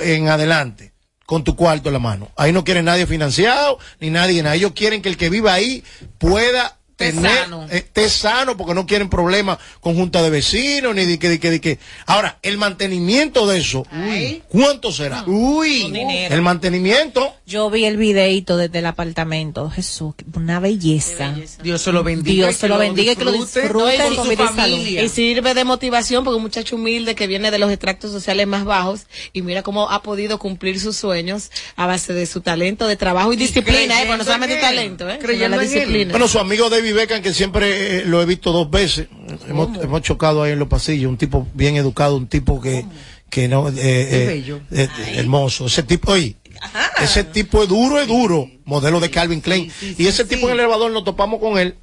en 0.01 0.29
adelante 0.29 0.93
con 1.25 1.43
tu 1.43 1.55
cuarto 1.55 1.89
en 1.89 1.93
la 1.93 1.99
mano. 1.99 2.31
Ahí 2.35 2.51
no 2.51 2.63
quieren 2.63 2.85
nadie 2.85 3.07
financiado 3.07 3.79
ni 3.99 4.09
nadie. 4.09 4.43
nada. 4.43 4.55
Ellos 4.55 4.73
quieren 4.73 5.01
que 5.01 5.09
el 5.09 5.17
que 5.17 5.29
viva 5.29 5.53
ahí 5.53 5.83
pueda 6.17 6.77
tener, 6.95 7.43
sano. 7.43 7.63
eh, 7.65 7.77
esté 7.77 8.09
sano 8.09 8.57
porque 8.57 8.73
no 8.73 8.85
quieren 8.85 9.09
problemas 9.09 9.57
con 9.79 9.95
junta 9.95 10.21
de 10.23 10.29
vecinos 10.29 10.95
ni 10.95 11.05
de 11.05 11.19
que, 11.19 11.29
de 11.29 11.39
que, 11.39 11.51
de 11.51 11.61
que. 11.61 11.79
Ahora, 12.05 12.39
el 12.41 12.57
mantenimiento 12.57 13.47
de 13.47 13.59
eso, 13.59 13.85
uy, 13.91 14.41
¿cuánto 14.47 14.91
será? 14.91 15.23
Uy, 15.27 15.91
el 16.29 16.41
mantenimiento. 16.41 17.33
Yo 17.45 17.69
vi 17.69 17.85
el 17.85 17.97
videito 17.97 18.57
desde 18.57 18.79
el 18.79 18.85
apartamento. 18.85 19.69
Jesús, 19.69 20.15
una 20.33 20.59
belleza. 20.59 21.35
Dios 21.63 21.81
se 21.81 21.91
lo 21.91 22.03
bendiga. 22.03 22.47
Dios 22.47 22.55
se 22.55 22.67
lo 22.67 22.77
bendiga 22.77 23.11
y 23.11 23.15
que 23.15 23.25
lo 23.25 23.31
disfrute 23.31 23.97
No, 23.97 24.13
y 24.13 24.15
con 24.15 24.25
su 24.25 24.31
y 24.31 24.35
familia. 24.35 25.03
Y 25.03 25.09
sirve 25.09 25.53
de 25.53 25.63
motivación 25.63 26.23
porque 26.23 26.37
un 26.37 26.43
muchacho 26.43 26.75
humilde 26.75 27.15
que 27.15 27.27
viene 27.27 27.51
de 27.51 27.59
los 27.59 27.69
extractos 27.71 28.11
sociales 28.11 28.47
más 28.47 28.63
bajos 28.65 29.01
y 29.33 29.41
mira 29.41 29.63
cómo 29.63 29.89
ha 29.89 30.01
podido 30.01 30.39
cumplir 30.39 30.79
sus 30.79 30.95
sueños 30.95 31.51
a 31.75 31.85
base 31.85 32.13
de 32.13 32.25
su 32.25 32.41
talento, 32.41 32.87
de 32.87 32.95
trabajo 32.95 33.33
y, 33.33 33.35
disciplina, 33.35 33.79
¿eh? 33.79 33.85
creyendo 33.85 34.05
Porque 34.07 34.17
no 34.17 34.23
solamente 34.23 34.55
talento, 34.57 35.09
¿eh? 35.09 35.19
Creyendo 35.21 35.57
la 35.57 35.63
en 35.63 35.69
él. 35.69 35.73
disciplina. 35.75 36.11
Bueno, 36.11 36.27
su 36.27 36.39
amigo 36.39 36.69
David 36.69 36.84
Beckham, 36.93 37.21
que 37.21 37.33
siempre 37.33 37.99
eh, 37.99 38.03
lo 38.05 38.21
he 38.21 38.25
visto 38.25 38.51
dos 38.51 38.69
veces. 38.69 39.07
Hemos, 39.47 39.77
hemos 39.81 40.01
chocado 40.01 40.43
ahí 40.43 40.51
en 40.53 40.59
los 40.59 40.67
pasillos. 40.67 41.09
Un 41.09 41.17
tipo 41.17 41.47
bien 41.53 41.75
educado, 41.75 42.15
un 42.17 42.27
tipo 42.27 42.59
que, 42.61 42.85
que 43.29 43.47
no. 43.47 43.69
eh, 43.69 43.73
eh, 43.77 44.25
bello. 44.27 44.59
eh, 44.71 44.87
hermoso. 45.15 45.65
Ese 45.67 45.83
tipo, 45.83 46.11
oye, 46.11 46.35
ese 47.01 47.23
tipo 47.23 47.63
es 47.63 47.69
duro, 47.69 47.99
es 47.99 48.07
duro. 48.07 48.49
Modelo 48.65 48.99
de 48.99 49.09
Calvin 49.09 49.41
Klein. 49.41 49.71
y 49.97 50.07
ese 50.07 50.25
tipo 50.25 50.47
en 50.47 50.53
el 50.53 50.59
elevador 50.59 50.91
nos 50.91 51.03
topamos 51.03 51.39
con 51.39 51.57
él 51.59 51.75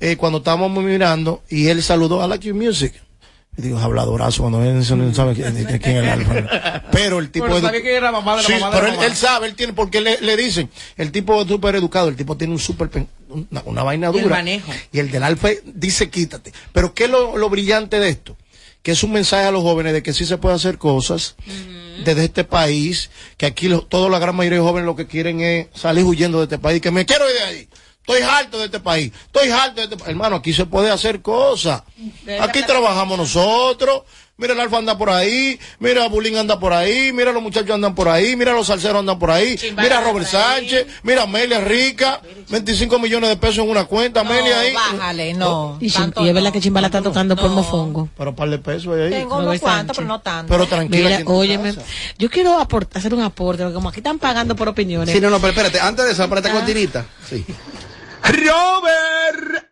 eh, 0.00 0.16
cuando 0.16 0.38
estábamos 0.38 0.82
mirando 0.82 1.42
y 1.48 1.68
él 1.68 1.82
saludó 1.82 2.22
a 2.22 2.28
Like 2.28 2.46
Your 2.48 2.56
Music. 2.56 2.92
Y 3.56 3.62
digo, 3.62 3.78
habladorazo, 3.78 4.42
cuando 4.42 4.60
él 4.64 4.74
no 4.74 5.14
sabe 5.14 5.34
quién, 5.34 5.54
quién 5.80 5.96
es 5.98 6.02
el 6.02 6.08
alfa. 6.08 6.82
Pero 6.90 7.20
el 7.20 7.30
tipo 7.30 7.46
Pero 7.46 7.60
sabía 7.60 7.82
que 7.82 7.94
era 7.94 8.10
mamá 8.10 8.32
de 8.38 8.42
la 8.42 8.48
Sí, 8.48 8.54
mamá 8.54 8.66
de 8.70 8.72
pero 8.74 8.82
la 8.82 8.88
él, 8.88 8.96
mamá. 8.96 9.06
él 9.06 9.14
sabe, 9.16 9.46
él 9.46 9.54
tiene, 9.54 9.72
porque 9.74 10.00
le, 10.00 10.20
le 10.20 10.36
dicen, 10.36 10.68
el 10.96 11.12
tipo 11.12 11.40
es 11.40 11.46
súper 11.46 11.76
educado, 11.76 12.08
el 12.08 12.16
tipo 12.16 12.36
tiene 12.36 12.52
un 12.52 12.58
súper, 12.58 12.90
una, 13.34 13.62
una 13.66 13.82
vaina 13.82 14.10
Y 14.12 14.16
el 14.18 14.22
dura. 14.24 14.36
manejo. 14.36 14.72
Y 14.92 14.98
el 15.00 15.10
del 15.10 15.22
alfa 15.22 15.48
dice, 15.64 16.08
quítate. 16.10 16.52
Pero 16.72 16.94
¿qué 16.94 17.04
es 17.04 17.10
lo, 17.10 17.36
lo 17.36 17.48
brillante 17.50 17.98
de 18.00 18.08
esto? 18.08 18.36
Que 18.82 18.92
es 18.92 19.02
un 19.02 19.12
mensaje 19.12 19.46
a 19.46 19.50
los 19.50 19.62
jóvenes 19.62 19.92
de 19.92 20.02
que 20.02 20.12
sí 20.12 20.24
se 20.26 20.36
puede 20.38 20.54
hacer 20.56 20.78
cosas 20.78 21.36
desde 22.04 22.24
este 22.24 22.44
país, 22.44 23.10
que 23.36 23.46
aquí 23.46 23.68
lo- 23.68 23.82
toda 23.82 24.10
la 24.10 24.18
gran 24.18 24.36
mayoría 24.36 24.58
de 24.58 24.64
jóvenes 24.64 24.84
lo 24.86 24.96
que 24.96 25.06
quieren 25.06 25.40
es 25.40 25.68
salir 25.74 26.04
huyendo 26.04 26.38
de 26.38 26.44
este 26.44 26.58
país, 26.58 26.80
que 26.82 26.90
me 26.90 27.06
quiero 27.06 27.28
ir 27.30 27.34
de 27.36 27.42
ahí. 27.44 27.68
Estoy 28.06 28.20
harto 28.20 28.58
de 28.58 28.66
este 28.66 28.80
país, 28.80 29.10
estoy 29.26 29.48
harto 29.48 29.76
de 29.76 29.84
este 29.84 29.96
país. 29.96 30.10
Hermano, 30.10 30.36
aquí 30.36 30.52
se 30.52 30.66
puede 30.66 30.90
hacer 30.90 31.22
cosas. 31.22 31.82
Aquí 32.40 32.62
trabajamos 32.62 33.16
nosotros. 33.16 34.02
Mira, 34.36 34.52
el 34.52 34.58
Alfa 34.60 34.78
anda 34.78 34.98
por 34.98 35.10
ahí, 35.10 35.60
mira, 35.78 36.08
Bulín 36.08 36.36
anda 36.36 36.58
por 36.58 36.72
ahí, 36.72 37.12
mira, 37.12 37.30
los 37.30 37.40
muchachos 37.40 37.70
andan 37.70 37.94
por 37.94 38.08
ahí, 38.08 38.34
mira, 38.34 38.52
los 38.52 38.66
salseros 38.66 38.98
andan 38.98 39.16
por 39.16 39.30
ahí, 39.30 39.56
mira, 39.76 40.00
Robert 40.00 40.26
Sánchez, 40.26 40.86
mira, 41.04 41.22
Amelia 41.22 41.60
Rica, 41.60 42.20
25 42.48 42.98
millones 42.98 43.28
de 43.30 43.36
pesos 43.36 43.58
en 43.58 43.70
una 43.70 43.84
cuenta, 43.84 44.22
Amelia 44.22 44.58
ahí. 44.58 44.72
Bájale, 44.74 45.34
no. 45.34 45.78
Y, 45.80 45.88
Chim- 45.88 46.12
y 46.16 46.26
es 46.28 46.34
verdad 46.34 46.52
que 46.52 46.60
Chimbala 46.60 46.88
está 46.88 47.00
tocando 47.00 47.36
por 47.36 47.48
mofongo. 47.50 48.08
Pero 48.18 48.30
un 48.30 48.36
par 48.36 48.50
de 48.50 48.58
pesos 48.58 48.92
ahí. 48.98 49.10
Tengo 49.10 49.36
unos 49.36 49.60
cuantos, 49.60 49.96
pero 49.96 50.08
no 50.08 50.20
tanto. 50.20 50.52
Pero 50.52 50.66
tranquila. 50.66 51.10
Mira, 51.18 51.30
óyeme, 51.30 51.72
casa. 51.72 51.86
yo 52.18 52.28
quiero 52.28 52.58
aport- 52.58 52.88
hacer 52.96 53.14
un 53.14 53.22
aporte, 53.22 53.62
porque 53.62 53.74
como 53.74 53.88
aquí 53.90 54.00
están 54.00 54.18
pagando 54.18 54.56
por 54.56 54.68
opiniones. 54.68 55.14
Sí, 55.14 55.20
no, 55.20 55.30
no, 55.30 55.38
pero 55.38 55.50
espérate, 55.50 55.78
antes 55.78 56.06
de 56.06 56.10
eso, 56.10 56.28
para 56.28 56.40
esta 56.40 56.52
cortinita. 56.52 57.06
Sí. 57.30 57.44
Robert. 58.24 59.68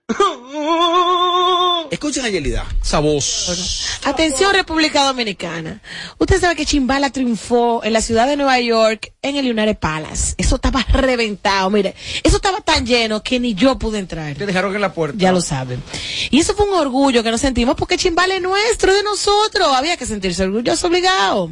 Escuchen 1.90 2.24
a 2.24 2.28
Yelida, 2.28 2.66
esa 2.82 2.98
voz. 2.98 4.00
Atención 4.04 4.52
República 4.52 5.04
Dominicana. 5.04 5.80
Usted 6.18 6.40
sabe 6.40 6.56
que 6.56 6.66
Chimbala 6.66 7.10
triunfó 7.10 7.82
en 7.84 7.92
la 7.92 8.02
ciudad 8.02 8.26
de 8.26 8.36
Nueva 8.36 8.60
York 8.60 9.12
en 9.22 9.36
el 9.36 9.46
Lunares 9.46 9.76
Palace. 9.76 10.34
Eso 10.36 10.56
estaba 10.56 10.82
reventado, 10.82 11.70
mire. 11.70 11.94
Eso 12.22 12.36
estaba 12.36 12.60
tan 12.60 12.84
lleno 12.84 13.22
que 13.22 13.40
ni 13.40 13.54
yo 13.54 13.78
pude 13.78 13.98
entrar. 13.98 14.34
Te 14.34 14.46
dejaron 14.46 14.74
en 14.74 14.80
la 14.80 14.92
puerta. 14.92 15.16
Ya 15.18 15.32
lo 15.32 15.40
saben. 15.40 15.82
Y 16.30 16.40
eso 16.40 16.54
fue 16.54 16.66
un 16.66 16.74
orgullo 16.74 17.22
que 17.22 17.30
nos 17.30 17.40
sentimos 17.40 17.74
porque 17.76 17.96
Chimbala 17.96 18.36
es 18.36 18.42
nuestro, 18.42 18.90
es 18.90 18.98
de 18.98 19.02
nosotros. 19.02 19.68
Había 19.74 19.96
que 19.96 20.06
sentirse 20.06 20.42
orgulloso, 20.42 20.88
obligado. 20.88 21.50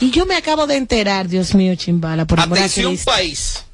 Y 0.00 0.10
yo 0.10 0.26
me 0.26 0.36
acabo 0.36 0.66
de 0.66 0.76
enterar, 0.76 1.28
Dios 1.28 1.54
mío, 1.54 1.74
Chimbala, 1.74 2.24
por 2.24 2.40
amor 2.40 2.58
a 2.58 2.62
Atención, 2.62 2.96
país. 3.04 3.64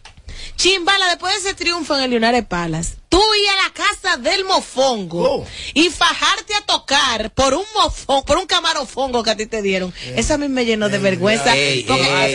Chimbala, 0.57 1.07
después 1.09 1.35
de 1.35 1.51
ese 1.51 1.55
triunfo 1.55 1.97
en 1.97 2.05
el 2.05 2.11
Lunares 2.13 2.45
Palace, 2.45 2.97
tú 3.15 3.21
ir 3.43 3.49
a 3.49 3.63
la 3.69 3.73
casa 3.73 4.17
del 4.17 4.45
mofongo 4.45 5.23
Oh. 5.37 5.47
y 5.73 5.89
fajarte 5.91 6.55
a 6.55 6.61
tocar 6.63 7.31
por 7.33 7.55
un 7.55 7.65
mofongo, 7.81 8.25
por 8.25 8.39
un 8.39 8.47
camarofongo 8.47 9.23
que 9.23 9.31
a 9.31 9.37
ti 9.37 9.47
te 9.47 9.63
dieron. 9.63 9.93
Eso 10.17 10.35
a 10.35 10.39
mí 10.39 10.49
me 10.49 10.65
llenó 10.65 10.89
de 10.89 10.99
vergüenza. 10.99 11.57
Ey, 11.57 11.85
porque- 11.85 12.03
ey, 12.03 12.35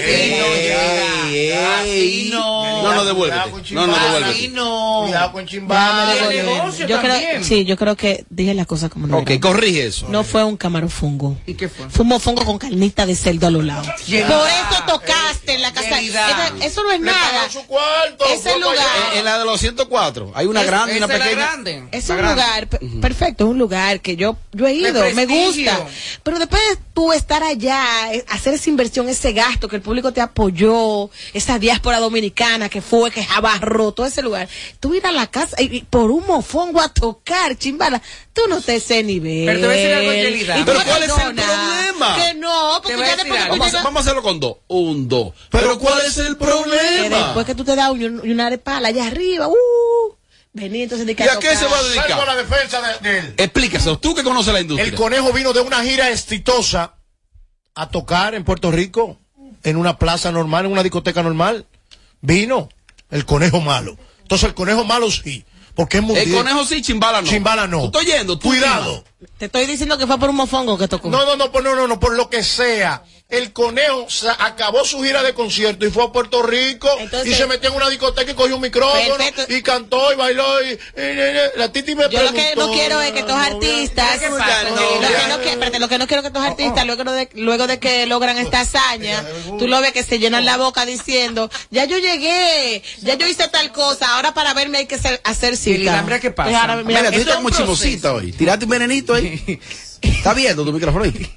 ey, 1.34 1.52
ey. 1.86 2.30
no. 2.32 2.84
No, 2.84 2.94
no, 2.96 3.06
devuélvete. 3.06 3.74
No, 3.74 3.88
no, 3.88 3.96
Así 3.96 4.06
devuélvete. 4.06 4.48
no. 4.50 5.02
Cuidado 5.06 5.32
con 5.34 5.46
Chimbala. 5.46 6.14
Yo 6.88 7.00
creo, 7.00 7.02
también. 7.14 7.44
sí, 7.44 7.66
yo 7.66 7.78
creo 7.78 7.96
que 7.96 8.26
dije 8.30 8.54
las 8.54 8.68
cosas 8.68 8.90
como 8.90 9.08
no. 9.08 9.18
Ok, 9.20 9.30
eran. 9.32 9.42
corrige 9.42 9.86
eso. 9.88 10.08
No 10.10 10.24
fue 10.24 10.44
un 10.44 10.58
camarofongo. 10.58 11.38
¿Y 11.46 11.56
qué 11.56 11.68
fue? 11.70 11.90
Fue 11.90 12.04
un 12.04 12.10
mofongo 12.10 12.46
con 12.46 12.58
carnita 12.58 13.06
de 13.06 13.16
cerdo 13.16 13.48
a 13.48 13.52
los 13.52 13.64
lados. 13.64 13.88
Yelida. 14.06 14.28
Por 14.28 14.48
eso 14.48 14.84
tocaste 14.88 15.54
en 15.56 15.62
la 15.62 15.74
casa. 15.74 16.00
Esa- 16.00 16.48
Eso 16.62 16.84
no 16.84 16.92
es 16.92 17.00
Le 17.00 17.06
nada. 17.06 17.50
su 17.50 17.64
cuarto. 17.66 18.26
Ese 18.26 18.58
lugar-. 18.60 18.78
En, 19.14 19.20
en 19.20 19.26
la 19.26 19.38
de 19.40 19.46
los 19.46 19.60
104, 19.60 20.32
hay 20.36 20.46
una 20.46 20.64
grande 20.70 20.94
y 20.94 20.98
una 20.98 21.06
Esa 21.06 21.14
es 21.14 21.20
la 21.20 21.26
pequeña. 21.26 21.46
grande. 21.48 21.84
Es 21.92 22.08
La 22.10 22.16
un 22.16 22.22
grande. 22.22 22.42
lugar 22.42 22.68
per- 22.68 22.80
perfecto, 23.02 23.44
es 23.46 23.50
un 23.52 23.58
lugar 23.60 24.02
que 24.02 24.16
yo 24.16 24.38
yo 24.54 24.68
he 24.68 24.74
ido, 24.74 25.04
me 25.14 25.26
gusta. 25.26 25.86
Pero 26.24 26.40
después 26.40 26.62
de 26.70 26.78
tú 26.94 27.14
estar 27.14 27.44
allá, 27.44 28.14
eh, 28.14 28.26
hacer 28.30 28.54
esa 28.54 28.70
inversión, 28.70 29.08
ese 29.10 29.32
gasto 29.34 29.68
que 29.68 29.76
el 29.76 29.82
público 29.82 30.12
te 30.12 30.22
apoyó, 30.22 31.10
esa 31.34 31.60
diáspora 31.60 32.00
dominicana 32.00 32.70
que 32.70 32.82
fue, 32.82 33.12
que 33.12 33.26
abarró 33.36 33.92
todo 33.92 34.06
ese 34.06 34.22
lugar, 34.22 34.48
tú 34.80 34.94
ir 34.96 35.06
a 35.06 35.12
la 35.12 35.28
casa 35.28 35.56
y, 35.62 35.78
y 35.78 35.82
por 35.84 36.12
un 36.12 36.26
mofongo 36.28 36.82
a 36.82 36.90
tocar, 36.90 37.58
chimbala, 37.58 38.02
tú 38.34 38.42
no 38.50 38.62
te 38.62 38.76
ese 38.78 39.04
nivel. 39.04 39.46
Pero 39.46 39.60
te 39.60 39.66
voy 39.68 39.76
a 39.76 39.80
decir 40.24 40.52
algo, 40.52 40.66
Pero 40.66 40.80
¿cuál 40.86 41.04
es 41.04 41.10
el 41.10 41.16
problema? 41.36 42.16
Que 42.18 42.34
no, 42.36 42.80
porque 42.82 42.98
Te 42.98 43.04
ya 43.06 43.16
después 43.16 43.44
tú 43.46 43.50
Vamos 43.50 43.74
vamos 43.84 43.98
a 43.98 44.00
hacerlo 44.02 44.22
con 44.24 44.40
dos. 44.40 44.58
Un, 44.68 45.08
dos. 45.08 45.34
Pero 45.50 45.78
¿cuál 45.80 46.02
es 46.06 46.18
el 46.18 46.38
que 46.38 46.46
problema? 46.46 47.18
después 47.18 47.46
que 47.46 47.56
tú 47.56 47.64
te 47.64 47.76
das 47.76 47.90
un- 47.92 48.22
una 48.30 48.48
arepala 48.48 48.88
allá 48.90 49.08
arriba, 49.08 49.48
uh, 49.48 49.54
venía 50.54 50.84
entonces 50.84 51.06
de 51.06 51.14
¿Y 51.18 51.28
a 51.28 51.40
qué 51.40 51.56
se 51.56 51.66
va 51.66 51.78
a 51.78 51.82
Salgo 51.82 52.00
a 52.02 52.06
dedicar? 52.08 52.28
la 52.28 52.36
defensa 52.36 52.82
de, 52.82 53.10
de 53.10 53.20
él. 53.20 53.34
Explícase, 53.38 53.98
tú 53.98 54.16
que 54.16 54.24
conoces 54.24 54.54
la 54.54 54.62
industria. 54.62 54.90
El 54.90 54.96
conejo 54.96 55.32
vino 55.34 55.54
de 55.54 55.62
una 55.62 55.84
gira 55.84 56.10
exitosa 56.10 56.96
a 57.76 57.90
tocar 57.90 58.36
en 58.36 58.44
Puerto 58.44 58.72
Rico, 58.72 59.20
en 59.64 59.78
una 59.78 59.98
plaza 59.98 60.32
normal, 60.32 60.66
en 60.66 60.72
una 60.72 60.84
discoteca 60.84 61.24
normal. 61.24 61.66
Vino 62.22 62.70
el 63.10 63.26
conejo 63.26 63.62
malo. 63.62 63.98
Entonces 64.22 64.50
el 64.50 64.54
conejo 64.54 64.84
malo 64.84 65.10
sí, 65.10 65.46
porque 65.76 65.98
es 65.98 66.04
mundial. 66.04 66.28
el 66.28 66.34
conejo 66.34 66.66
sí, 66.66 66.82
chimbala 66.82 67.22
no. 67.22 67.28
Chimbala 67.28 67.68
no. 67.68 67.90
Tú 67.90 68.00
estás 68.00 68.06
yendo, 68.06 68.38
tú 68.38 68.50
Cuidado. 68.50 69.04
Te 69.38 69.46
estoy 69.46 69.66
diciendo 69.66 69.98
que 69.98 70.06
fue 70.06 70.20
por 70.20 70.30
un 70.30 70.36
mofongo 70.36 70.78
que 70.78 70.88
tocó. 70.88 71.10
No, 71.10 71.26
no, 71.26 71.36
no, 71.36 71.52
por, 71.52 71.64
no, 71.64 71.76
no, 71.76 71.88
no, 71.88 72.00
por 72.00 72.16
lo 72.16 72.30
que 72.30 72.44
sea. 72.44 73.04
El 73.30 73.54
conejo 73.54 74.08
sa- 74.10 74.36
acabó 74.44 74.84
su 74.84 75.04
gira 75.04 75.22
de 75.22 75.36
concierto 75.36 75.86
y 75.86 75.92
fue 75.92 76.04
a 76.04 76.12
Puerto 76.12 76.42
Rico 76.42 76.90
y 77.26 77.34
se 77.36 77.46
metió 77.46 77.70
en 77.70 77.76
una 77.76 77.88
discoteca 77.88 78.32
y 78.32 78.34
cogió 78.34 78.56
un 78.56 78.62
micrófono 78.64 79.18
Perfecto. 79.18 79.54
y 79.54 79.62
cantó 79.62 80.12
y 80.12 80.16
bailó 80.16 80.64
y, 80.64 80.70
y- 80.70 80.76
y- 81.02 81.60
la 81.60 81.72
Titi 81.72 81.94
me 81.94 82.10
Yo 82.10 82.24
lo 82.24 82.34
que 82.34 82.56
no 82.56 82.72
quiero 82.72 83.00
es 83.02 83.12
que 83.12 83.20
estos 83.20 83.36
artistas, 83.38 84.20
lo 84.20 84.20
que 84.20 85.28
no 85.28 85.40
quiero, 85.42 85.80
lo 85.80 85.88
que 85.88 85.98
no 86.00 86.08
quiero 86.08 86.22
que 86.24 86.28
estos 86.30 86.44
artistas, 86.44 86.86
luego 86.88 87.04
de, 87.04 87.30
luego 87.36 87.68
de 87.68 87.80
que 87.80 88.08
logran 88.08 88.38
esta 88.40 88.62
hazaña, 88.62 89.24
tú 89.60 89.68
lo 89.68 89.80
ves 89.80 89.92
que 89.94 90.02
se 90.04 90.18
llenan 90.18 90.44
la 90.46 90.58
boca 90.58 90.86
diciendo, 90.88 91.52
ya 91.70 91.86
yo 91.86 92.00
llegué, 92.00 92.82
ya 93.04 93.14
yo 93.14 93.28
hice 93.28 93.48
tal 93.48 93.72
cosa, 93.72 94.16
ahora 94.16 94.34
para 94.34 94.56
verme 94.56 94.80
hay 94.80 94.86
que 94.88 94.98
ser- 94.98 95.22
hacer 95.24 95.56
cita. 95.56 96.02
Mira, 96.02 96.20
¿qué 96.20 96.32
pasa? 96.32 96.50
Pues 96.50 96.60
ahora, 96.62 96.76
mira, 96.78 97.00
Mira, 97.02 97.12
tú 97.12 97.18
estás 97.20 97.30
es 97.30 97.36
como 97.36 97.50
chimosita 97.52 98.14
hoy. 98.14 98.32
Tiraste 98.32 98.66
un 98.66 98.72
venenito 98.72 99.14
ahí. 99.14 99.60
¿Está 100.02 100.32
abierto 100.32 100.66
tu 100.66 100.74
micrófono 100.74 101.06
ahí? 101.06 101.30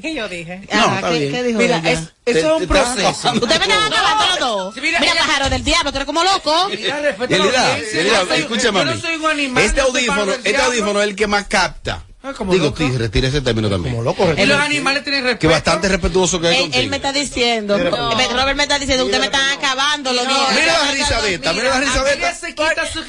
¿Qué 0.00 0.12
yo 0.14 0.28
dije? 0.28 0.60
No, 0.70 0.78
Ajá, 0.78 0.94
está 0.96 1.10
¿qué- 1.10 1.18
bien. 1.20 1.32
qué 1.32 1.42
dijo 1.42 1.58
Mira, 1.58 1.78
ella? 1.78 1.90
es- 1.92 2.12
eso 2.26 2.56
es 2.56 2.62
un 2.62 2.68
proceso. 2.68 3.32
Ustedes 3.32 3.58
me 3.60 3.64
están 3.66 3.92
acabando 3.92 4.26
los 4.26 4.38
dos. 4.40 4.76
Mira, 4.76 5.00
mira, 5.00 5.12
ella- 5.12 5.20
pájaro 5.22 5.48
del 5.48 5.64
diablo, 5.64 5.90
tú 5.90 5.96
eres 5.96 6.06
como 6.06 6.22
loco. 6.22 6.68
Mira, 6.68 7.00
respeta 7.00 7.36
Yelida. 7.36 7.78
Yelida, 7.78 8.36
escúchame 8.36 8.78
yo 8.80 8.84
no 8.84 9.00
soy 9.00 9.16
un 9.16 9.26
animal, 9.30 9.64
Este 9.64 9.80
audífono, 9.80 10.32
este 10.32 10.56
audífono 10.56 11.00
es 11.02 11.08
el 11.08 11.16
que 11.16 11.26
más 11.26 11.46
capta. 11.46 12.02
Ah, 12.22 12.32
como 12.36 12.52
Digo, 12.52 12.66
loco. 12.66 12.82
retira 12.98 13.28
ese 13.28 13.40
término 13.40 13.70
también. 13.70 13.94
Como 13.94 14.04
loco, 14.04 14.28
Y 14.36 14.44
los 14.46 14.58
animales 14.60 15.04
tienen 15.04 15.22
respeto. 15.22 15.40
Que 15.40 15.46
bastante 15.46 15.88
respetuoso 15.88 16.40
que 16.40 16.48
es 16.50 16.56
Él, 16.56 16.62
contigo. 16.62 16.82
él 16.82 16.90
me 16.90 16.96
está 16.96 17.12
diciendo, 17.12 17.78
Robert 17.78 18.56
me 18.56 18.64
está 18.64 18.78
diciendo, 18.80 19.04
ustedes 19.04 19.20
me 19.20 19.26
están 19.26 19.48
acabando 19.56 20.12
los 20.12 20.26
días. 20.26 20.40
Mira 20.60 20.78
la 20.84 20.90
risa 20.92 21.22
de 21.22 21.34
esta, 21.34 21.52
mira 21.52 21.68
la 21.70 21.80
risa 21.80 22.02
de 22.02 22.12
esta. 22.14 22.34
se 22.34 22.48
quita 22.54 22.84
su 22.92 23.04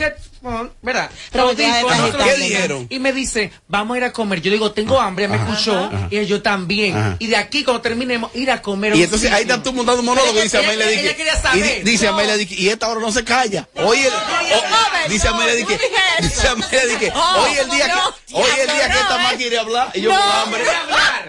¿verdad? 0.81 1.09
Pero 1.31 1.55
¿Qué 1.55 2.35
dijeron? 2.37 2.87
Y 2.89 2.99
me 2.99 3.13
dice, 3.13 3.51
vamos 3.67 3.95
a 3.95 3.97
ir 3.97 4.03
a 4.03 4.13
comer. 4.13 4.41
Yo 4.41 4.51
digo, 4.51 4.71
tengo 4.71 4.99
hambre, 4.99 5.27
me 5.27 5.37
escuchó. 5.37 5.89
Y 6.09 6.25
yo 6.25 6.41
también. 6.41 7.15
Y 7.19 7.27
de 7.27 7.37
aquí, 7.37 7.63
cuando 7.63 7.81
terminemos, 7.81 8.31
ir 8.35 8.51
a 8.51 8.61
comer. 8.61 8.95
Y 8.95 9.03
entonces 9.03 9.31
ahí 9.31 9.43
estás 9.43 9.63
tú 9.63 9.73
montando 9.73 10.01
un 10.01 10.07
monólogo 10.07 10.41
dice 10.41 10.57
Amelia 10.57 10.89
ella 10.89 11.15
quería 11.15 11.41
saber. 11.41 11.83
Dice. 11.83 12.07
Amelia 12.07 12.37
Dique, 12.37 12.55
y 12.55 12.69
esta 12.69 12.87
hora 12.87 13.01
no 13.01 13.11
se 13.11 13.23
calla. 13.23 13.67
Hoy 13.75 13.99
el, 13.99 15.09
dice 15.09 15.27
Amelia 15.27 15.55
Dique, 15.55 15.79
dice 16.21 16.47
Amelia 16.47 16.85
Dique, 16.85 17.11
Oh, 17.13 17.43
hoy 17.43 17.57
el 17.57 17.69
día 17.69 17.85
que, 17.85 18.33
hoy 18.35 18.49
el 18.61 18.67
día 18.67 18.89
que 18.89 18.99
esta 18.99 19.17
más 19.17 19.33
quiere 19.33 19.57
hablar 19.57 19.91
y 19.93 20.01
yo 20.01 20.09
con 20.09 20.19
hambre. 20.19 20.63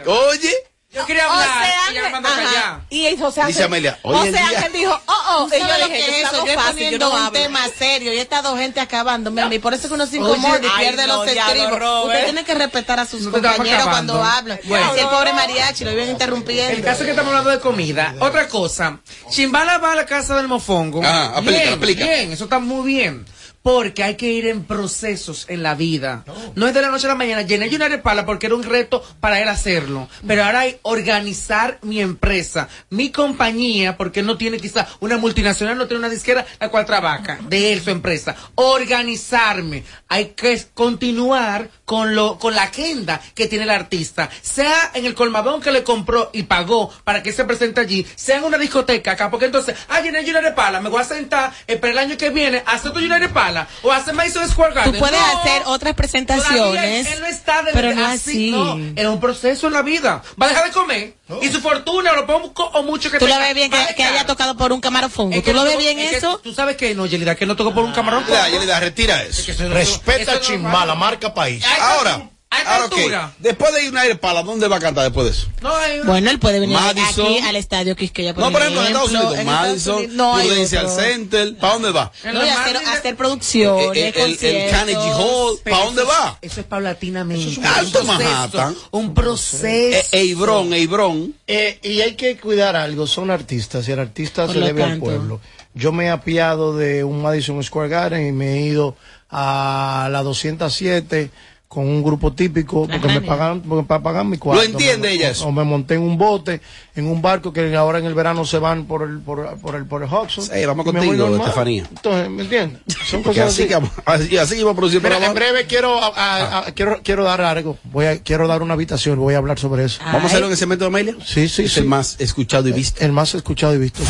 Oye, 0.06 0.54
Yo 0.90 1.04
quería 1.04 1.28
O 1.28 1.32
hablar. 1.32 1.48
sea, 1.48 1.68
y 1.68 1.92
ella 1.92 2.02
me 2.04 2.10
mandó 2.10 2.28
callar. 2.30 2.80
Y 2.88 3.16
José 3.18 3.40
Dice 3.46 3.62
Ángel, 3.62 3.64
Amelia, 3.64 3.98
hoy 4.02 4.16
José 4.16 4.38
Ángel 4.38 4.72
dijo, 4.72 5.00
oh, 5.06 5.12
oh, 5.28 5.46
¿Tú 5.46 5.54
y 5.54 5.58
yo 5.58 5.66
sabes 5.66 5.80
lo 5.80 5.86
dije, 5.88 5.98
que 6.06 6.20
es 6.22 6.26
eso? 6.26 6.46
Yo 6.46 6.52
es 6.52 6.54
fácil, 6.54 6.70
yo 6.70 6.72
poniendo 6.72 7.08
no 7.10 7.14
un 7.14 7.22
hablo. 7.22 7.38
tema 7.38 7.60
serio 7.78 8.14
y 8.14 8.18
esta 8.18 8.40
dos 8.40 8.58
gente 8.58 8.80
acabándome 8.80 9.42
a 9.42 9.48
mí. 9.48 9.58
Por 9.58 9.74
eso 9.74 9.86
que 9.88 9.94
uno 9.94 10.06
se 10.06 10.16
incomoda 10.16 10.56
y 10.56 10.80
pierde 10.80 11.06
no, 11.06 11.16
los 11.24 11.34
ya, 11.34 11.46
estribos. 11.46 12.06
Usted 12.06 12.24
tiene 12.24 12.44
que 12.44 12.54
respetar 12.54 13.00
a 13.00 13.04
sus 13.04 13.20
No 13.20 13.32
compañeros 13.32 13.84
cuando 13.86 14.22
hablan. 14.22 14.58
Bueno. 14.64 14.90
Así 14.90 15.00
el 15.00 15.08
pobre 15.08 15.34
mariachi 15.34 15.84
lo 15.84 15.92
iban 15.92 16.08
interrumpiendo. 16.08 16.72
El 16.78 16.82
caso 16.82 17.00
es 17.00 17.04
que 17.04 17.10
estamos 17.10 17.28
hablando 17.30 17.50
de 17.50 17.60
comida. 17.60 18.14
Otra 18.20 18.48
cosa, 18.48 18.98
Chimbala 19.30 19.76
va 19.76 19.92
a 19.92 19.96
la 19.96 20.06
casa 20.06 20.36
del 20.36 20.48
mofongo. 20.48 21.02
Ah, 21.04 21.32
aplica, 21.36 21.58
bien, 21.64 21.72
aplica. 21.74 22.04
Bien, 22.04 22.32
eso 22.32 22.44
está 22.44 22.58
muy 22.60 22.86
bien. 22.86 23.26
Porque 23.68 24.02
hay 24.02 24.14
que 24.14 24.32
ir 24.32 24.46
en 24.46 24.64
procesos 24.64 25.44
en 25.50 25.62
la 25.62 25.74
vida. 25.74 26.24
No 26.54 26.66
es 26.66 26.72
de 26.72 26.80
la 26.80 26.88
noche 26.88 27.04
a 27.04 27.10
la 27.10 27.14
mañana. 27.14 27.42
Llené 27.42 27.68
yo 27.68 27.76
una 27.76 27.84
arepala 27.84 28.24
porque 28.24 28.46
era 28.46 28.54
un 28.54 28.62
reto 28.62 29.04
para 29.20 29.42
él 29.42 29.48
hacerlo. 29.50 30.08
Pero 30.26 30.42
ahora 30.42 30.60
hay 30.60 30.78
organizar 30.80 31.78
mi 31.82 32.00
empresa, 32.00 32.70
mi 32.88 33.10
compañía, 33.10 33.98
porque 33.98 34.20
él 34.20 34.26
no 34.26 34.38
tiene 34.38 34.56
quizá 34.56 34.88
una 35.00 35.18
multinacional, 35.18 35.76
no 35.76 35.86
tiene 35.86 35.98
una 35.98 36.08
disquera 36.08 36.46
la 36.58 36.70
cual 36.70 36.86
trabaja, 36.86 37.40
de 37.46 37.74
él 37.74 37.82
su 37.82 37.90
empresa. 37.90 38.34
Organizarme. 38.54 39.84
Hay 40.08 40.28
que 40.28 40.64
continuar 40.72 41.68
con 41.88 42.14
lo, 42.14 42.38
con 42.38 42.54
la 42.54 42.64
agenda 42.64 43.18
que 43.34 43.46
tiene 43.46 43.64
el 43.64 43.70
artista. 43.70 44.28
Sea 44.42 44.90
en 44.92 45.06
el 45.06 45.14
colmadón 45.14 45.62
que 45.62 45.72
le 45.72 45.82
compró 45.84 46.28
y 46.34 46.42
pagó 46.42 46.92
para 47.02 47.22
que 47.22 47.32
se 47.32 47.46
presente 47.46 47.80
allí, 47.80 48.06
sea 48.14 48.36
en 48.36 48.44
una 48.44 48.58
discoteca 48.58 49.12
acá, 49.12 49.30
porque 49.30 49.46
entonces, 49.46 49.74
ah, 49.88 50.00
llené 50.02 50.22
yo 50.22 50.30
una 50.32 50.40
arepala, 50.40 50.80
me 50.82 50.90
voy 50.90 51.00
a 51.00 51.04
sentar, 51.04 51.50
espera 51.66 51.92
el 51.94 51.98
año 51.98 52.18
que 52.18 52.28
viene, 52.28 52.62
hacer 52.66 52.92
tu 52.92 52.98
una 52.98 53.16
arepala, 53.16 53.66
o 53.82 53.90
hacer 53.90 54.12
Madison 54.12 54.46
Square 54.50 54.74
Garden. 54.74 54.92
Tú 54.92 54.98
puedes 54.98 55.18
No. 55.18 55.38
hacer 55.38 55.62
otras 55.64 55.94
presentaciones, 55.94 57.06
él 57.10 57.20
no 57.20 57.26
está 57.26 57.62
de 57.62 57.72
pero 57.72 57.94
no 57.94 58.04
así. 58.06 58.50
No, 58.50 58.78
es 58.94 59.06
un 59.06 59.18
proceso 59.18 59.66
en 59.68 59.72
la 59.72 59.80
vida. 59.80 60.22
Va 60.40 60.44
a 60.44 60.48
dejar 60.50 60.64
de 60.66 60.72
comer. 60.72 61.14
Y 61.42 61.48
su 61.48 61.60
fortuna, 61.60 62.12
lo 62.12 62.26
poco 62.26 62.64
o 62.64 62.82
mucho 62.82 63.10
que 63.10 63.18
Tú 63.18 63.26
lo 63.26 63.32
tenga, 63.34 63.46
ves 63.46 63.54
bien 63.54 63.70
que, 63.70 63.94
que 63.96 64.02
haya 64.04 64.24
tocado 64.26 64.56
por 64.56 64.72
un 64.72 64.80
camarofongo. 64.80 65.34
Es 65.36 65.42
que 65.42 65.50
¿Tú 65.52 65.56
lo 65.58 65.64
ves 65.64 65.74
no- 65.74 65.78
bien 65.80 65.98
es 65.98 66.10
que 66.10 66.16
eso? 66.16 66.38
Tú 66.42 66.54
sabes 66.54 66.76
que 66.76 66.94
no, 66.94 67.04
Yelida, 67.06 67.34
que 67.34 67.44
no 67.46 67.54
tocó 67.54 67.74
por 67.74 67.84
un 67.84 67.92
camarón. 67.92 68.24
Yelida, 68.50 68.80
retira 68.80 69.22
eso. 69.22 69.52
Respeta 69.68 70.22
Eso 70.22 70.30
a 70.30 70.34
no 70.34 70.40
Chimbala, 70.40 70.94
marca 70.94 71.32
país. 71.34 71.62
Ahora, 71.80 72.30
ahora 72.50 72.86
ok. 72.86 72.92
altura. 72.98 73.32
Después 73.38 73.72
de 73.74 73.82
ir 73.82 73.88
a 73.88 73.90
una 73.90 74.00
airpala, 74.02 74.42
¿dónde 74.42 74.68
va 74.68 74.76
a 74.76 74.80
cantar 74.80 75.04
después 75.04 75.26
de 75.26 75.32
eso? 75.32 75.48
No 75.60 75.76
hay 75.76 75.98
una- 76.00 76.10
Bueno, 76.10 76.30
él 76.30 76.38
puede 76.38 76.60
venir 76.60 76.74
Madison. 76.76 77.26
aquí 77.26 77.38
al 77.38 77.56
estadio 77.56 77.94
Quisqueya, 77.94 78.34
por 78.34 78.42
No, 78.44 78.50
por 78.50 78.62
ejemplo, 78.62 78.80
en 78.82 78.86
Estados 78.88 79.10
Unidos, 79.10 79.38
en 79.38 79.46
Madison, 79.46 80.16
no 80.16 80.34
Prudential. 80.34 80.88
Center, 80.88 81.56
¿para 81.58 81.72
dónde 81.74 81.90
va? 81.90 82.10
No, 82.32 82.40
hacer, 82.40 82.76
hacer 82.78 83.16
producciones, 83.16 84.14
El- 84.16 84.38
el-. 84.44 84.70
Carnegie 84.70 85.12
Hall, 85.12 85.58
¿para 85.62 85.84
dónde 85.84 86.02
va? 86.04 86.38
Eso 86.40 86.60
es 86.60 86.66
paulatinamente. 86.66 87.42
Eso 87.42 87.50
es 87.52 87.58
un 87.58 87.66
alto 87.66 87.90
proceso, 88.00 88.12
Manhattan. 88.22 88.76
Un 88.92 89.14
proceso. 89.14 89.66
E- 89.66 90.04
Eibron, 90.12 90.72
Eibron. 90.72 91.34
Eh, 91.46 91.78
y 91.82 92.00
hay 92.00 92.14
que 92.14 92.38
cuidar 92.38 92.76
algo, 92.76 93.06
son 93.06 93.30
artistas 93.30 93.86
y 93.88 93.92
el 93.92 93.98
artista 94.00 94.46
Por 94.46 94.54
se 94.54 94.60
debe 94.60 94.82
al 94.82 94.98
pueblo. 94.98 95.40
Yo 95.74 95.92
me 95.92 96.06
he 96.06 96.10
apiado 96.10 96.76
de 96.76 97.04
un 97.04 97.22
Madison 97.22 97.62
Square 97.62 97.88
Garden 97.90 98.26
y 98.26 98.32
me 98.32 98.54
he 98.54 98.60
ido 98.62 98.96
a 99.30 100.08
la 100.10 100.22
207 100.22 101.30
con 101.68 101.86
un 101.86 102.02
grupo 102.02 102.32
típico 102.32 102.88
porque 102.88 103.08
me 103.08 103.20
pagan 103.20 103.60
porque 103.60 103.86
para 103.86 104.02
pagar 104.02 104.24
mi 104.24 104.38
cuarto. 104.38 104.62
¿Lo 104.64 104.68
entiende 104.70 105.12
ella 105.12 105.28
o- 105.28 105.30
eso? 105.32 105.46
O 105.48 105.52
me 105.52 105.64
monté 105.64 105.96
en 105.96 106.00
un 106.02 106.16
bote, 106.16 106.62
en 106.96 107.06
un 107.06 107.20
barco 107.20 107.52
que 107.52 107.76
ahora 107.76 107.98
en 107.98 108.06
el 108.06 108.14
verano 108.14 108.46
se 108.46 108.58
van 108.58 108.86
por 108.86 109.02
el 109.02 109.18
por, 109.20 109.58
por 109.58 109.74
el 109.74 109.84
por 109.84 110.02
el 110.02 110.08
Hudson. 110.08 110.44
Sí, 110.44 110.64
vamos 110.66 110.86
contigo. 110.86 111.36
Estefanía. 111.36 111.84
Entonces, 111.90 112.30
¿me 112.30 112.42
entiendes? 112.44 112.80
Son 113.06 113.22
Porque 113.22 113.40
cosas 113.40 113.52
así, 113.52 113.62
así. 113.64 113.68
que, 113.68 113.74
vamos- 113.74 113.90
así, 114.06 114.60
a 114.66 114.74
producir 114.74 115.02
Mira, 115.02 115.16
para 115.16 115.26
en 115.26 115.34
breve 115.34 115.66
quiero 115.66 116.02
a- 116.02 116.06
a- 116.16 116.58
a- 116.60 116.72
quiero 116.72 117.00
quiero 117.02 117.24
dar 117.24 117.42
algo. 117.42 117.76
Voy 117.84 118.06
a 118.06 118.22
quiero 118.22 118.48
dar 118.48 118.62
una 118.62 118.72
habitación, 118.72 119.18
voy 119.18 119.34
a 119.34 119.38
hablar 119.38 119.58
sobre 119.58 119.84
eso. 119.84 120.00
¿Vamos 120.06 120.22
a 120.24 120.26
hacerlo 120.28 120.46
en 120.46 120.52
el 120.52 120.58
segmento 120.58 120.84
de 120.84 120.88
Amelia? 120.88 121.16
Sí, 121.24 121.50
sí, 121.50 121.64
Es 121.64 121.74
sí. 121.74 121.80
el 121.80 121.86
más 121.86 122.16
escuchado 122.18 122.66
y 122.68 122.72
visto. 122.72 123.04
El 123.04 123.12
más 123.12 123.34
escuchado 123.34 123.74
y 123.74 123.78
visto. 123.78 124.00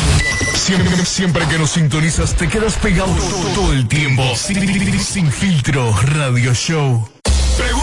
Siempre, 0.55 1.05
siempre 1.05 1.45
que 1.47 1.57
nos 1.59 1.71
sintonizas 1.71 2.35
te 2.35 2.47
quedas 2.47 2.75
pegado 2.77 3.13
todo 3.53 3.73
el 3.73 3.85
tiempo. 3.89 4.23
Sin, 4.37 4.99
sin 5.01 5.29
filtro 5.31 5.93
radio 6.03 6.53
show. 6.53 7.05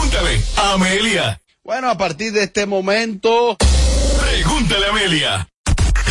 Pregúntale 0.06 0.40
a 0.56 0.72
Amelia. 0.74 1.40
Bueno, 1.64 1.90
a 1.90 1.98
partir 1.98 2.30
de 2.32 2.44
este 2.44 2.64
momento, 2.64 3.56
Pregúntale 4.20 4.86
a 4.86 4.90
Amelia. 4.90 5.48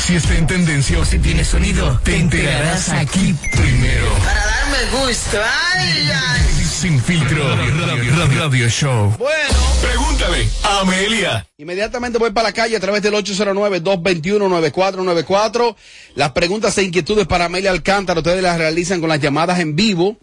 Si 0.05 0.15
está 0.15 0.35
en 0.35 0.45
tendencia 0.47 0.99
o 0.99 1.05
si 1.05 1.17
tiene 1.19 1.45
sonido, 1.45 1.97
te 2.03 2.17
enterarás 2.17 2.89
aquí 2.89 3.33
primero. 3.53 4.13
Para 4.25 4.45
darme 4.45 4.77
gusto. 4.99 5.37
Ay, 5.73 6.09
ay. 6.13 6.41
Sin 6.65 7.01
filtro 7.01 7.55
radio, 7.55 7.87
radio- 7.87 8.37
radio 8.37 8.67
show. 8.69 9.15
bueno, 9.17 9.57
Pregúntale 9.81 10.45
a 10.63 10.81
Amelia. 10.81 11.47
inmediatamente 11.57 12.17
voy 12.19 12.31
para 12.31 12.49
la 12.49 12.53
calle 12.53 12.75
a 12.75 12.79
través 12.81 13.01
del 13.01 13.13
809-221-9494. 13.13 15.75
Las 16.15 16.31
preguntas 16.33 16.77
e 16.77 16.83
inquietudes 16.83 17.27
para 17.27 17.45
Amelia 17.45 17.71
Alcántara, 17.71 18.19
ustedes 18.19 18.43
las 18.43 18.57
realizan 18.57 18.99
con 18.99 19.07
las 19.09 19.21
llamadas 19.21 19.59
en 19.59 19.75
vivo. 19.77 20.17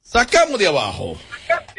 Sacamos 0.00 0.58
de 0.58 0.66
abajo. 0.66 1.16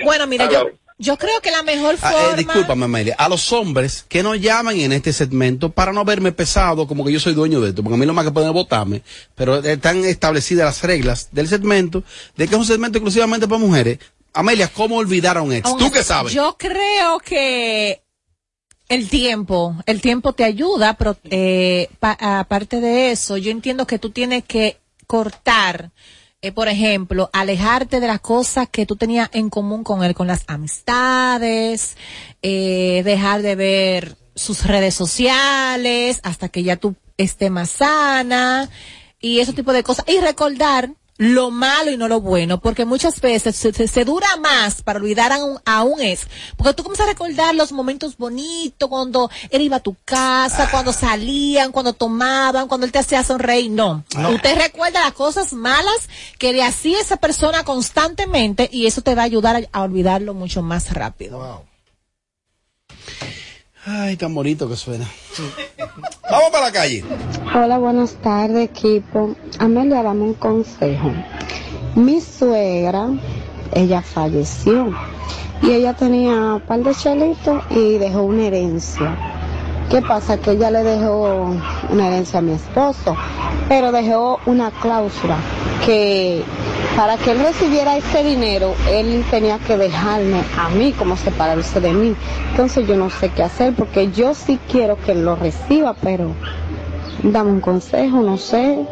Bueno, 0.03 0.25
mira, 0.27 0.49
yo, 0.49 0.69
yo 1.01 1.17
creo 1.17 1.41
que 1.41 1.51
la 1.51 1.63
mejor 1.63 1.97
Ah, 2.01 2.11
forma. 2.11 2.33
eh, 2.33 2.35
discúlpame, 2.37 2.85
Amelia. 2.85 3.15
A 3.17 3.27
los 3.27 3.51
hombres 3.51 4.05
que 4.07 4.23
no 4.23 4.35
llaman 4.35 4.79
en 4.79 4.91
este 4.93 5.11
segmento 5.11 5.71
para 5.71 5.91
no 5.91 6.05
verme 6.05 6.31
pesado, 6.31 6.87
como 6.87 7.03
que 7.03 7.11
yo 7.11 7.19
soy 7.19 7.33
dueño 7.33 7.59
de 7.59 7.69
esto, 7.69 7.83
porque 7.83 7.95
a 7.95 7.97
mí 7.99 8.05
lo 8.05 8.13
más 8.13 8.23
que 8.25 8.31
pueden 8.31 8.49
es 8.49 8.53
votarme, 8.53 9.01
pero 9.35 9.57
están 9.57 10.05
establecidas 10.05 10.65
las 10.65 10.81
reglas 10.83 11.29
del 11.31 11.47
segmento, 11.47 12.03
de 12.37 12.47
que 12.47 12.55
es 12.55 12.59
un 12.59 12.65
segmento 12.65 12.97
exclusivamente 12.99 13.47
para 13.47 13.59
mujeres. 13.59 13.99
Amelia, 14.33 14.69
¿cómo 14.69 14.95
olvidar 14.95 15.37
a 15.37 15.41
un 15.41 15.51
ex? 15.51 15.75
¿Tú 15.77 15.91
qué 15.91 16.03
sabes? 16.03 16.31
Yo 16.33 16.55
creo 16.57 17.19
que 17.19 18.01
el 18.87 19.09
tiempo, 19.09 19.75
el 19.85 20.01
tiempo 20.01 20.33
te 20.33 20.43
ayuda, 20.43 20.93
pero 20.97 21.17
eh, 21.25 21.89
pa- 21.99 22.17
aparte 22.39 22.79
de 22.79 23.11
eso, 23.11 23.37
yo 23.37 23.51
entiendo 23.51 23.85
que 23.87 23.99
tú 23.99 24.09
tienes 24.11 24.43
que 24.45 24.77
cortar, 25.07 25.91
eh, 26.43 26.51
por 26.51 26.67
ejemplo, 26.67 27.29
alejarte 27.33 27.99
de 27.99 28.07
las 28.07 28.19
cosas 28.19 28.67
que 28.69 28.87
tú 28.87 28.95
tenías 28.95 29.29
en 29.31 29.49
común 29.49 29.83
con 29.83 30.03
él, 30.03 30.15
con 30.15 30.25
las 30.25 30.43
amistades, 30.47 31.97
eh, 32.41 33.03
dejar 33.05 33.43
de 33.43 33.55
ver 33.55 34.17
sus 34.33 34.65
redes 34.65 34.95
sociales 34.95 36.19
hasta 36.23 36.49
que 36.49 36.63
ya 36.63 36.77
tú 36.77 36.95
estés 37.17 37.51
más 37.51 37.69
sana 37.69 38.69
y 39.19 39.39
ese 39.39 39.53
tipo 39.53 39.71
de 39.71 39.83
cosas. 39.83 40.05
Y 40.07 40.19
recordar 40.19 40.91
lo 41.21 41.51
malo 41.51 41.91
y 41.91 41.97
no 41.97 42.07
lo 42.07 42.19
bueno, 42.19 42.59
porque 42.59 42.83
muchas 42.83 43.21
veces 43.21 43.55
se, 43.55 43.71
se- 43.87 44.05
dura 44.05 44.37
más 44.37 44.81
para 44.81 44.97
olvidar 44.97 45.31
a 45.31 45.37
un, 45.43 45.59
a 45.65 45.83
un 45.83 46.01
ex, 46.01 46.25
porque 46.57 46.73
tú 46.73 46.81
comienzas 46.81 47.05
a 47.05 47.09
recordar 47.11 47.53
los 47.53 47.71
momentos 47.71 48.17
bonitos, 48.17 48.89
cuando 48.89 49.29
él 49.51 49.61
iba 49.61 49.75
a 49.75 49.81
tu 49.81 49.95
casa, 50.03 50.69
cuando 50.71 50.91
salían, 50.91 51.71
cuando 51.71 51.93
tomaban, 51.93 52.67
cuando 52.67 52.87
él 52.87 52.91
te 52.91 52.97
hacía 52.97 53.23
sonreír, 53.23 53.69
no. 53.69 54.03
No. 54.17 54.31
Usted 54.31 54.57
recuerda 54.57 55.01
las 55.01 55.13
cosas 55.13 55.53
malas 55.53 56.09
que 56.39 56.53
le 56.53 56.63
hacía 56.63 56.99
esa 56.99 57.17
persona 57.17 57.63
constantemente 57.63 58.67
y 58.71 58.87
eso 58.87 59.03
te 59.03 59.13
va 59.13 59.21
a 59.21 59.25
ayudar 59.25 59.55
a, 59.71 59.79
a 59.79 59.83
olvidarlo 59.83 60.33
mucho 60.33 60.63
más 60.63 60.91
rápido. 60.91 61.63
Ay, 63.85 64.15
tan 64.15 64.33
bonito 64.33 64.69
que 64.69 64.75
suena. 64.75 65.07
Vamos 66.29 66.49
para 66.51 66.65
la 66.65 66.71
calle. 66.71 67.03
Hola, 67.55 67.79
buenas 67.79 68.13
tardes, 68.21 68.69
equipo. 68.69 69.35
Amelia, 69.57 70.03
dame 70.03 70.23
un 70.23 70.33
consejo. 70.35 71.11
Mi 71.95 72.21
suegra, 72.21 73.09
ella 73.73 74.01
falleció 74.01 74.93
y 75.63 75.71
ella 75.71 75.93
tenía 75.93 76.55
un 76.55 76.61
par 76.61 76.83
de 76.83 76.93
chelitos 76.93 77.63
y 77.71 77.97
dejó 77.97 78.21
una 78.21 78.43
herencia. 78.43 79.40
¿Qué 79.91 80.01
pasa? 80.01 80.37
Que 80.37 80.51
ella 80.51 80.71
le 80.71 80.83
dejó 80.83 81.53
una 81.89 82.07
herencia 82.07 82.39
a 82.39 82.41
mi 82.41 82.53
esposo, 82.53 83.13
pero 83.67 83.91
dejó 83.91 84.39
una 84.45 84.71
cláusula 84.71 85.35
que 85.85 86.43
para 86.95 87.17
que 87.17 87.31
él 87.31 87.39
recibiera 87.39 87.97
ese 87.97 88.23
dinero, 88.23 88.73
él 88.89 89.25
tenía 89.29 89.59
que 89.59 89.75
dejarme 89.75 90.43
a 90.57 90.69
mí 90.69 90.93
como 90.93 91.17
separarse 91.17 91.81
de 91.81 91.91
mí. 91.91 92.15
Entonces 92.51 92.87
yo 92.87 92.95
no 92.95 93.09
sé 93.09 93.31
qué 93.35 93.43
hacer 93.43 93.73
porque 93.75 94.09
yo 94.11 94.33
sí 94.33 94.57
quiero 94.71 94.95
que 94.95 95.11
él 95.11 95.25
lo 95.25 95.35
reciba, 95.35 95.93
pero 95.93 96.31
dame 97.21 97.51
un 97.51 97.59
consejo, 97.59 98.21
no 98.21 98.37
sé. 98.37 98.85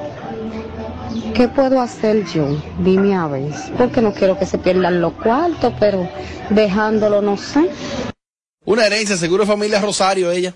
¿Qué 1.34 1.48
puedo 1.48 1.80
hacer 1.80 2.26
yo? 2.26 2.46
Dime 2.80 3.16
a 3.16 3.28
ver. 3.28 3.54
Porque 3.78 4.02
no 4.02 4.12
quiero 4.12 4.38
que 4.38 4.46
se 4.46 4.58
pierdan 4.58 5.00
los 5.00 5.14
cuartos, 5.14 5.74
pero 5.80 6.10
dejándolo 6.50 7.22
no 7.22 7.38
sé. 7.38 7.70
Una 8.66 8.86
herencia, 8.86 9.16
seguro 9.16 9.46
familia 9.46 9.80
Rosario, 9.80 10.30
ella. 10.30 10.54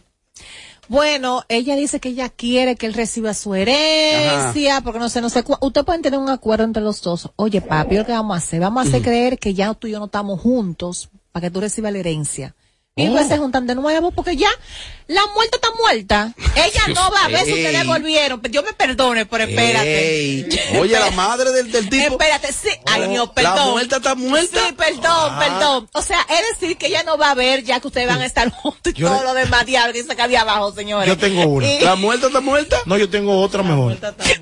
Bueno, 0.89 1.43
ella 1.47 1.75
dice 1.75 1.99
que 1.99 2.09
ella 2.09 2.29
quiere 2.29 2.75
que 2.75 2.86
él 2.86 2.93
reciba 2.93 3.34
su 3.34 3.55
herencia, 3.55 4.81
porque 4.81 4.99
no 4.99 5.07
sé, 5.07 5.21
no 5.21 5.29
sé, 5.29 5.43
usted 5.61 5.86
pueden 5.86 6.01
tener 6.01 6.19
un 6.19 6.29
acuerdo 6.29 6.65
entre 6.65 6.84
los 6.84 7.01
dos. 7.01 7.31
Oye, 7.38 7.61
papi, 7.61 7.95
¿lo 7.95 8.05
que 8.05 8.11
vamos 8.11 8.36
a 8.36 8.38
hacer? 8.38 8.59
Vamos 8.59 8.86
a 8.86 8.89
hacer 8.89 9.01
creer 9.01 9.39
que 9.39 9.53
ya 9.53 9.73
tú 9.73 9.88
y 9.88 9.91
yo 9.91 9.99
no 9.99 10.05
estamos 10.05 10.41
juntos 10.41 11.09
para 11.31 11.47
que 11.47 11.51
tú 11.51 11.61
recibas 11.61 11.93
la 11.93 11.99
herencia. 11.99 12.55
Y 12.96 13.02
Oh. 13.02 13.06
después 13.06 13.28
se 13.28 13.38
juntan 13.39 13.66
de 13.66 13.74
nuevo, 13.74 14.12
porque 14.12 14.36
ya 14.38 14.50
la 15.08 15.22
muerta 15.34 15.56
está 15.58 15.70
muerta. 15.80 16.32
Ella 16.56 16.82
no 16.94 17.10
va 17.10 17.26
a 17.26 17.28
ver 17.28 17.44
si 17.44 17.54
ustedes 17.54 17.88
volvieron. 17.88 18.39
Dios 18.44 18.64
me 18.64 18.74
perdone, 18.74 19.26
pero 19.26 19.46
espérate. 19.46 20.20
Ey, 20.20 20.48
oye, 20.80 21.00
la 21.00 21.10
madre 21.16 21.52
del, 21.54 21.72
del 21.72 21.89
tipo. 21.89 22.12
Espérate, 22.14 22.54
sí. 22.54 22.70
Ay, 22.86 23.02
Oh, 23.02 23.08
Dios, 23.10 23.28
la 23.30 23.34
perdón. 23.34 23.72
muerta 23.72 23.96
está 23.98 24.14
muerta. 24.14 24.60
Sí, 24.68 24.74
perdón, 24.78 25.02
Ah. 25.08 25.39
perdón. 25.39 25.89
O 25.94 26.02
sea, 26.04 26.20
es 26.30 26.60
decir 26.60 26.78
que 26.78 26.86
ella 26.86 27.02
no 27.02 27.18
va 27.18 27.32
a 27.32 27.34
ver 27.34 27.64
ya 27.64 27.80
que 27.80 27.88
ustedes 27.88 28.08
van 28.08 28.22
a 28.22 28.28
estar 28.28 28.52
juntos 28.52 28.94
y 28.96 29.00
Yo 29.00 29.08
todo 29.08 29.22
le- 29.22 29.24
lo 29.26 29.34
demás 29.34 29.66
diablo 29.66 29.91
que 29.91 30.02
dice 30.04 30.14
acá 30.14 30.28
de 30.28 30.38
abajo, 30.38 30.72
señores. 30.76 31.08
Yo 31.08 31.18
tengo 31.18 31.46
una. 31.48 31.68
Y- 31.74 31.80
¿La 31.80 31.96
muerta 31.96 32.28
está 32.28 32.41
muerta? 32.41 32.78
No, 32.86 32.96
yo 33.00 33.10
tengo 33.10 33.41
otra 33.41 33.64
mejor. 33.64 33.98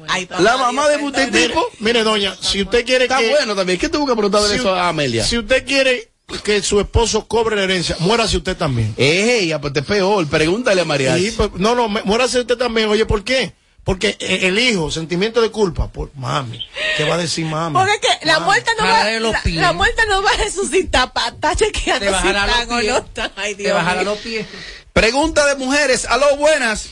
Ay, 0.09 0.27
La 0.39 0.57
mamá 0.57 0.89
de 0.89 0.97
usted 0.97 1.31
Mire, 1.31 1.47
tipo. 1.47 1.65
mire, 1.79 2.03
doña, 2.03 2.35
si 2.41 2.61
usted 2.63 2.85
quiere 2.85 3.05
Está 3.05 3.19
que... 3.19 3.29
bueno 3.29 3.55
también. 3.55 3.79
¿Qué 3.79 3.87
tuvo 3.87 4.05
que 4.05 4.11
preguntarle 4.13 4.49
si, 4.49 4.55
eso 4.55 4.75
a 4.75 4.89
Amelia? 4.89 5.23
si 5.23 5.37
usted 5.37 5.65
quiere 5.65 6.10
que 6.43 6.61
su 6.61 6.79
esposo 6.79 7.27
cobre 7.27 7.55
la 7.55 7.63
herencia, 7.63 7.95
muérase 7.99 8.37
usted 8.37 8.55
también. 8.57 8.93
Ey, 8.97 9.53
pues 9.61 9.73
te 9.73 9.81
peor. 9.81 10.27
Pregúntale 10.27 10.81
a 10.81 10.85
María. 10.85 11.17
Sí, 11.17 11.31
pues, 11.35 11.51
no, 11.55 11.75
no, 11.75 11.87
muérase 11.87 12.39
usted 12.39 12.57
también. 12.57 12.89
Oye, 12.89 13.05
¿por 13.05 13.23
qué? 13.23 13.53
Porque 13.83 14.15
eh, 14.19 14.39
el 14.43 14.59
hijo, 14.59 14.91
sentimiento 14.91 15.41
de 15.41 15.49
culpa, 15.49 15.87
por 15.91 16.11
mami. 16.15 16.63
¿Qué 16.97 17.03
va 17.03 17.15
a 17.15 17.17
decir 17.17 17.45
mami? 17.47 17.73
Porque 17.75 17.93
es 17.93 17.99
que 18.19 18.25
la 18.27 18.39
muerta 18.39 18.71
no 18.77 18.85
va, 18.85 19.09
la, 19.31 19.41
pies. 19.41 19.55
la 19.55 19.73
muerta 19.73 20.03
no 20.07 20.21
va 20.21 20.29
a 20.29 20.37
resucitar 20.37 21.11
para 21.13 21.29
estar 21.29 21.55
chequeando 21.55 22.05
Te 22.05 22.05
si 22.07 22.11
bajará 22.11 22.65
los 22.65 22.79
pies. 22.79 22.93
no. 23.17 23.31
Ay, 23.35 23.55
Te 23.55 23.63
Dios 23.63 23.73
bajará 23.73 24.01
mío. 24.01 24.11
los 24.11 24.19
pies. 24.19 24.45
Pregunta 24.93 25.45
de 25.47 25.55
mujeres. 25.55 26.05
Aló, 26.05 26.35
buenas. 26.37 26.89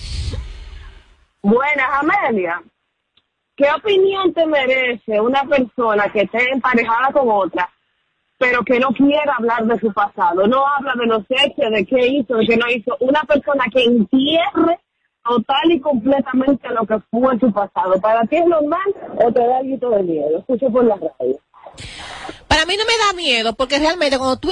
Buenas, 1.42 1.88
Amelia. 2.02 2.62
¿Qué 3.56 3.66
opinión 3.72 4.34
te 4.34 4.46
merece 4.46 5.20
una 5.20 5.44
persona 5.44 6.10
que 6.12 6.22
esté 6.22 6.50
emparejada 6.52 7.12
con 7.12 7.30
otra, 7.30 7.70
pero 8.40 8.64
que 8.64 8.80
no 8.80 8.88
quiera 8.94 9.36
hablar 9.38 9.66
de 9.66 9.80
su 9.80 9.94
pasado? 9.94 10.48
No 10.48 10.66
habla 10.66 10.94
de 10.98 11.06
los 11.06 11.24
hechos, 11.30 11.72
de 11.72 11.86
qué 11.86 12.08
hizo, 12.08 12.36
de 12.38 12.48
qué 12.48 12.58
no 12.58 12.70
hizo. 12.72 12.96
Una 13.02 13.22
persona 13.24 13.66
que 13.72 13.84
entierre 13.84 14.80
total 15.24 15.72
y 15.72 15.80
completamente 15.82 16.70
lo 16.70 16.88
que 16.88 16.98
fue 17.12 17.38
su 17.40 17.52
pasado. 17.52 18.00
¿Para 18.02 18.26
ti 18.26 18.38
es 18.38 18.46
normal 18.46 18.96
o 19.18 19.32
te 19.32 19.46
da 19.46 19.58
algo 19.58 19.90
de 19.90 20.04
miedo? 20.04 20.40
Escucho 20.40 20.72
por 20.72 20.86
la 20.86 20.96
radio. 20.96 21.38
Para 22.48 22.66
mí 22.66 22.76
no 22.78 22.86
me 22.86 23.06
da 23.06 23.14
miedo, 23.14 23.54
porque 23.54 23.78
realmente 23.78 24.18
cuando 24.18 24.38
tú, 24.38 24.50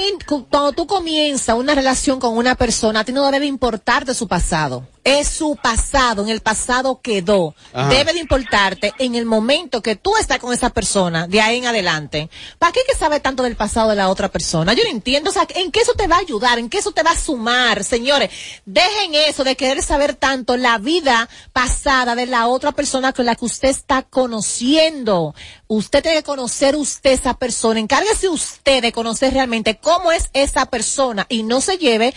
cuando 0.50 0.72
tú 0.72 0.86
comienzas 0.86 1.56
una 1.56 1.74
relación 1.74 2.20
con 2.20 2.36
una 2.36 2.54
persona, 2.54 3.00
a 3.00 3.04
ti 3.04 3.12
no 3.12 3.24
debe 3.24 3.40
de 3.40 3.46
importarte 3.46 4.14
su 4.14 4.28
pasado. 4.28 4.84
Es 5.08 5.28
su 5.28 5.56
pasado, 5.56 6.22
en 6.22 6.28
el 6.28 6.40
pasado 6.40 7.00
quedó. 7.00 7.54
Ajá. 7.72 7.88
Debe 7.88 8.12
de 8.12 8.20
importarte 8.20 8.92
en 8.98 9.14
el 9.14 9.24
momento 9.24 9.80
que 9.80 9.96
tú 9.96 10.16
estás 10.16 10.38
con 10.38 10.52
esa 10.52 10.70
persona, 10.70 11.26
de 11.26 11.40
ahí 11.40 11.58
en 11.58 11.66
adelante. 11.66 12.28
¿Para 12.58 12.72
qué 12.72 12.80
que 12.86 12.94
sabe 12.94 13.20
tanto 13.20 13.42
del 13.42 13.56
pasado 13.56 13.90
de 13.90 13.96
la 13.96 14.10
otra 14.10 14.28
persona? 14.28 14.74
Yo 14.74 14.84
no 14.84 14.90
entiendo, 14.90 15.30
o 15.30 15.32
sea, 15.32 15.46
¿en 15.54 15.72
qué 15.72 15.80
eso 15.80 15.94
te 15.94 16.06
va 16.06 16.16
a 16.16 16.20
ayudar? 16.20 16.58
¿En 16.58 16.68
qué 16.68 16.78
eso 16.78 16.92
te 16.92 17.02
va 17.02 17.12
a 17.12 17.18
sumar? 17.18 17.84
Señores, 17.84 18.30
dejen 18.66 19.14
eso 19.14 19.44
de 19.44 19.56
querer 19.56 19.82
saber 19.82 20.14
tanto 20.14 20.56
la 20.56 20.78
vida 20.78 21.28
pasada 21.52 22.14
de 22.14 22.26
la 22.26 22.46
otra 22.46 22.72
persona 22.72 23.12
con 23.12 23.26
la 23.26 23.34
que 23.34 23.44
usted 23.46 23.68
está 23.68 24.02
conociendo. 24.02 25.34
Usted 25.66 26.02
tiene 26.02 26.18
que 26.18 26.24
conocer 26.24 26.76
usted 26.76 27.12
esa 27.12 27.34
persona. 27.34 27.80
Encárguese 27.80 28.28
usted 28.28 28.82
de 28.82 28.92
conocer 28.92 29.32
realmente 29.32 29.78
cómo 29.78 30.12
es 30.12 30.30
esa 30.32 30.66
persona 30.66 31.26
y 31.28 31.42
no 31.42 31.60
se 31.60 31.78
lleve 31.78 32.14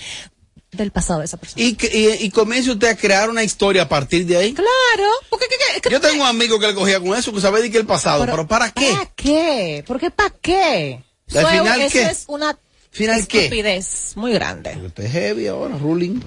del 0.72 0.92
pasado 0.92 1.20
de 1.20 1.26
esa 1.26 1.38
persona. 1.38 1.64
Y, 1.66 1.76
que- 1.76 2.18
y, 2.22 2.26
y 2.26 2.30
comience 2.30 2.72
usted 2.72 2.88
a 2.90 2.96
crear 2.96 3.30
una 3.30 3.44
historia 3.44 3.84
a 3.84 3.90
partir 3.90 4.26
de 4.26 4.38
ahí. 4.38 4.54
Claro, 4.54 5.10
porque 5.30 5.46
que- 5.48 5.82
que- 5.82 5.90
Yo 5.90 6.00
tengo 6.00 6.24
un 6.24 6.30
amigo 6.30 6.60
que 6.60 6.68
le 6.68 6.74
cogía 6.76 7.00
con 7.00 7.16
eso, 7.18 7.34
que 7.34 7.42
sabe 7.42 7.62
de 7.62 7.70
que 7.72 7.78
el 7.78 7.86
pasado, 7.86 8.26
pero, 8.26 8.48
¿para 8.48 8.72
qué? 8.72 8.92
¿Para 8.92 9.12
qué? 9.16 9.84
¿Por 9.86 10.00
qué 10.00 10.12
para 10.12 10.34
qué? 10.42 11.04
¿Al 11.34 11.38
Eso 11.38 11.50
es- 11.50 11.60
final 11.62 11.82
eso 11.82 11.94
qué? 11.94 12.04
es 12.04 12.24
una 12.28 12.58
¿Final 12.92 13.28
qué? 13.28 13.44
estupidez 13.46 14.14
muy 14.16 14.32
grande. 14.34 14.78
Usted 14.86 15.06
es 15.06 15.12
heavy 15.12 15.48
ahora, 15.48 15.78
ruling. 15.78 16.22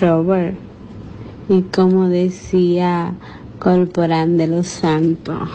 Robert, 0.00 0.56
y 1.48 1.62
como 1.62 2.08
decía 2.08 3.14
Corporán 3.58 4.36
de 4.36 4.46
los 4.48 4.66
Santos, 4.68 5.48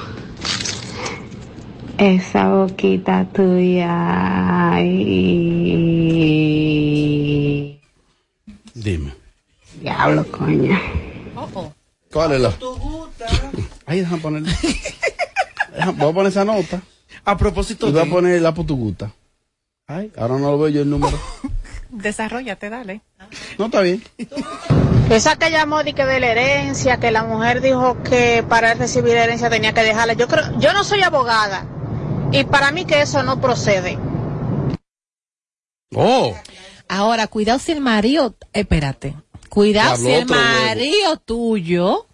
esa 1.98 2.50
boquita 2.50 3.26
tuya. 3.34 4.74
ay. 4.74 5.94
Dime. 8.74 9.14
Diablo, 9.80 10.26
coño. 10.32 10.80
¿Cuál 12.12 12.34
es 12.34 12.42
la? 12.42 12.54
Ahí 13.86 14.00
déjame 14.00 14.22
poner. 14.22 14.44
Voy 15.96 16.10
a 16.10 16.14
poner 16.14 16.32
esa 16.32 16.46
nota. 16.46 16.82
A 17.26 17.38
propósito 17.38 17.88
Y 17.88 17.92
voy 17.92 18.02
a 18.02 18.06
poner 18.06 18.42
la 18.42 18.54
putuguta. 18.54 19.12
Ay, 19.88 20.12
ahora 20.18 20.38
no 20.38 20.52
lo 20.52 20.60
veo 20.60 20.70
yo 20.70 20.82
el 20.82 20.90
número. 20.90 21.18
Desarrollate, 21.90 22.70
dale. 22.70 23.02
No, 23.60 23.66
está 23.66 23.82
bien. 23.82 24.02
Esa 25.10 25.36
que 25.36 25.52
llamó 25.52 25.84
de 25.84 25.94
que 25.94 26.06
de 26.06 26.20
la 26.20 26.32
herencia, 26.32 26.98
que 26.98 27.12
la 27.12 27.24
mujer 27.24 27.62
dijo 27.62 28.02
que 28.02 28.44
para 28.48 28.74
recibir 28.74 29.16
herencia 29.16 29.50
tenía 29.50 29.74
que 29.74 29.84
dejarla. 29.84 30.14
Yo 30.14 30.28
creo, 30.28 30.58
yo 30.60 30.74
no 30.74 30.84
soy 30.84 31.04
abogada 31.04 31.68
y 32.34 32.44
para 32.46 32.72
mí 32.72 32.86
que 32.86 33.02
eso 33.02 33.24
no 33.24 33.40
procede. 33.40 33.98
Oh. 35.96 36.36
Ahora, 36.90 37.28
cuidado 37.28 37.60
si 37.60 37.72
el 37.72 37.80
marido, 37.80 38.36
espérate, 38.52 39.16
cuidado 39.50 39.96
si 39.98 40.12
el 40.12 40.26
marido 40.26 41.18
tuyo 41.18 42.08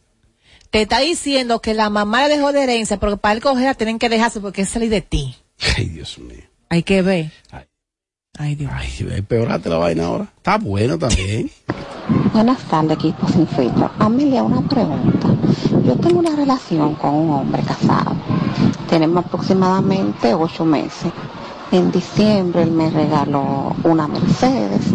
te 0.69 0.81
está 0.81 0.99
diciendo 0.99 1.61
que 1.61 1.73
la 1.73 1.89
mamá 1.89 2.27
le 2.27 2.35
dejó 2.35 2.51
de 2.51 2.63
herencia, 2.63 2.99
porque 2.99 3.17
para 3.17 3.33
él 3.33 3.41
cogerla 3.41 3.73
tienen 3.73 3.97
que 3.97 4.09
dejarse 4.09 4.39
porque 4.41 4.63
es 4.63 4.69
salir 4.69 4.89
de 4.89 5.01
ti. 5.01 5.35
Ay, 5.75 5.85
Dios 5.85 6.19
mío. 6.19 6.43
Hay 6.69 6.83
que 6.83 7.01
ver. 7.01 7.31
Ay, 8.37 8.55
Dios. 8.55 8.71
Ay, 8.73 9.21
peorate 9.21 9.69
la 9.69 9.77
vaina 9.77 10.05
ahora. 10.05 10.27
Está 10.37 10.57
bueno 10.57 10.99
también. 10.99 11.49
Buenas 12.33 12.57
tardes, 12.63 12.93
equipo 12.93 13.27
sin 13.27 13.45
filtro. 13.45 13.91
Amelia, 13.99 14.41
una 14.41 14.61
pregunta. 14.61 15.27
Yo 15.85 15.95
tengo 15.97 16.19
una 16.19 16.35
relación 16.35 16.95
con 16.95 17.13
un 17.13 17.31
hombre 17.31 17.61
casado. 17.61 18.13
Tenemos 18.89 19.25
aproximadamente 19.25 20.33
ocho 20.33 20.65
meses. 20.65 21.11
En 21.71 21.91
diciembre 21.91 22.63
él 22.63 22.71
me 22.71 22.89
regaló 22.89 23.75
una 23.83 24.07
Mercedes. 24.07 24.91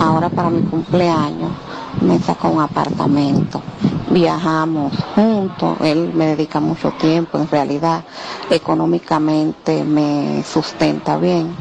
Ahora 0.00 0.30
para 0.30 0.50
mi 0.50 0.62
cumpleaños 0.62 1.52
me 2.00 2.18
sacó 2.18 2.48
un 2.48 2.60
apartamento. 2.60 3.62
Viajamos 4.10 4.92
juntos. 5.14 5.76
Él 5.80 6.10
me 6.12 6.26
dedica 6.26 6.58
mucho 6.58 6.90
tiempo. 6.92 7.38
En 7.38 7.48
realidad, 7.48 8.02
económicamente 8.50 9.84
me 9.84 10.42
sustenta 10.42 11.18
bien. 11.18 11.54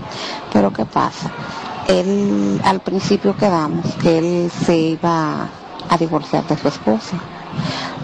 Pero 0.51 0.73
¿qué 0.73 0.85
pasa? 0.85 1.31
Él 1.87 2.59
al 2.63 2.79
principio 2.81 3.35
quedamos 3.37 3.85
que 3.95 4.17
él 4.17 4.51
se 4.51 4.77
iba 4.77 5.47
a 5.89 5.97
divorciar 5.97 6.45
de 6.47 6.57
su 6.57 6.67
esposa. 6.67 7.17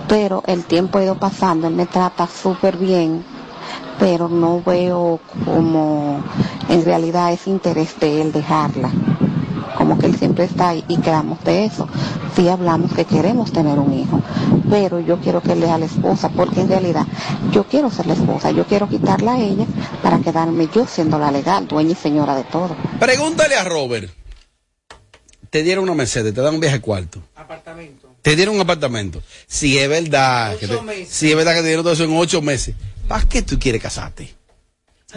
Pero 0.08 0.44
el 0.48 0.64
tiempo 0.66 0.98
ha 0.98 1.04
ido 1.04 1.16
pasando, 1.16 1.68
él 1.68 1.74
me 1.76 1.86
trata 1.86 2.28
súper 2.28 2.78
bien, 2.78 3.24
pero 4.00 4.30
no 4.30 4.62
veo 4.66 5.20
como 5.46 6.22
en 6.70 6.86
realidad 6.86 7.32
es 7.34 7.48
interés 7.48 8.00
de 8.00 8.22
él 8.22 8.32
dejarla. 8.32 8.92
Como 9.78 9.98
que 9.98 10.06
él 10.06 10.16
siempre 10.18 10.46
está 10.46 10.70
ahí 10.70 10.84
y 10.88 10.98
quedamos 11.02 11.44
de 11.44 11.66
eso. 11.66 11.88
Sí 12.36 12.48
hablamos 12.48 12.94
que 12.94 13.06
queremos 13.06 13.52
tener 13.52 13.78
un 13.80 13.94
hijo, 13.94 14.22
pero 14.70 15.00
yo 15.00 15.20
quiero 15.20 15.42
que 15.42 15.54
él 15.54 15.62
deje 15.62 15.72
a 15.74 15.78
la 15.78 15.86
esposa, 15.86 16.30
porque 16.30 16.62
en 16.62 16.70
realidad 16.70 17.06
yo 17.52 17.64
quiero 17.66 17.90
ser 17.92 18.08
la 18.08 18.14
esposa, 18.14 18.52
yo 18.52 18.66
quiero 18.66 18.88
quitarla 18.88 19.34
a 19.34 19.40
ella 19.40 19.66
para 20.02 20.20
quedarme 20.20 20.68
yo 20.74 20.86
siendo 20.88 21.18
la 21.20 21.32
legal, 21.32 21.68
dueña 21.68 21.92
y 21.92 21.96
señora 21.96 22.36
de 22.36 22.44
todo. 22.46 22.76
Pregúntale 23.00 23.56
a 23.56 23.64
Robert. 23.64 24.10
Te 25.50 25.62
dieron 25.64 25.84
una 25.84 25.94
Mercedes, 25.94 26.34
te 26.34 26.42
dan 26.42 26.56
un 26.56 26.60
viaje 26.60 26.80
cuarto. 26.82 27.22
Apartamento. 27.36 28.10
Te 28.24 28.36
dieron 28.36 28.56
un 28.56 28.62
apartamento. 28.62 29.22
Si 29.48 29.78
es 29.78 29.88
verdad, 29.90 30.56
que 30.58 30.68
te- 30.68 31.06
si 31.06 31.30
es 31.30 31.36
verdad 31.36 31.54
que 31.54 31.62
te 31.62 31.68
dieron 31.68 31.84
todo 31.84 31.94
eso 31.94 32.06
en 32.06 32.16
ocho 32.18 32.42
meses, 32.42 32.74
¿para 33.08 33.24
qué 33.28 33.42
tú 33.42 33.60
quieres 33.60 33.82
casarte? 33.82 34.34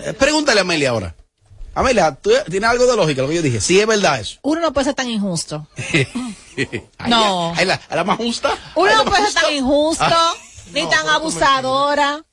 Eh, 0.05 0.13
Pregúntale 0.13 0.61
a 0.61 0.63
Amelia 0.63 0.91
ahora. 0.91 1.15
Amelia, 1.77 2.14
¿tú 2.14 2.31
tienes 2.51 2.70
algo 2.70 2.87
de 2.87 2.97
lógica 2.97 3.20
lo 3.20 3.29
que 3.29 3.35
yo 3.35 3.43
dije? 3.43 3.61
Si 3.61 3.79
es 3.79 3.87
verdad 3.87 4.18
eso. 4.18 4.39
Uno 4.41 4.62
no 4.62 4.72
puede 4.72 4.87
ser 4.87 4.95
tan 4.95 5.11
injusto. 5.11 5.66
No. 7.07 7.53
ahí 7.55 7.66
la, 7.66 7.74
a 7.91 7.97
la 7.97 8.03
más 8.05 8.16
justa. 8.16 8.49
Uno 8.77 8.95
no 8.95 9.05
puede 9.05 9.27
ser 9.31 9.43
tan 9.43 9.53
injusto, 9.53 10.05
Ah, 10.09 10.33
ni 10.72 10.87
tan 10.89 11.07
abusadora. 11.07 12.24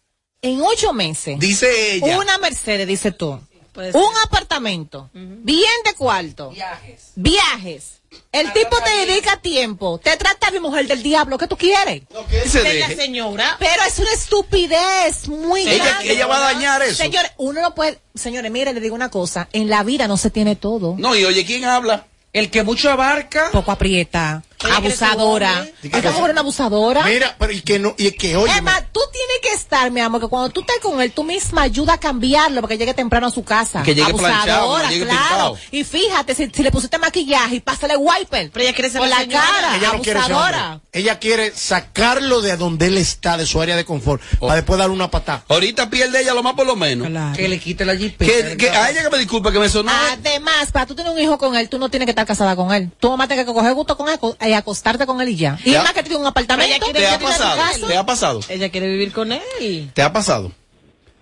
En 0.42 0.62
ocho 0.62 0.94
meses. 0.94 1.38
Dice 1.40 1.96
ella. 1.96 2.18
Una 2.18 2.38
Mercedes, 2.38 2.88
dice 2.88 3.12
tú. 3.12 3.38
Un 3.76 4.14
apartamento. 4.26 5.10
Bien 5.14 5.72
de 5.86 5.94
cuarto. 5.96 6.50
Viajes. 6.52 7.12
Viajes. 7.16 8.00
El 8.32 8.54
tipo 8.54 8.78
te 8.84 9.06
dedica 9.08 9.38
tiempo. 9.38 9.98
Te 9.98 10.16
trata 10.18 10.52
de 10.52 10.60
mujer 10.60 10.88
del 10.88 11.02
diablo. 11.02 11.38
¿Qué 11.40 11.48
tú 11.48 11.58
quieres? 11.58 12.04
se 12.48 12.62
De 12.62 12.80
la 12.80 12.90
señora. 12.90 13.56
Pero 13.60 13.82
es 13.88 13.98
una 13.98 14.12
estupidez 14.14 15.28
muy 15.28 15.62
Ella- 15.62 15.84
grande. 15.86 16.12
ella 16.14 16.28
va 16.28 16.38
a 16.38 16.54
dañar 16.54 16.82
eso. 16.84 16.96
Señores, 16.96 17.32
uno 17.38 17.62
no 17.62 17.74
puede. 17.74 18.00
Señores, 18.14 18.52
mire, 18.52 18.74
le 18.74 18.80
digo 18.82 18.94
una 18.96 19.10
cosa. 19.10 19.48
En 19.54 19.70
la 19.70 19.84
vida 19.84 20.08
no 20.08 20.18
se 20.18 20.30
tiene 20.30 20.56
todo. 20.56 20.96
No, 20.98 21.16
y 21.16 21.26
oye, 21.26 21.44
¿quién 21.46 21.66
habla? 21.66 22.06
El 22.34 22.50
que 22.52 22.64
mucho 22.64 22.92
abarca. 22.92 23.50
Poco 23.52 23.72
aprieta. 23.72 24.44
Abusadora. 24.72 25.66
Esta 25.82 26.12
mujer 26.12 26.26
es 26.26 26.32
una 26.32 26.42
abusadora. 26.42 27.04
Mira, 27.06 27.36
pero 27.38 27.52
y 27.52 27.62
que 27.62 27.80
no, 27.80 27.94
y 27.98 28.12
que 28.12 28.36
oye. 28.36 28.54
Emma, 28.58 28.82
tú 28.92 29.00
tienes 29.12 29.38
que 29.42 29.54
estar, 29.54 29.90
mi 29.92 30.00
amor, 30.02 30.22
que 30.22 30.28
cuando 30.28 30.50
tú 30.50 30.62
estés 30.62 30.80
con 30.82 31.02
él, 31.02 31.12
tú 31.12 31.24
misma 31.24 31.64
ayuda 31.64 31.94
a 31.94 31.98
cambiarlo 32.00 32.62
para 32.62 32.70
que 32.74 32.78
llegue 32.78 32.94
temprano 32.94 33.28
a 33.28 33.32
su 33.32 33.44
casa. 33.44 33.84
Que 33.84 33.96
llegue 33.96 34.14
planchado, 34.14 34.62
Abusadora, 34.64 34.88
que 34.90 34.94
llegue 34.94 35.06
claro. 35.06 35.20
pintado. 35.28 35.58
Y 35.72 35.84
fíjate, 35.84 36.36
si, 36.36 36.50
si 36.54 36.64
le 36.64 36.72
pusiste 36.72 36.98
maquillaje 36.98 37.56
y 37.56 37.60
pásale 37.60 37.96
wiper. 37.98 38.52
Pero 38.52 38.64
ella 38.64 38.74
quiere 38.74 38.90
ser 38.90 39.00
Por 39.00 39.10
la 39.10 39.18
señora. 39.20 39.42
cara. 39.42 39.78
Ella 39.78 39.88
no 39.88 39.94
abusadora. 39.94 40.82
Ella 40.92 41.20
quiere 41.20 41.52
sacarlo 41.56 42.42
de 42.42 42.56
donde 42.58 42.88
él 42.88 42.98
está, 42.98 43.38
de 43.38 43.46
su 43.46 43.62
área 43.62 43.76
de 43.76 43.86
confort, 43.86 44.22
para 44.40 44.56
después 44.56 44.78
darle 44.78 44.94
una 44.94 45.10
patada. 45.10 45.44
Ahorita 45.48 45.90
pierde 45.90 46.22
ella 46.22 46.34
lo 46.34 46.44
más 46.44 46.54
por 46.54 46.66
lo 46.68 46.76
menos. 46.76 47.08
Que 47.36 47.48
le 47.48 47.60
quite 47.60 47.86
la 47.86 47.96
jeep. 47.96 48.18
Que, 48.18 48.56
que 48.58 48.70
a 48.70 48.90
ella 48.90 49.04
que 49.04 49.10
me 49.10 49.18
disculpe 49.18 49.52
que 49.52 49.60
me 49.60 49.70
sonó. 49.70 49.92
Además, 50.12 50.72
para 50.72 50.86
tú 50.86 50.96
tener 50.96 51.12
un 51.12 51.20
hijo 51.20 51.38
con 51.38 51.56
él, 51.56 51.70
tú 51.70 51.78
no 51.80 51.90
tienes 51.90 52.06
que 52.06 52.12
estar 52.12 52.26
casada 52.26 52.56
con 52.56 52.74
él. 52.74 52.92
Tú 53.00 53.10
nomás 53.10 53.28
tienes 53.28 53.46
que 53.46 53.54
coger 53.54 53.74
gusto 53.74 53.98
con 53.98 54.10
él 54.10 54.20
acostarte 54.56 55.06
con 55.06 55.20
él 55.22 55.30
y 55.30 55.36
ya. 55.36 55.58
Y 55.64 55.72
¿Te 55.72 55.78
ha- 55.78 55.84
más 55.84 55.94
que 55.94 56.04
tiene 56.04 56.18
un 56.18 56.26
apartamento. 56.28 56.86
¿Te 56.92 57.08
ha 57.08 57.20
pasado? 57.20 57.88
¿Te 57.88 57.98
ha 57.98 58.06
pasado? 58.06 58.40
Ella 58.50 58.70
quiere 58.70 58.88
vivir 58.88 59.12
con 59.12 59.32
él. 59.32 59.92
¿Te 59.94 60.02
ha 60.02 60.12
pasado? 60.14 60.52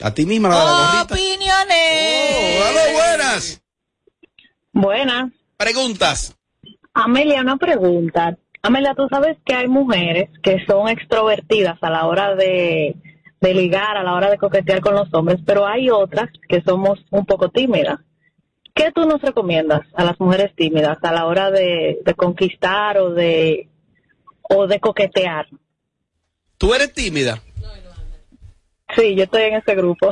A 0.01 0.13
ti 0.13 0.25
misma 0.25 0.49
la 0.49 0.55
de 0.59 0.65
la 0.65 0.71
gorrita. 0.71 1.13
Opiniones. 1.13 2.61
Oh, 2.61 2.93
buenas. 2.93 3.61
Buenas. 4.73 5.32
Preguntas. 5.57 6.36
Amelia, 6.93 7.41
una 7.41 7.57
pregunta. 7.57 8.38
Amelia, 8.63 8.93
tú 8.95 9.07
sabes 9.09 9.38
que 9.45 9.55
hay 9.55 9.67
mujeres 9.67 10.29
que 10.43 10.57
son 10.67 10.88
extrovertidas 10.88 11.77
a 11.82 11.89
la 11.89 12.05
hora 12.05 12.36
de, 12.36 12.95
de 13.41 13.53
ligar, 13.53 13.97
a 13.97 14.03
la 14.03 14.13
hora 14.13 14.29
de 14.29 14.38
coquetear 14.38 14.82
con 14.82 14.95
los 14.95 15.07
hombres, 15.13 15.39
pero 15.45 15.65
hay 15.67 15.89
otras 15.89 16.29
que 16.47 16.61
somos 16.63 16.99
un 17.11 17.25
poco 17.25 17.49
tímidas. 17.49 17.99
¿Qué 18.74 18.91
tú 18.93 19.05
nos 19.05 19.22
recomiendas 19.22 19.82
a 19.95 20.03
las 20.03 20.19
mujeres 20.19 20.53
tímidas 20.55 20.97
a 21.01 21.11
la 21.11 21.26
hora 21.26 21.51
de, 21.51 21.99
de 22.05 22.13
conquistar 22.15 22.97
o 22.97 23.11
de, 23.11 23.69
o 24.43 24.67
de 24.67 24.80
coquetear? 24.80 25.47
¿Tú 26.57 26.74
eres 26.74 26.93
tímida? 26.93 27.41
Sí, 28.95 29.15
yo 29.15 29.24
estoy 29.24 29.43
en 29.43 29.55
ese 29.55 29.76
grupo. 29.76 30.09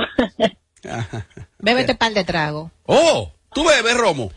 Bébete 1.59 1.95
par 1.95 2.13
de 2.13 2.23
trago. 2.23 2.71
Oh, 2.85 3.31
tú 3.53 3.65
bebes, 3.67 3.95
Romo. 3.97 4.31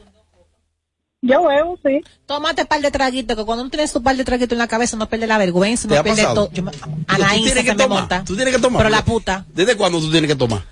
Yo 1.25 1.45
bebo, 1.47 1.79
sí. 1.85 2.01
Tómate 2.27 2.65
par 2.65 2.81
de 2.81 2.91
traguitos, 2.91 3.37
que 3.37 3.45
cuando 3.45 3.63
uno 3.63 3.71
tiene 3.71 3.87
su 3.87 4.03
par 4.03 4.17
de 4.17 4.25
traguitos 4.25 4.53
en 4.53 4.59
la 4.59 4.67
cabeza 4.67 4.97
no 4.97 5.09
pierde 5.09 5.29
la 5.29 5.39
vergüenza, 5.39 5.87
¿Te 5.87 5.95
no 5.95 6.03
pierde 6.03 6.23
todo. 6.25 6.51
Yo 6.51 6.65
me- 6.65 6.73
Tú 6.73 6.79
tienes 7.17 7.53
se 7.53 7.63
que 7.65 7.71
me 7.75 7.77
tomar. 7.85 7.99
monta. 8.01 8.25
Tú 8.25 8.35
tienes 8.35 8.55
que 8.57 8.61
tomar. 8.61 8.79
Pero 8.79 8.91
la 8.91 9.05
puta. 9.05 9.45
¿Desde 9.55 9.77
cuándo 9.77 10.01
tú 10.01 10.11
tienes 10.11 10.29
que 10.29 10.35
tomar? 10.37 10.63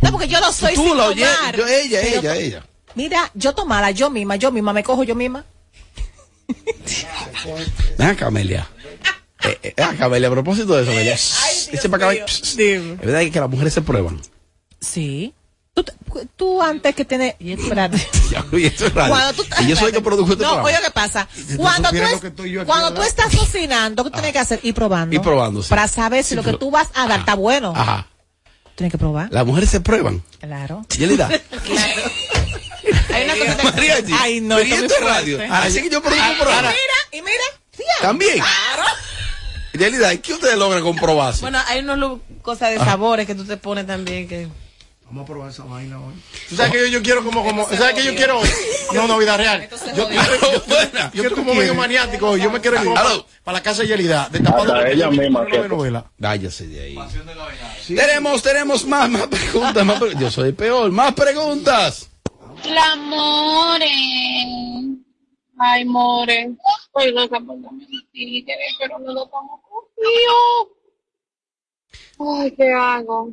No, 0.00 0.10
porque 0.12 0.28
yo 0.28 0.40
no 0.40 0.52
soy 0.52 0.74
Tú 0.74 0.82
sin 0.84 0.98
oyes. 1.00 1.28
tomar. 1.36 1.56
Yo, 1.56 1.66
ella, 1.66 2.00
ella, 2.02 2.36
ella. 2.36 2.64
Mira, 2.94 3.30
yo 3.34 3.54
tomara 3.54 3.90
yo 3.90 4.10
misma, 4.10 4.36
yo 4.36 4.50
misma, 4.50 4.72
me 4.72 4.82
cojo 4.82 5.02
yo 5.04 5.14
misma. 5.14 5.44
Ven 7.98 8.08
acá, 8.08 8.26
Amelia. 8.26 8.68
Eh, 9.44 9.58
eh, 9.76 9.82
acá, 9.82 10.06
Amelia, 10.06 10.28
a 10.28 10.30
propósito 10.32 10.74
de 10.74 10.82
eso, 10.82 10.90
Amelia. 10.92 11.14
Ese 11.14 11.88
para 11.88 12.10
acá, 12.10 12.24
Es 12.26 12.56
verdad 12.56 13.20
que 13.32 13.40
las 13.40 13.50
mujeres 13.50 13.72
se 13.74 13.82
prueban. 13.82 14.20
Sí. 14.80 15.34
Tú, 15.74 15.84
tú 16.34 16.60
antes 16.62 16.92
que 16.94 17.04
tienes... 17.04 17.36
y 17.38 17.52
espérate. 17.52 17.96
Y. 18.52 18.70
Cuando 18.90 19.32
tú- 19.32 19.44
y 19.60 19.68
yo 19.68 19.76
soy 19.76 19.86
el 19.88 19.92
que 19.94 20.00
produjo 20.00 20.32
este 20.32 20.42
No, 20.44 20.50
programa. 20.54 20.68
oye, 20.68 20.76
¿qué 20.84 20.90
pasa? 20.90 21.28
Cuando 21.56 21.90
tú, 21.90 21.96
es- 21.96 22.12
lo 22.12 22.20
que 22.34 22.64
cuando 22.64 22.94
tú 22.94 23.02
estás 23.02 23.34
cocinando, 23.34 24.02
¿qué 24.04 24.10
tú 24.10 24.14
tienes 24.14 24.32
que 24.32 24.38
hacer? 24.38 24.60
Ir 24.64 24.74
probando. 24.74 25.14
Y 25.14 25.18
probando, 25.20 25.62
sí. 25.62 25.68
Para 25.70 25.86
saber 25.88 26.24
si 26.24 26.30
Sí, 26.30 26.34
lo 26.34 26.42
que 26.42 26.54
tú 26.54 26.70
vas 26.70 26.88
a 26.94 27.06
dar 27.06 27.20
está 27.20 27.34
bueno. 27.34 27.72
Ajá. 27.76 28.06
Tienes 28.78 28.92
que 28.92 28.98
probar. 28.98 29.28
Las 29.32 29.44
mujeres 29.44 29.68
se 29.70 29.80
prueban. 29.80 30.22
Claro. 30.40 30.86
Yelida. 30.96 31.28
Hay 33.12 33.24
una 33.24 33.34
cosita 33.36 33.62
Mariachi. 33.64 34.12
Ay, 34.20 34.40
no, 34.40 34.54
pero 34.56 34.68
¿y 34.68 34.72
esto 34.72 34.94
es 34.94 35.00
radio. 35.04 35.38
Así 35.50 35.82
que 35.82 35.90
yo 35.90 36.00
produzco 36.00 36.24
un 36.24 36.32
Y 36.38 36.42
mira, 36.42 36.72
y 37.12 37.16
mira. 37.22 37.42
También. 38.00 38.34
Claro. 38.34 38.82
Yelida, 39.72 40.14
¿y 40.14 40.18
qué 40.18 40.32
ustedes 40.34 40.56
logran 40.56 40.82
comprobarse? 40.84 41.40
Bueno, 41.40 41.58
hay 41.66 41.80
unos 41.80 41.98
lu- 41.98 42.22
cosas 42.40 42.70
de 42.70 42.76
Ah. 42.76 42.84
sabores 42.84 43.26
que 43.26 43.34
tú 43.34 43.44
te 43.44 43.56
pones 43.56 43.84
también 43.86 44.28
que... 44.28 44.46
Vamos 45.10 45.22
a 45.22 45.26
probar 45.26 45.50
esa 45.50 45.64
vaina 45.64 45.98
hoy. 45.98 46.12
¿Tú 46.50 46.56
sabes 46.56 46.70
que 46.72 46.78
yo, 46.80 46.86
yo 46.98 47.02
quiero 47.02 47.24
como, 47.24 47.42
como, 47.42 47.66
¿sabes 47.70 47.94
que 47.94 48.04
yo 48.04 48.14
quiero 48.14 48.40
hoy? 48.40 48.48
No, 48.92 49.08
no, 49.08 49.16
vida 49.16 49.38
real. 49.38 49.66
Yo, 49.96 50.10
yo, 50.10 50.10
yo, 50.10 50.20
yo- 50.20 51.10
yo 51.14 51.22
estoy 51.22 51.30
como 51.30 51.54
medio 51.54 51.74
maniático 51.74 52.28
hoy. 52.30 52.42
Yo 52.42 52.50
me 52.50 52.60
quiero 52.60 52.82
ir 52.84 52.92
para, 52.92 53.08
para 53.42 53.58
la 53.58 53.62
casa 53.62 53.82
de 53.82 53.88
Yelida. 53.88 54.28
De 54.30 54.40
tapado 54.40 54.84
ella 54.84 55.08
misma, 55.10 55.40
una 55.40 55.68
novela. 55.68 56.10
Váyase 56.18 56.66
de 56.66 56.80
ahí. 56.82 56.98
Tenemos, 57.86 58.42
tenemos 58.42 58.84
más, 58.86 59.08
más 59.08 59.26
preguntas. 59.28 59.84
Más 59.86 59.98
pre- 59.98 60.14
Yo 60.18 60.30
soy 60.30 60.52
peor. 60.52 60.90
Más 60.92 61.14
preguntas. 61.14 62.10
La 62.66 62.94
more. 62.96 63.86
Ay, 65.58 65.84
more. 65.86 66.50
Estoy 66.86 67.12
loca 67.12 67.40
por 67.40 67.58
la 67.60 67.70
mentira, 67.70 68.54
pero 68.78 68.98
no 68.98 69.12
lo 69.12 69.26
tomo 69.26 69.62
conmigo. 69.62 70.76
Ay, 72.42 72.50
¿qué 72.52 72.72
hago? 72.72 73.30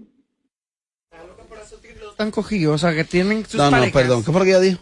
Están 2.11 2.31
cogidos, 2.31 2.75
o 2.75 2.77
sea, 2.87 2.95
que 2.95 3.03
tienen 3.03 3.43
sus 3.45 3.55
No, 3.55 3.65
no, 3.65 3.71
parejas. 3.71 3.93
perdón. 3.93 4.23
¿Qué 4.23 4.31
fue 4.31 4.39
lo 4.39 4.45
que 4.45 4.51
ella 4.51 4.59
dijo? 4.59 4.81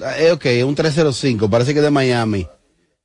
Ah, 0.00 0.18
eh, 0.18 0.30
ok, 0.32 0.44
un 0.66 0.74
305. 0.74 1.48
Parece 1.50 1.72
que 1.72 1.80
es 1.80 1.84
de 1.84 1.90
Miami. 1.90 2.46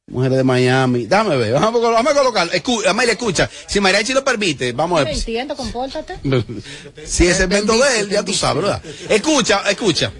Mujeres 0.08 0.38
de 0.38 0.44
Miami. 0.44 1.06
Dame 1.08 1.38
ver. 1.38 1.54
Vamos 1.54 1.82
vamos 1.82 2.12
a 2.12 2.16
colocar. 2.16 2.50
Escu 2.54 2.82
Amelia, 2.88 3.14
escucha. 3.14 3.50
Si 3.68 3.80
Mariachi 3.80 4.14
lo 4.14 4.24
permite, 4.24 4.74
vamos 4.74 4.98
a 5.00 5.04
No 5.04 5.08
ver. 5.08 5.16
entiendo, 5.18 5.56
compórtate. 5.56 6.20
Si 7.06 7.26
es 7.26 7.38
el 7.40 7.44
evento 7.52 7.78
de 7.78 8.00
él, 8.00 8.10
ya 8.10 8.24
tú 8.24 8.34
sabes, 8.34 8.64
¿verdad? 8.64 8.84
Escucha, 9.10 9.62
escucha. 9.70 10.12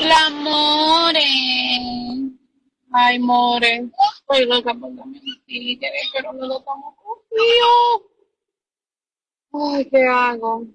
La 0.00 0.30
more. 0.30 1.20
Ay, 2.92 3.18
more. 3.18 3.84
Estoy 4.20 4.46
loca 4.46 4.74
por 4.74 4.90
pero 6.14 6.32
no 6.32 6.46
lo 6.46 6.60
tomo 6.62 6.96
Ay, 9.52 9.88
¿qué 9.90 10.04
hago? 10.06 10.66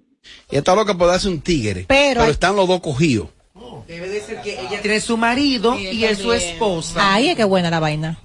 Y 0.50 0.56
está 0.56 0.74
loca 0.74 0.96
por 0.96 1.08
darse 1.08 1.28
un 1.28 1.40
tigre. 1.40 1.84
Pero 1.88 2.24
están 2.24 2.56
los 2.56 2.68
dos 2.68 2.80
cogidos. 2.80 3.28
Debe 3.86 4.08
de 4.08 4.20
ser 4.20 4.42
que 4.42 4.60
ella 4.60 4.80
tiene 4.80 5.00
su 5.00 5.16
marido 5.16 5.78
y, 5.78 6.04
es 6.04 6.18
su 6.18 6.32
esposa. 6.32 7.14
Ahí 7.14 7.30
es 7.30 7.36
que 7.36 7.44
buena 7.44 7.70
la 7.70 7.80
vaina. 7.80 8.18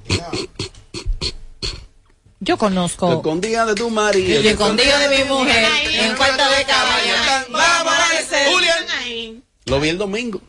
Yo 2.40 2.58
conozco. 2.58 3.12
escondía 3.14 3.66
de 3.66 3.76
tu 3.76 3.90
marido. 3.90 4.42
Yo 4.42 4.52
escondido 4.52 4.98
de 5.00 5.18
mi 5.18 5.24
mujer 5.26 5.66
en 5.92 6.16
cuarto 6.16 6.44
de 6.44 6.64
cabaña. 6.66 7.46
Vamos 7.50 7.62
a 7.62 7.82
amanecer. 7.82 8.48
Julián. 8.52 9.44
Lo 9.66 9.80
vi 9.80 9.90
el 9.90 9.98
domingo. 9.98 10.42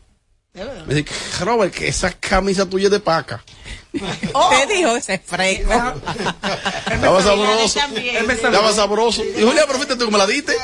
Me 0.87 0.95
dice, 0.95 1.13
Robert, 1.41 1.73
que 1.73 1.89
esa 1.89 2.13
camisa 2.13 2.69
tuya 2.69 2.87
es 2.87 2.91
de 2.91 3.01
paca. 3.01 3.43
Te 3.93 4.74
dijo 4.74 4.97
ese 4.97 5.18
fresco. 5.18 5.72
Estaba 6.91 7.22
sabroso. 7.22 7.80
Estaba 8.30 8.72
sabroso. 8.72 9.24
Y 9.24 9.43
Julián, 9.43 9.64
pero 9.66 9.78
fuiste 9.78 9.97
tú 9.97 10.07
que 10.07 10.11
me 10.11 10.18
la 10.18 10.26
diste. 10.26 10.55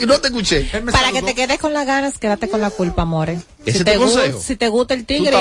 Y 0.00 0.06
no 0.06 0.20
te 0.20 0.28
escuché. 0.28 0.70
Para 0.90 1.12
que 1.12 1.22
te 1.22 1.34
quedes 1.34 1.58
con 1.58 1.72
las 1.72 1.86
ganas, 1.86 2.18
quédate 2.18 2.48
con 2.48 2.60
la 2.60 2.70
culpa, 2.70 3.02
amore. 3.02 3.40
¿Ese 3.64 3.78
si 3.78 3.84
te, 3.84 3.96
consejo? 3.96 4.40
si 4.40 4.56
te 4.56 4.68
gusta 4.68 4.94
el 4.94 5.06
tigre, 5.06 5.36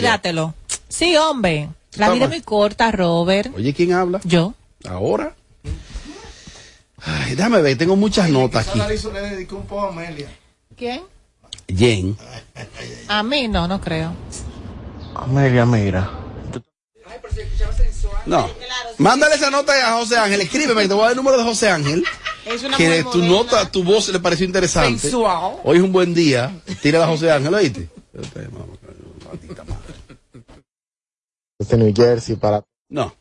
dátelo. 0.00 0.54
Sí, 0.88 1.16
hombre. 1.16 1.68
La 1.96 2.10
vida 2.10 2.24
es 2.24 2.30
muy 2.30 2.40
corta, 2.40 2.90
Robert. 2.90 3.52
Oye, 3.56 3.74
¿quién 3.74 3.92
habla? 3.92 4.20
Yo. 4.24 4.54
Ahora. 4.88 5.34
Ay, 7.04 7.34
déjame 7.34 7.60
ver, 7.62 7.76
tengo 7.76 7.96
muchas 7.96 8.30
notas 8.30 8.68
aquí. 8.68 8.78
le 8.78 9.20
dedicó 9.20 9.56
un 9.56 9.66
poco 9.66 9.86
a 9.86 9.88
Amelia. 9.88 10.28
¿Quién? 10.76 11.02
Jen. 11.68 12.16
A 13.08 13.22
mí 13.22 13.48
no, 13.48 13.66
no 13.66 13.80
creo. 13.80 14.14
Amelia, 15.14 15.66
mira. 15.66 16.10
No. 18.26 18.48
Mándale 18.98 19.34
esa 19.34 19.50
nota 19.50 19.72
a 19.88 19.98
José 19.98 20.16
Ángel. 20.16 20.40
Escríbeme, 20.42 20.86
te 20.86 20.94
voy 20.94 21.00
a 21.00 21.04
dar 21.04 21.10
el 21.12 21.16
número 21.16 21.38
de 21.38 21.44
José 21.44 21.68
Ángel. 21.70 22.04
Es 22.46 22.62
una 22.62 22.76
Que 22.76 22.86
mujer 22.86 23.04
tu 23.04 23.18
moderna. 23.18 23.28
nota, 23.36 23.70
tu 23.70 23.82
voz 23.84 24.08
le 24.08 24.20
pareció 24.20 24.46
interesante. 24.46 24.98
Sensual. 25.00 25.56
Hoy 25.64 25.76
es 25.78 25.82
un 25.82 25.92
buen 25.92 26.14
día. 26.14 26.52
Tírala 26.80 27.04
a 27.04 27.08
José 27.08 27.30
Ángel, 27.30 27.52
¿oíste? 27.54 27.88
Este 31.58 31.76
New 31.76 31.92
Jersey 31.94 32.36
para. 32.36 32.62
No. 32.92 33.16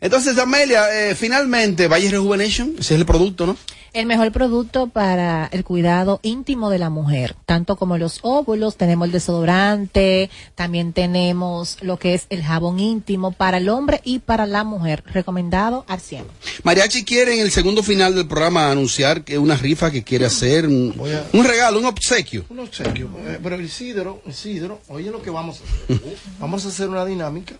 Entonces, 0.00 0.38
Amelia, 0.38 1.10
eh, 1.10 1.14
finalmente, 1.14 1.88
Valle 1.88 2.10
Rejuvenation, 2.10 2.70
ese 2.78 2.94
es 2.94 3.00
el 3.00 3.04
producto, 3.04 3.46
¿no? 3.46 3.54
El 3.92 4.06
mejor 4.06 4.32
producto 4.32 4.86
para 4.86 5.46
el 5.52 5.62
cuidado 5.64 6.20
íntimo 6.22 6.70
de 6.70 6.78
la 6.78 6.88
mujer, 6.88 7.34
tanto 7.44 7.76
como 7.76 7.98
los 7.98 8.20
óvulos, 8.22 8.76
tenemos 8.78 9.04
el 9.06 9.12
desodorante, 9.12 10.30
también 10.54 10.94
tenemos 10.94 11.76
lo 11.82 11.98
que 11.98 12.14
es 12.14 12.26
el 12.30 12.42
jabón 12.42 12.80
íntimo 12.80 13.32
para 13.32 13.58
el 13.58 13.68
hombre 13.68 14.00
y 14.04 14.20
para 14.20 14.46
la 14.46 14.64
mujer, 14.64 15.02
recomendado 15.06 15.84
al 15.88 16.00
100. 16.00 16.24
Mariachi 16.62 17.04
quiere 17.04 17.34
en 17.34 17.40
el 17.40 17.50
segundo 17.50 17.82
final 17.82 18.14
del 18.14 18.26
programa 18.28 18.70
anunciar 18.70 19.22
que 19.24 19.36
una 19.38 19.56
rifa 19.56 19.90
que 19.90 20.02
quiere 20.02 20.24
hacer, 20.24 20.66
un, 20.66 20.94
a- 20.98 21.36
un 21.36 21.44
regalo, 21.44 21.78
un 21.78 21.84
obsequio. 21.84 22.46
Un 22.48 22.60
obsequio. 22.60 23.10
Eh, 23.26 23.38
Pero 23.42 23.60
Isidro, 23.60 24.22
Isidro, 24.26 24.80
oye 24.88 25.10
lo 25.10 25.20
que 25.20 25.28
vamos 25.30 25.60
a 25.60 25.64
hacer. 25.94 26.00
Vamos 26.38 26.64
a 26.64 26.68
hacer 26.68 26.88
una 26.88 27.04
dinámica 27.04 27.56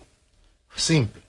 simple. 0.75 1.21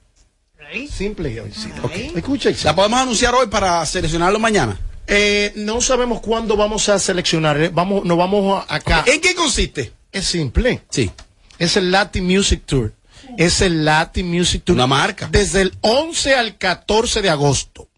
Simple, 0.91 1.31
Isidro. 1.49 1.91
Escucha. 2.17 2.51
¿La 2.65 2.75
podemos 2.75 3.01
anunciar 3.01 3.35
hoy 3.35 3.47
para 3.49 3.85
seleccionarlo 3.87 4.39
mañana? 4.39 4.79
Eh, 5.07 5.53
no 5.57 5.81
sabemos 5.81 6.21
cuándo 6.21 6.57
vamos 6.57 6.89
a 6.89 6.99
seleccionar. 6.99 7.61
eh, 7.61 7.69
Vamos, 7.69 8.05
nos 8.05 8.17
vamos 8.17 8.65
a- 8.69 8.75
acá. 8.77 9.05
¿En 9.07 9.21
qué 9.21 9.35
consiste? 9.35 9.93
Es 10.11 10.27
simple. 10.27 10.83
Sí. 10.91 11.11
Es 11.59 11.77
el 11.77 11.91
Latin 11.91 12.25
Music 12.27 12.63
Tour. 12.65 12.95
Es 13.37 13.61
el 13.61 13.85
Latin 13.85 14.31
Music 14.31 14.63
Tour. 14.65 14.77
Una 14.77 14.87
marca. 14.87 15.29
Desde 15.31 15.63
el 15.63 15.77
11 15.83 16.35
al 16.35 16.57
14 16.59 17.21
de 17.23 17.31
agosto. 17.31 17.89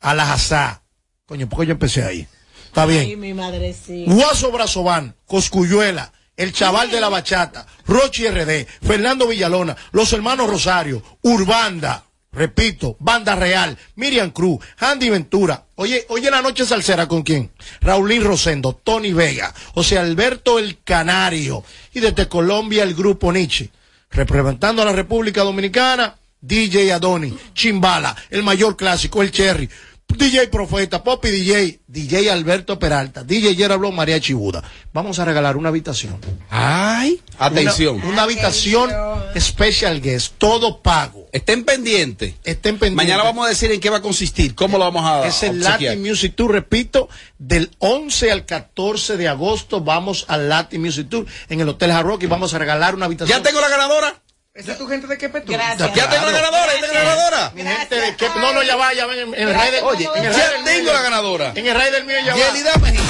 A 0.00 0.14
la 0.14 0.32
Hazá. 0.32 0.82
Coño, 1.26 1.48
¿por 1.48 1.60
qué 1.60 1.66
yo 1.66 1.72
empecé 1.72 2.02
ahí? 2.04 2.26
Está 2.66 2.86
bien. 2.86 3.02
Ay, 3.02 3.16
mi 3.16 3.34
madre 3.34 3.72
sí. 3.74 4.04
Guaso 4.08 4.50
Brazován, 4.50 5.14
Coscuyuela, 5.26 6.12
El 6.36 6.52
Chaval 6.52 6.90
de 6.90 7.00
la 7.00 7.08
Bachata, 7.08 7.66
Rochi 7.86 8.28
RD, 8.28 8.66
Fernando 8.82 9.28
Villalona, 9.28 9.76
Los 9.92 10.12
Hermanos 10.12 10.50
Rosario, 10.50 11.02
Urbanda, 11.22 12.04
repito, 12.32 12.96
Banda 12.98 13.36
Real, 13.36 13.78
Miriam 13.96 14.30
Cruz, 14.30 14.58
Andy 14.78 15.10
Ventura. 15.10 15.66
Oye, 15.76 16.04
oye 16.08 16.30
la 16.30 16.42
noche 16.42 16.64
salsera 16.64 17.06
con 17.06 17.22
quién? 17.22 17.52
Raulín 17.80 18.24
Rosendo, 18.24 18.74
Tony 18.74 19.12
Vega, 19.12 19.54
José 19.74 19.98
Alberto 19.98 20.58
El 20.58 20.82
Canario 20.82 21.64
y 21.92 22.00
desde 22.00 22.28
Colombia 22.28 22.82
el 22.82 22.94
grupo 22.94 23.32
Nietzsche. 23.32 23.70
Representando 24.10 24.82
a 24.82 24.84
la 24.84 24.92
República 24.92 25.42
Dominicana, 25.42 26.16
DJ 26.40 26.92
Adoni, 26.92 27.36
Chimbala, 27.54 28.14
el 28.30 28.42
mayor 28.42 28.76
clásico, 28.76 29.22
el 29.22 29.30
Cherry, 29.30 29.68
DJ 30.16 30.48
Profeta, 30.48 31.02
Poppy 31.02 31.30
DJ, 31.30 31.80
DJ 31.86 32.30
Alberto 32.30 32.78
Peralta, 32.78 33.24
DJ 33.24 33.54
Gerardo 33.54 33.90
María 33.92 34.20
Chibuda. 34.20 34.62
Vamos 34.92 35.18
a 35.18 35.24
regalar 35.24 35.56
una 35.56 35.68
habitación. 35.68 36.18
Ay, 36.50 37.20
atención. 37.38 37.96
Una, 37.96 38.06
una 38.06 38.22
habitación 38.22 38.90
special 39.36 40.00
guest, 40.00 40.34
todo 40.38 40.80
pago. 40.82 41.26
Estén 41.32 41.64
pendientes. 41.64 42.34
Estén 42.44 42.78
pendientes. 42.78 42.96
Mañana 42.96 43.24
vamos 43.24 43.46
a 43.46 43.48
decir 43.48 43.72
en 43.72 43.80
qué 43.80 43.90
va 43.90 43.98
a 43.98 44.02
consistir, 44.02 44.54
cómo 44.54 44.78
lo 44.78 44.84
vamos 44.84 45.04
a 45.04 45.26
Es 45.26 45.42
el 45.42 45.58
obsequiar. 45.58 45.96
Latin 45.96 46.02
Music 46.02 46.34
Tour, 46.36 46.52
repito, 46.52 47.08
del 47.38 47.70
11 47.78 48.30
al 48.30 48.46
14 48.46 49.16
de 49.16 49.28
agosto 49.28 49.80
vamos 49.80 50.24
al 50.28 50.48
Latin 50.48 50.80
Music 50.80 51.08
Tour 51.08 51.26
en 51.48 51.60
el 51.60 51.68
Hotel 51.68 51.90
Hard 51.90 52.06
Rock 52.06 52.22
y 52.22 52.26
vamos 52.26 52.54
a 52.54 52.58
regalar 52.58 52.94
una 52.94 53.06
habitación. 53.06 53.38
¿Ya 53.38 53.42
tengo 53.42 53.60
la 53.60 53.68
ganadora? 53.68 54.23
¿Esa 54.56 54.70
es 54.70 54.78
tu 54.78 54.86
gente 54.86 55.08
de 55.08 55.18
qué 55.18 55.28
petú? 55.28 55.50
Gracias. 55.50 55.92
¿Ya 55.94 56.08
tengo 56.08 56.26
la 56.26 56.30
ganadora? 56.30 56.74
¿Ya 56.74 56.80
tengo 56.80 56.94
la 56.94 57.02
ganadora? 57.02 57.52
Mi 57.56 57.62
gente 57.62 57.94
de 57.96 58.14
no, 58.40 58.52
no, 58.52 58.62
ya 58.62 58.76
va, 58.76 58.94
ya 58.94 59.04
va, 59.04 59.16
en, 59.16 59.34
el 59.34 59.52
Rey 59.52 59.70
del 59.72 59.82
Oye, 59.82 60.08
en 60.14 60.24
el 60.26 60.32
ya 60.32 60.64
tengo 60.64 60.92
la 60.92 61.02
ganadora. 61.02 61.52
En 61.56 61.66
el 61.66 61.74
Rey 61.74 61.90
del 61.90 62.04
mío 62.04 62.16
ya 62.24 62.36
va. 62.36 62.38
Yelida 62.38 62.76
Mejía. 62.76 63.00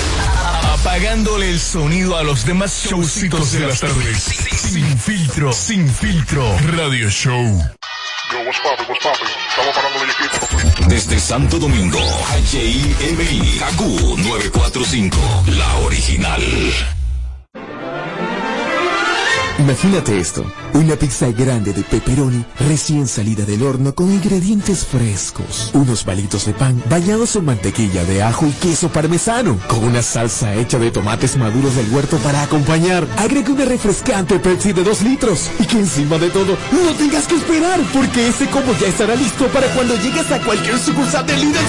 Apagándole 0.72 1.50
el 1.50 1.60
sonido 1.60 2.16
a 2.16 2.22
los 2.22 2.46
demás 2.46 2.86
showcitos 2.86 3.52
de 3.52 3.60
las 3.60 3.78
tardes. 3.78 4.22
Sin 4.22 4.98
filtro, 4.98 5.52
sin 5.52 5.86
filtro. 5.86 6.56
Radio 6.78 7.10
Show. 7.10 7.62
Desde 10.88 11.20
Santo 11.20 11.58
Domingo, 11.58 12.00
HIMI, 12.52 13.58
KQ 13.58 13.80
945, 14.16 15.18
la 15.48 15.74
original. 15.80 16.42
Imagínate 19.64 20.20
esto, 20.20 20.44
una 20.74 20.94
pizza 20.94 21.30
grande 21.30 21.72
de 21.72 21.82
pepperoni 21.84 22.44
recién 22.68 23.08
salida 23.08 23.46
del 23.46 23.62
horno 23.62 23.94
con 23.94 24.12
ingredientes 24.12 24.84
frescos, 24.84 25.70
unos 25.72 26.04
palitos 26.04 26.44
de 26.44 26.52
pan 26.52 26.82
bañados 26.90 27.34
en 27.36 27.46
mantequilla 27.46 28.04
de 28.04 28.22
ajo 28.22 28.46
y 28.46 28.50
queso 28.50 28.90
parmesano, 28.90 29.58
con 29.66 29.82
una 29.82 30.02
salsa 30.02 30.54
hecha 30.54 30.78
de 30.78 30.90
tomates 30.90 31.38
maduros 31.38 31.76
del 31.76 31.90
huerto 31.94 32.18
para 32.18 32.42
acompañar. 32.42 33.06
Agregue 33.16 33.52
una 33.52 33.64
refrescante 33.64 34.38
Pepsi 34.38 34.74
de 34.74 34.84
2 34.84 35.00
litros 35.00 35.50
y 35.58 35.64
que 35.64 35.78
encima 35.78 36.18
de 36.18 36.28
todo 36.28 36.58
no 36.70 36.92
tengas 36.98 37.26
que 37.26 37.36
esperar 37.36 37.80
porque 37.94 38.28
ese 38.28 38.46
combo 38.50 38.76
ya 38.78 38.88
estará 38.88 39.14
listo 39.14 39.46
para 39.46 39.66
cuando 39.68 39.96
llegues 39.96 40.30
a 40.30 40.40
cualquier 40.44 40.78
sucursal 40.78 41.26
de 41.26 41.38
Little. 41.38 41.62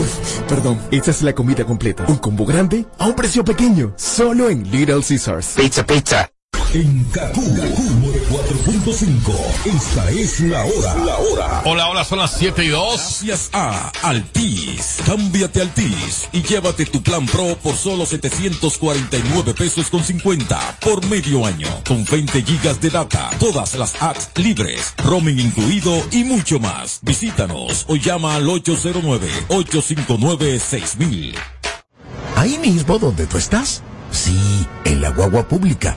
Uf, 0.00 0.40
perdón, 0.48 0.80
esta 0.90 1.12
es 1.12 1.22
la 1.22 1.32
comida 1.32 1.64
completa, 1.64 2.06
un 2.08 2.16
combo 2.16 2.44
grande 2.44 2.86
a 2.98 3.06
un 3.06 3.14
precio 3.14 3.44
pequeño, 3.44 3.94
solo 3.96 4.50
en 4.50 4.68
Little 4.68 5.00
Caesars. 5.00 5.54
Pizza, 5.56 5.86
pizza. 5.86 6.28
En 6.74 7.04
KQ 7.04 7.38
4.5, 7.38 9.32
esta 9.64 10.10
es 10.10 10.40
la 10.40 10.64
hora. 10.64 10.94
La 11.04 11.16
hora. 11.18 11.62
Hola, 11.66 11.88
hola, 11.88 12.04
son 12.04 12.18
las 12.18 12.36
7 12.36 12.64
y 12.64 12.68
2. 12.68 12.96
Gracias 12.96 13.50
a 13.52 13.92
Altis. 14.02 14.96
Cámbiate 15.06 15.60
a 15.60 15.62
Altis 15.62 16.28
y 16.32 16.42
llévate 16.42 16.84
tu 16.86 17.00
plan 17.00 17.26
Pro 17.26 17.56
por 17.62 17.76
solo 17.76 18.04
749 18.04 19.54
pesos 19.54 19.88
con 19.88 20.02
50 20.02 20.78
por 20.80 21.06
medio 21.06 21.46
año. 21.46 21.68
Con 21.86 22.04
20 22.04 22.42
gigas 22.42 22.80
de 22.80 22.90
data, 22.90 23.30
todas 23.38 23.76
las 23.76 24.02
apps 24.02 24.30
libres, 24.34 24.94
roaming 24.98 25.38
incluido 25.38 26.02
y 26.10 26.24
mucho 26.24 26.58
más. 26.58 26.98
Visítanos 27.02 27.84
o 27.86 27.94
llama 27.94 28.34
al 28.34 28.46
809-859-6000. 28.46 31.36
Ahí 32.34 32.58
mismo 32.58 32.98
donde 32.98 33.28
tú 33.28 33.38
estás. 33.38 33.84
Sí, 34.10 34.36
en 34.84 35.00
la 35.00 35.10
guagua 35.10 35.46
pública, 35.48 35.96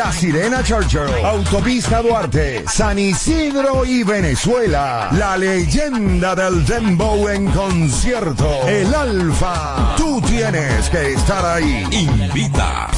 La 0.03 0.11
Sirena 0.11 0.63
Churchill, 0.63 1.23
Autopista 1.23 2.01
Duarte, 2.01 2.65
San 2.67 2.97
Isidro 2.97 3.85
y 3.85 4.01
Venezuela. 4.01 5.09
La 5.11 5.37
leyenda 5.37 6.33
del 6.33 6.65
Dembow 6.65 7.29
en 7.29 7.45
concierto. 7.51 8.67
El 8.67 8.91
Alfa. 8.95 9.93
Tú 9.97 10.19
tienes 10.21 10.89
que 10.89 11.13
estar 11.13 11.45
ahí. 11.45 11.85
Invita. 11.91 12.89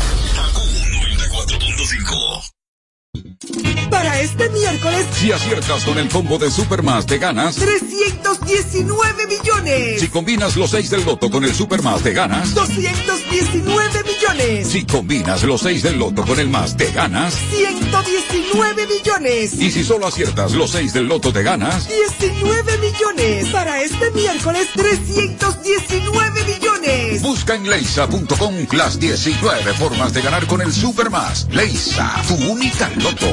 Para 3.90 4.22
este 4.22 4.50
miércoles, 4.50 5.06
Si 5.20 5.32
aciertas 5.32 5.84
con 5.84 5.98
el 5.98 6.08
combo 6.10 6.38
de 6.38 6.50
Supermas, 6.50 7.06
te 7.06 7.18
ganas. 7.18 7.56
319 7.56 9.28
millones. 9.28 10.00
Si 10.02 10.08
combinas 10.08 10.56
los 10.56 10.72
6 10.72 10.90
del 10.90 11.06
loto 11.06 11.30
con 11.30 11.44
el 11.44 11.54
Supermas, 11.54 12.02
te 12.02 12.14
ganas. 12.14 12.54
219 12.54 14.04
millones. 14.04 14.68
Si 14.68 14.86
combinas 14.86 15.44
los 15.44 15.62
6 15.62 15.84
del 15.84 16.00
loto 16.00 16.24
con 16.26 16.40
el 16.40 16.50
más, 16.50 16.78
te 16.78 16.92
ganas. 16.92 17.34
119 17.52 18.88
millones. 18.88 19.54
Y 19.54 19.72
si 19.72 19.84
solo 19.84 20.08
aciertas 20.08 20.54
los 20.54 20.72
6 20.72 20.94
del 20.94 21.08
loto, 21.08 21.34
te 21.34 21.44
ganas. 21.44 21.88
19 22.20 22.78
millones. 22.78 23.48
Para 23.50 23.82
este 23.84 24.10
miércoles, 24.12 24.70
319 24.74 26.44
millones. 26.46 27.22
Busca 27.22 27.56
en 27.56 27.70
leisa.com 27.70 28.54
las 28.72 29.00
19 29.00 29.74
formas 29.74 30.14
de 30.14 30.22
ganar 30.22 30.46
con 30.48 30.62
el 30.62 30.74
Supermas. 30.74 31.48
Leisa, 31.52 32.22
tu 32.28 32.36
única 32.52 32.90
loto, 32.98 33.33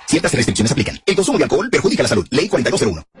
Ciertas 0.11 0.33
restricciones 0.33 0.69
aplican. 0.73 0.99
El 1.05 1.15
consumo 1.15 1.37
de 1.37 1.45
alcohol 1.45 1.69
perjudica 1.69 2.03
la 2.03 2.09
salud. 2.09 2.27
Ley 2.31 2.49
4201. 2.49 3.20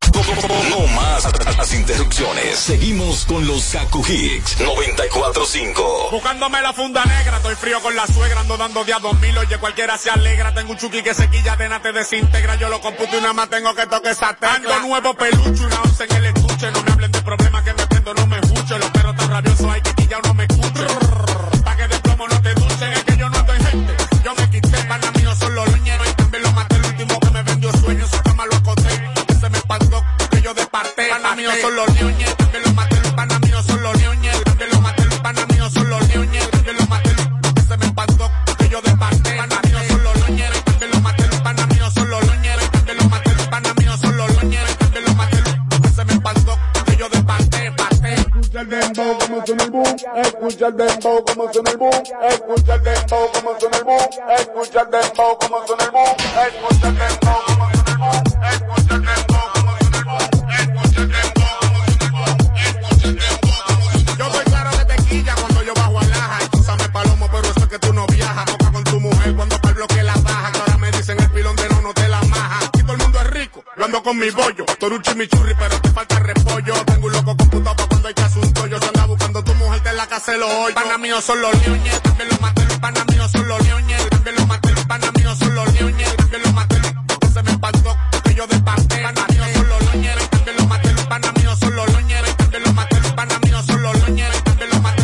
No 0.13 0.87
más 0.87 1.25
las 1.57 1.73
interrupciones. 1.73 2.59
Seguimos 2.59 3.25
con 3.25 3.45
los 3.47 3.63
Kaku 3.71 4.05
Hicks 4.05 4.59
945. 4.59 6.09
Buscándome 6.11 6.61
la 6.61 6.73
funda 6.73 7.03
negra, 7.05 7.37
estoy 7.37 7.55
frío 7.55 7.79
con 7.81 7.95
la 7.95 8.05
suegra, 8.07 8.41
ando 8.41 8.57
dando 8.57 8.83
día 8.83 8.99
dos 8.99 9.17
mil, 9.19 9.37
oye 9.37 9.57
cualquiera 9.57 9.97
se 9.97 10.09
alegra, 10.09 10.53
tengo 10.53 10.71
un 10.71 10.77
chuki 10.77 11.01
que 11.01 11.13
se 11.13 11.29
quilla 11.29 11.55
de 11.55 11.69
nada 11.69 11.81
te 11.81 11.93
desintegra, 11.93 12.55
yo 12.55 12.69
lo 12.69 12.81
computo 12.81 13.17
y 13.17 13.21
nada 13.21 13.33
más 13.33 13.49
tengo 13.49 13.73
que 13.73 13.87
toque 13.87 14.09
esa 14.09 14.33
tecla. 14.33 14.55
Ando 14.55 14.79
nuevo 14.81 15.13
pelucho, 15.13 15.65
una 15.65 15.81
once 15.81 16.03
en 16.03 16.15
el 16.15 16.25
estuche, 16.25 16.71
no 16.71 16.83
me 16.83 16.91
hablen 16.91 17.11
de 17.11 17.21
problemas 17.21 17.63
que 17.63 17.73
me 17.73 17.87
prendo, 17.87 18.13
no 18.13 18.27
me 18.27 18.39
escucho, 18.39 18.77
los 18.77 18.89
perros 18.89 19.15
tan 19.15 19.29
rabiosos 19.29 19.65
hay 19.67 19.81
que 19.81 20.07
ya 20.07 20.19
no 20.19 20.33
me 20.33 20.43
escucho. 20.43 20.60
Los 31.85 31.95
ñoñes, 31.95 32.35
lo 32.63 32.71
maté, 32.73 32.95
maté, 34.81 35.05
maté, 36.87 37.09
se 37.67 37.77
me 37.77 37.93
que 38.57 38.69
yo 38.69 38.81
maté, 38.95 39.37
los 39.97 40.15
también 43.65 43.89
lo 45.05 45.13
maté, 45.15 45.41
maté, 45.73 45.89
se 45.95 46.05
me 46.05 46.13
que 46.85 46.97
yo 46.97 47.07
el 48.61 48.67
el 49.63 49.71
boom, 49.71 49.95
escucha 50.17 50.67
el 50.67 50.77
dembow 50.77 51.25
como 51.25 51.51
suena 51.51 51.71
el 51.71 51.77
boom, 51.77 52.03
escucha 52.29 52.75
el 52.75 52.83
dembow 52.83 53.31
como 53.33 53.59
suena 53.59 53.77
el 53.77 53.83
boom, 53.83 54.09
escucha 54.37 54.81
el 54.81 54.91
dembow 54.91 55.37
como 55.39 55.65
suena 55.65 55.83
el 55.85 55.91
boom, 55.91 56.15
escucha 56.45 56.87
el 56.87 56.97
dembow 56.97 57.50
con 74.11 74.19
mi 74.19 74.29
bollo. 74.29 74.65
Toruchi 74.77 75.15
mi 75.15 75.25
churri, 75.25 75.53
pero 75.57 75.79
te 75.79 75.89
falta 75.89 76.19
repollo. 76.19 76.73
Tengo 76.85 77.07
un 77.07 77.13
loco 77.13 77.37
computado 77.37 77.75
pa' 77.77 77.87
cuando 77.87 78.07
hay 78.09 78.13
que 78.13 78.23
asunto. 78.23 78.67
Yo 78.67 78.77
se 78.77 78.87
anda 78.87 79.05
buscando 79.05 79.41
tu 79.41 79.53
mujer 79.55 79.81
de 79.83 79.93
la 79.93 80.05
casa 80.05 80.33
de 80.33 80.37
los 80.39 80.49
hoyos. 80.49 80.73
Pana 80.73 80.97
mío 80.97 81.21
son 81.21 81.41
los 81.41 81.53
leones. 81.61 82.01
También 82.01 82.27
los 82.29 82.41
maté. 82.41 82.65
Los 82.65 82.79
pana 82.79 83.05
míos 83.05 83.31
son 83.31 83.47
los 83.47 83.63
leones. 83.63 84.09
También 84.09 84.35
los 84.35 84.47
maté. 84.47 84.71
Los 84.71 84.85
pana 84.85 85.11
míos 85.17 85.37
son 85.39 85.55
los 85.55 85.73
leones. 85.73 86.15
También 86.17 86.41
los 86.43 86.53
maté. 86.53 86.75
Se 87.33 87.43
me 87.43 87.51
espantó 87.51 87.97
que 88.25 88.33
yo 88.33 88.47
desparté. 88.47 89.01
Pana 89.01 89.25
míos 89.29 89.47
son 89.53 89.69
los 89.69 89.81
leones. 89.93 90.29
También 90.29 90.57
los 90.57 90.67
maté. 90.67 90.93
Los 90.93 91.05
pana 91.05 91.31
míos 91.31 91.59
son 91.59 91.75
los 91.75 91.87
leones. 91.87 92.37
También 92.37 92.63
los 92.63 92.73
maté. 92.73 92.99
Los 92.99 93.11
pana 93.13 93.39
míos 93.39 93.65
son 93.65 93.81
los 93.81 93.95
leones. 93.95 94.43
También 94.43 94.69
los 94.71 94.81
maté. 94.81 95.03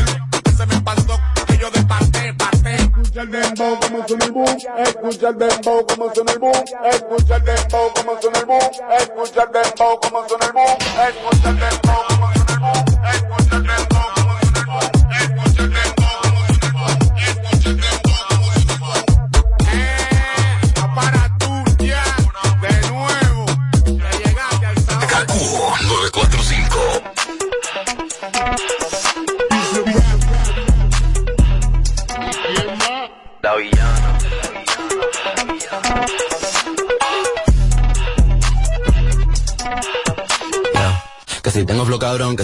Se 0.58 0.66
me 0.66 0.76
espantó 0.76 1.20
que 1.48 1.58
yo 1.58 1.72
desparté. 1.72 2.34
Parté. 2.34 2.76
Escucha 2.76 3.22
el 3.22 3.32
dembow 3.32 3.77
suena 4.08 4.26
el 4.26 4.32
boom, 4.32 4.58
escucha 4.78 5.30
el 5.30 5.38
dembow 5.38 5.86
como 5.86 6.14
suena 6.14 6.32
el 6.32 6.40
boom, 6.40 6.64
escucha 6.84 7.36
el 7.36 7.44
dembow 7.44 7.94
como 7.94 8.22
suena 8.22 8.40
el 8.40 8.46
boom, 8.46 8.60
escucha 8.98 9.44
el 9.44 9.52
dembow 9.52 10.00
como 10.00 10.28
suena 10.28 10.46
el 10.46 10.54
boom, 10.54 10.78
escucha 11.08 11.50
el 11.50 11.60
dembow 11.60 12.08
como 12.08 12.27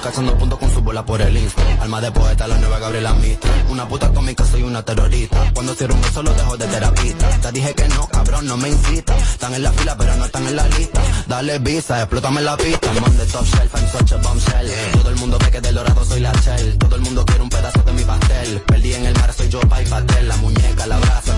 Estoy 0.00 0.12
cachando 0.12 0.38
puntos 0.38 0.58
con 0.58 0.72
su 0.72 0.80
bola 0.80 1.04
por 1.04 1.20
el 1.20 1.36
Insta. 1.36 1.62
Alma 1.78 2.00
de 2.00 2.10
poeta, 2.10 2.48
la 2.48 2.56
nueva 2.56 2.78
Gabriela 2.78 3.12
Mistral. 3.12 3.66
Una 3.68 3.86
puta 3.86 4.10
cómica, 4.10 4.46
soy 4.46 4.62
una 4.62 4.82
terrorista. 4.82 5.52
Cuando 5.52 5.74
cierro 5.74 5.94
un 5.94 6.00
beso, 6.00 6.22
lo 6.22 6.32
dejo 6.32 6.56
de 6.56 6.66
terapista. 6.68 7.28
Te 7.42 7.52
dije 7.52 7.74
que 7.74 7.86
no, 7.88 8.08
cabrón, 8.08 8.46
no 8.46 8.56
me 8.56 8.70
incita. 8.70 9.14
Están 9.18 9.52
en 9.52 9.62
la 9.62 9.70
fila, 9.72 9.94
pero 9.98 10.16
no 10.16 10.24
están 10.24 10.46
en 10.46 10.56
la 10.56 10.66
lista. 10.68 11.02
Dale 11.26 11.58
visa, 11.58 11.98
explótame 11.98 12.40
la 12.40 12.56
pista. 12.56 12.90
I'm 12.94 13.04
on 13.04 13.28
top 13.28 13.44
shelf, 13.44 13.74
I'm 13.74 13.88
such 13.88 14.12
a 14.12 14.16
bombshell. 14.16 14.70
Todo 14.92 15.10
el 15.10 15.16
mundo 15.16 15.38
ve 15.38 15.50
que 15.50 15.60
del 15.60 15.74
dorado 15.74 16.02
soy 16.06 16.20
la 16.20 16.32
shell. 16.32 16.78
Todo 16.78 16.96
el 16.96 17.02
mundo 17.02 17.26
quiere 17.26 17.42
un 17.42 17.50
pedazo 17.50 17.82
de 17.82 17.92
mi 17.92 18.02
pastel. 18.02 18.62
Perdí 18.66 18.94
en 18.94 19.04
el 19.04 19.14
mar, 19.14 19.34
soy 19.34 19.50
yo, 19.50 19.60
pa' 19.60 19.82
y 19.82 19.84
pastel. 19.84 20.28
La 20.28 20.36
muñeca, 20.38 20.86
la 20.86 20.98
brasa, 20.98 21.36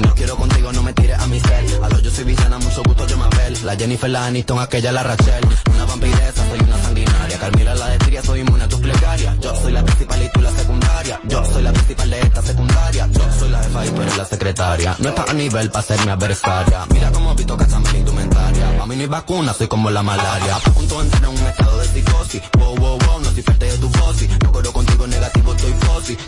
Si 0.00 0.06
no 0.06 0.14
quiero 0.14 0.34
contigo, 0.34 0.72
no 0.72 0.82
me 0.82 0.94
tires 0.94 1.18
a 1.18 1.26
mi 1.26 1.38
cel. 1.38 1.84
A 1.84 1.88
lo 1.90 1.98
yo 1.98 2.10
soy 2.10 2.24
villana, 2.24 2.58
mucho 2.58 2.82
gusto, 2.86 3.06
yo 3.06 3.18
me 3.18 3.26
La 3.64 3.76
Jennifer, 3.76 4.08
la 4.08 4.24
Aniston, 4.24 4.58
aquella, 4.58 4.92
la 4.92 5.02
Rachel. 5.02 5.44
Una 5.74 5.84
vampiresa, 5.84 6.48
soy 6.48 6.58
una 6.60 6.82
sanguinaria. 6.82 7.38
Carmila, 7.38 7.74
la 7.74 7.86
de 7.88 7.98
Tiria, 7.98 8.22
soy 8.22 8.40
inmune 8.40 8.64
a 8.64 8.68
tus 8.68 8.80
plegarias. 8.80 9.38
Yo 9.40 9.54
soy 9.56 9.72
la 9.72 9.84
principal 9.84 10.22
y 10.22 10.28
tú 10.30 10.40
la 10.40 10.50
secundaria. 10.52 11.20
Yo 11.24 11.44
soy 11.44 11.62
la 11.62 11.72
principal 11.72 12.08
de 12.08 12.20
esta 12.20 12.42
secundaria. 12.42 13.08
Yo 13.12 13.32
soy 13.38 13.48
la 13.50 13.62
jefa 13.62 13.86
y 13.86 13.90
tú 13.90 14.00
eres 14.00 14.16
la 14.16 14.24
secretaria. 14.24 14.96
No 15.00 15.08
estás 15.10 15.28
a 15.28 15.32
nivel 15.34 15.70
para 15.70 15.86
ser 15.86 16.06
mi 16.06 16.10
adversaria. 16.12 16.86
Mira 16.94 17.12
cómo 17.12 17.34
Vito 17.34 17.56
cachame 17.58 17.92
la 17.92 17.98
indumentaria. 17.98 18.78
Pa' 18.78 18.86
mí 18.86 18.96
no 18.96 19.02
hay 19.02 19.08
vacuna, 19.08 19.52
soy 19.52 19.68
como 19.68 19.90
la 19.90 20.02
malaria. 20.02 20.56
A 20.56 20.60
punto 20.60 21.02
entrar 21.02 21.24
en 21.24 21.28
un 21.28 21.46
estado 21.46 21.78
de 21.78 21.88
psicosis. 21.88 22.42
Wow, 22.58 22.74
wow, 22.76 22.98
wow, 23.06 23.20
no 23.20 23.30
soy 23.32 23.42
parte 23.42 23.66
de 23.66 23.76
tu 23.76 23.90
fosi. 23.90 24.28
No 24.42 24.50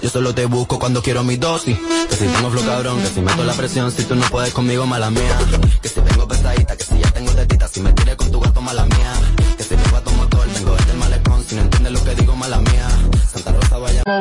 Yo 0.02 0.10
solo 0.10 0.34
te 0.34 0.46
busco 0.46 0.78
cuando 0.78 1.02
quiero 1.02 1.22
mi 1.24 1.36
dosis. 1.36 1.76
Que 2.08 2.16
si 2.16 2.26
tengo 2.26 2.50
flow 2.50 2.64
cabrón, 2.64 3.00
que 3.00 3.08
si 3.08 3.20
meto 3.20 3.44
la 3.44 3.54
presión, 3.54 3.90
si 3.90 4.04
tú 4.04 4.14
no 4.14 4.26
puedes 4.26 4.52
conmigo, 4.52 4.86
mala 4.86 5.10
mía. 5.10 5.38
Que 5.80 5.88
si 5.88 6.00
vengo 6.00 6.26
pesadita, 6.28 6.76
que 6.76 6.84
si 6.84 6.98
ya 6.98 7.10
tengo 7.10 7.32
tetita, 7.32 7.68
si 7.68 7.80
me 7.80 7.92
tiré 7.92 8.16
con 8.16 8.30
tu 8.30 8.40
gato, 8.40 8.60
mala 8.60 8.84
mía. 8.86 9.12
Que 9.56 9.64
si 9.64 9.74
vengo 9.74 9.96
a 9.96 10.00
tu 10.02 10.10
motor, 10.12 10.46
vengo 10.54 10.76
desde 10.76 10.92
el 10.92 10.98
malecón, 10.98 11.44
si 11.46 11.54
no 11.54 11.62
entiendes 11.62 11.92
lo 11.92 12.04
que 12.04 12.14
digo 12.14 12.31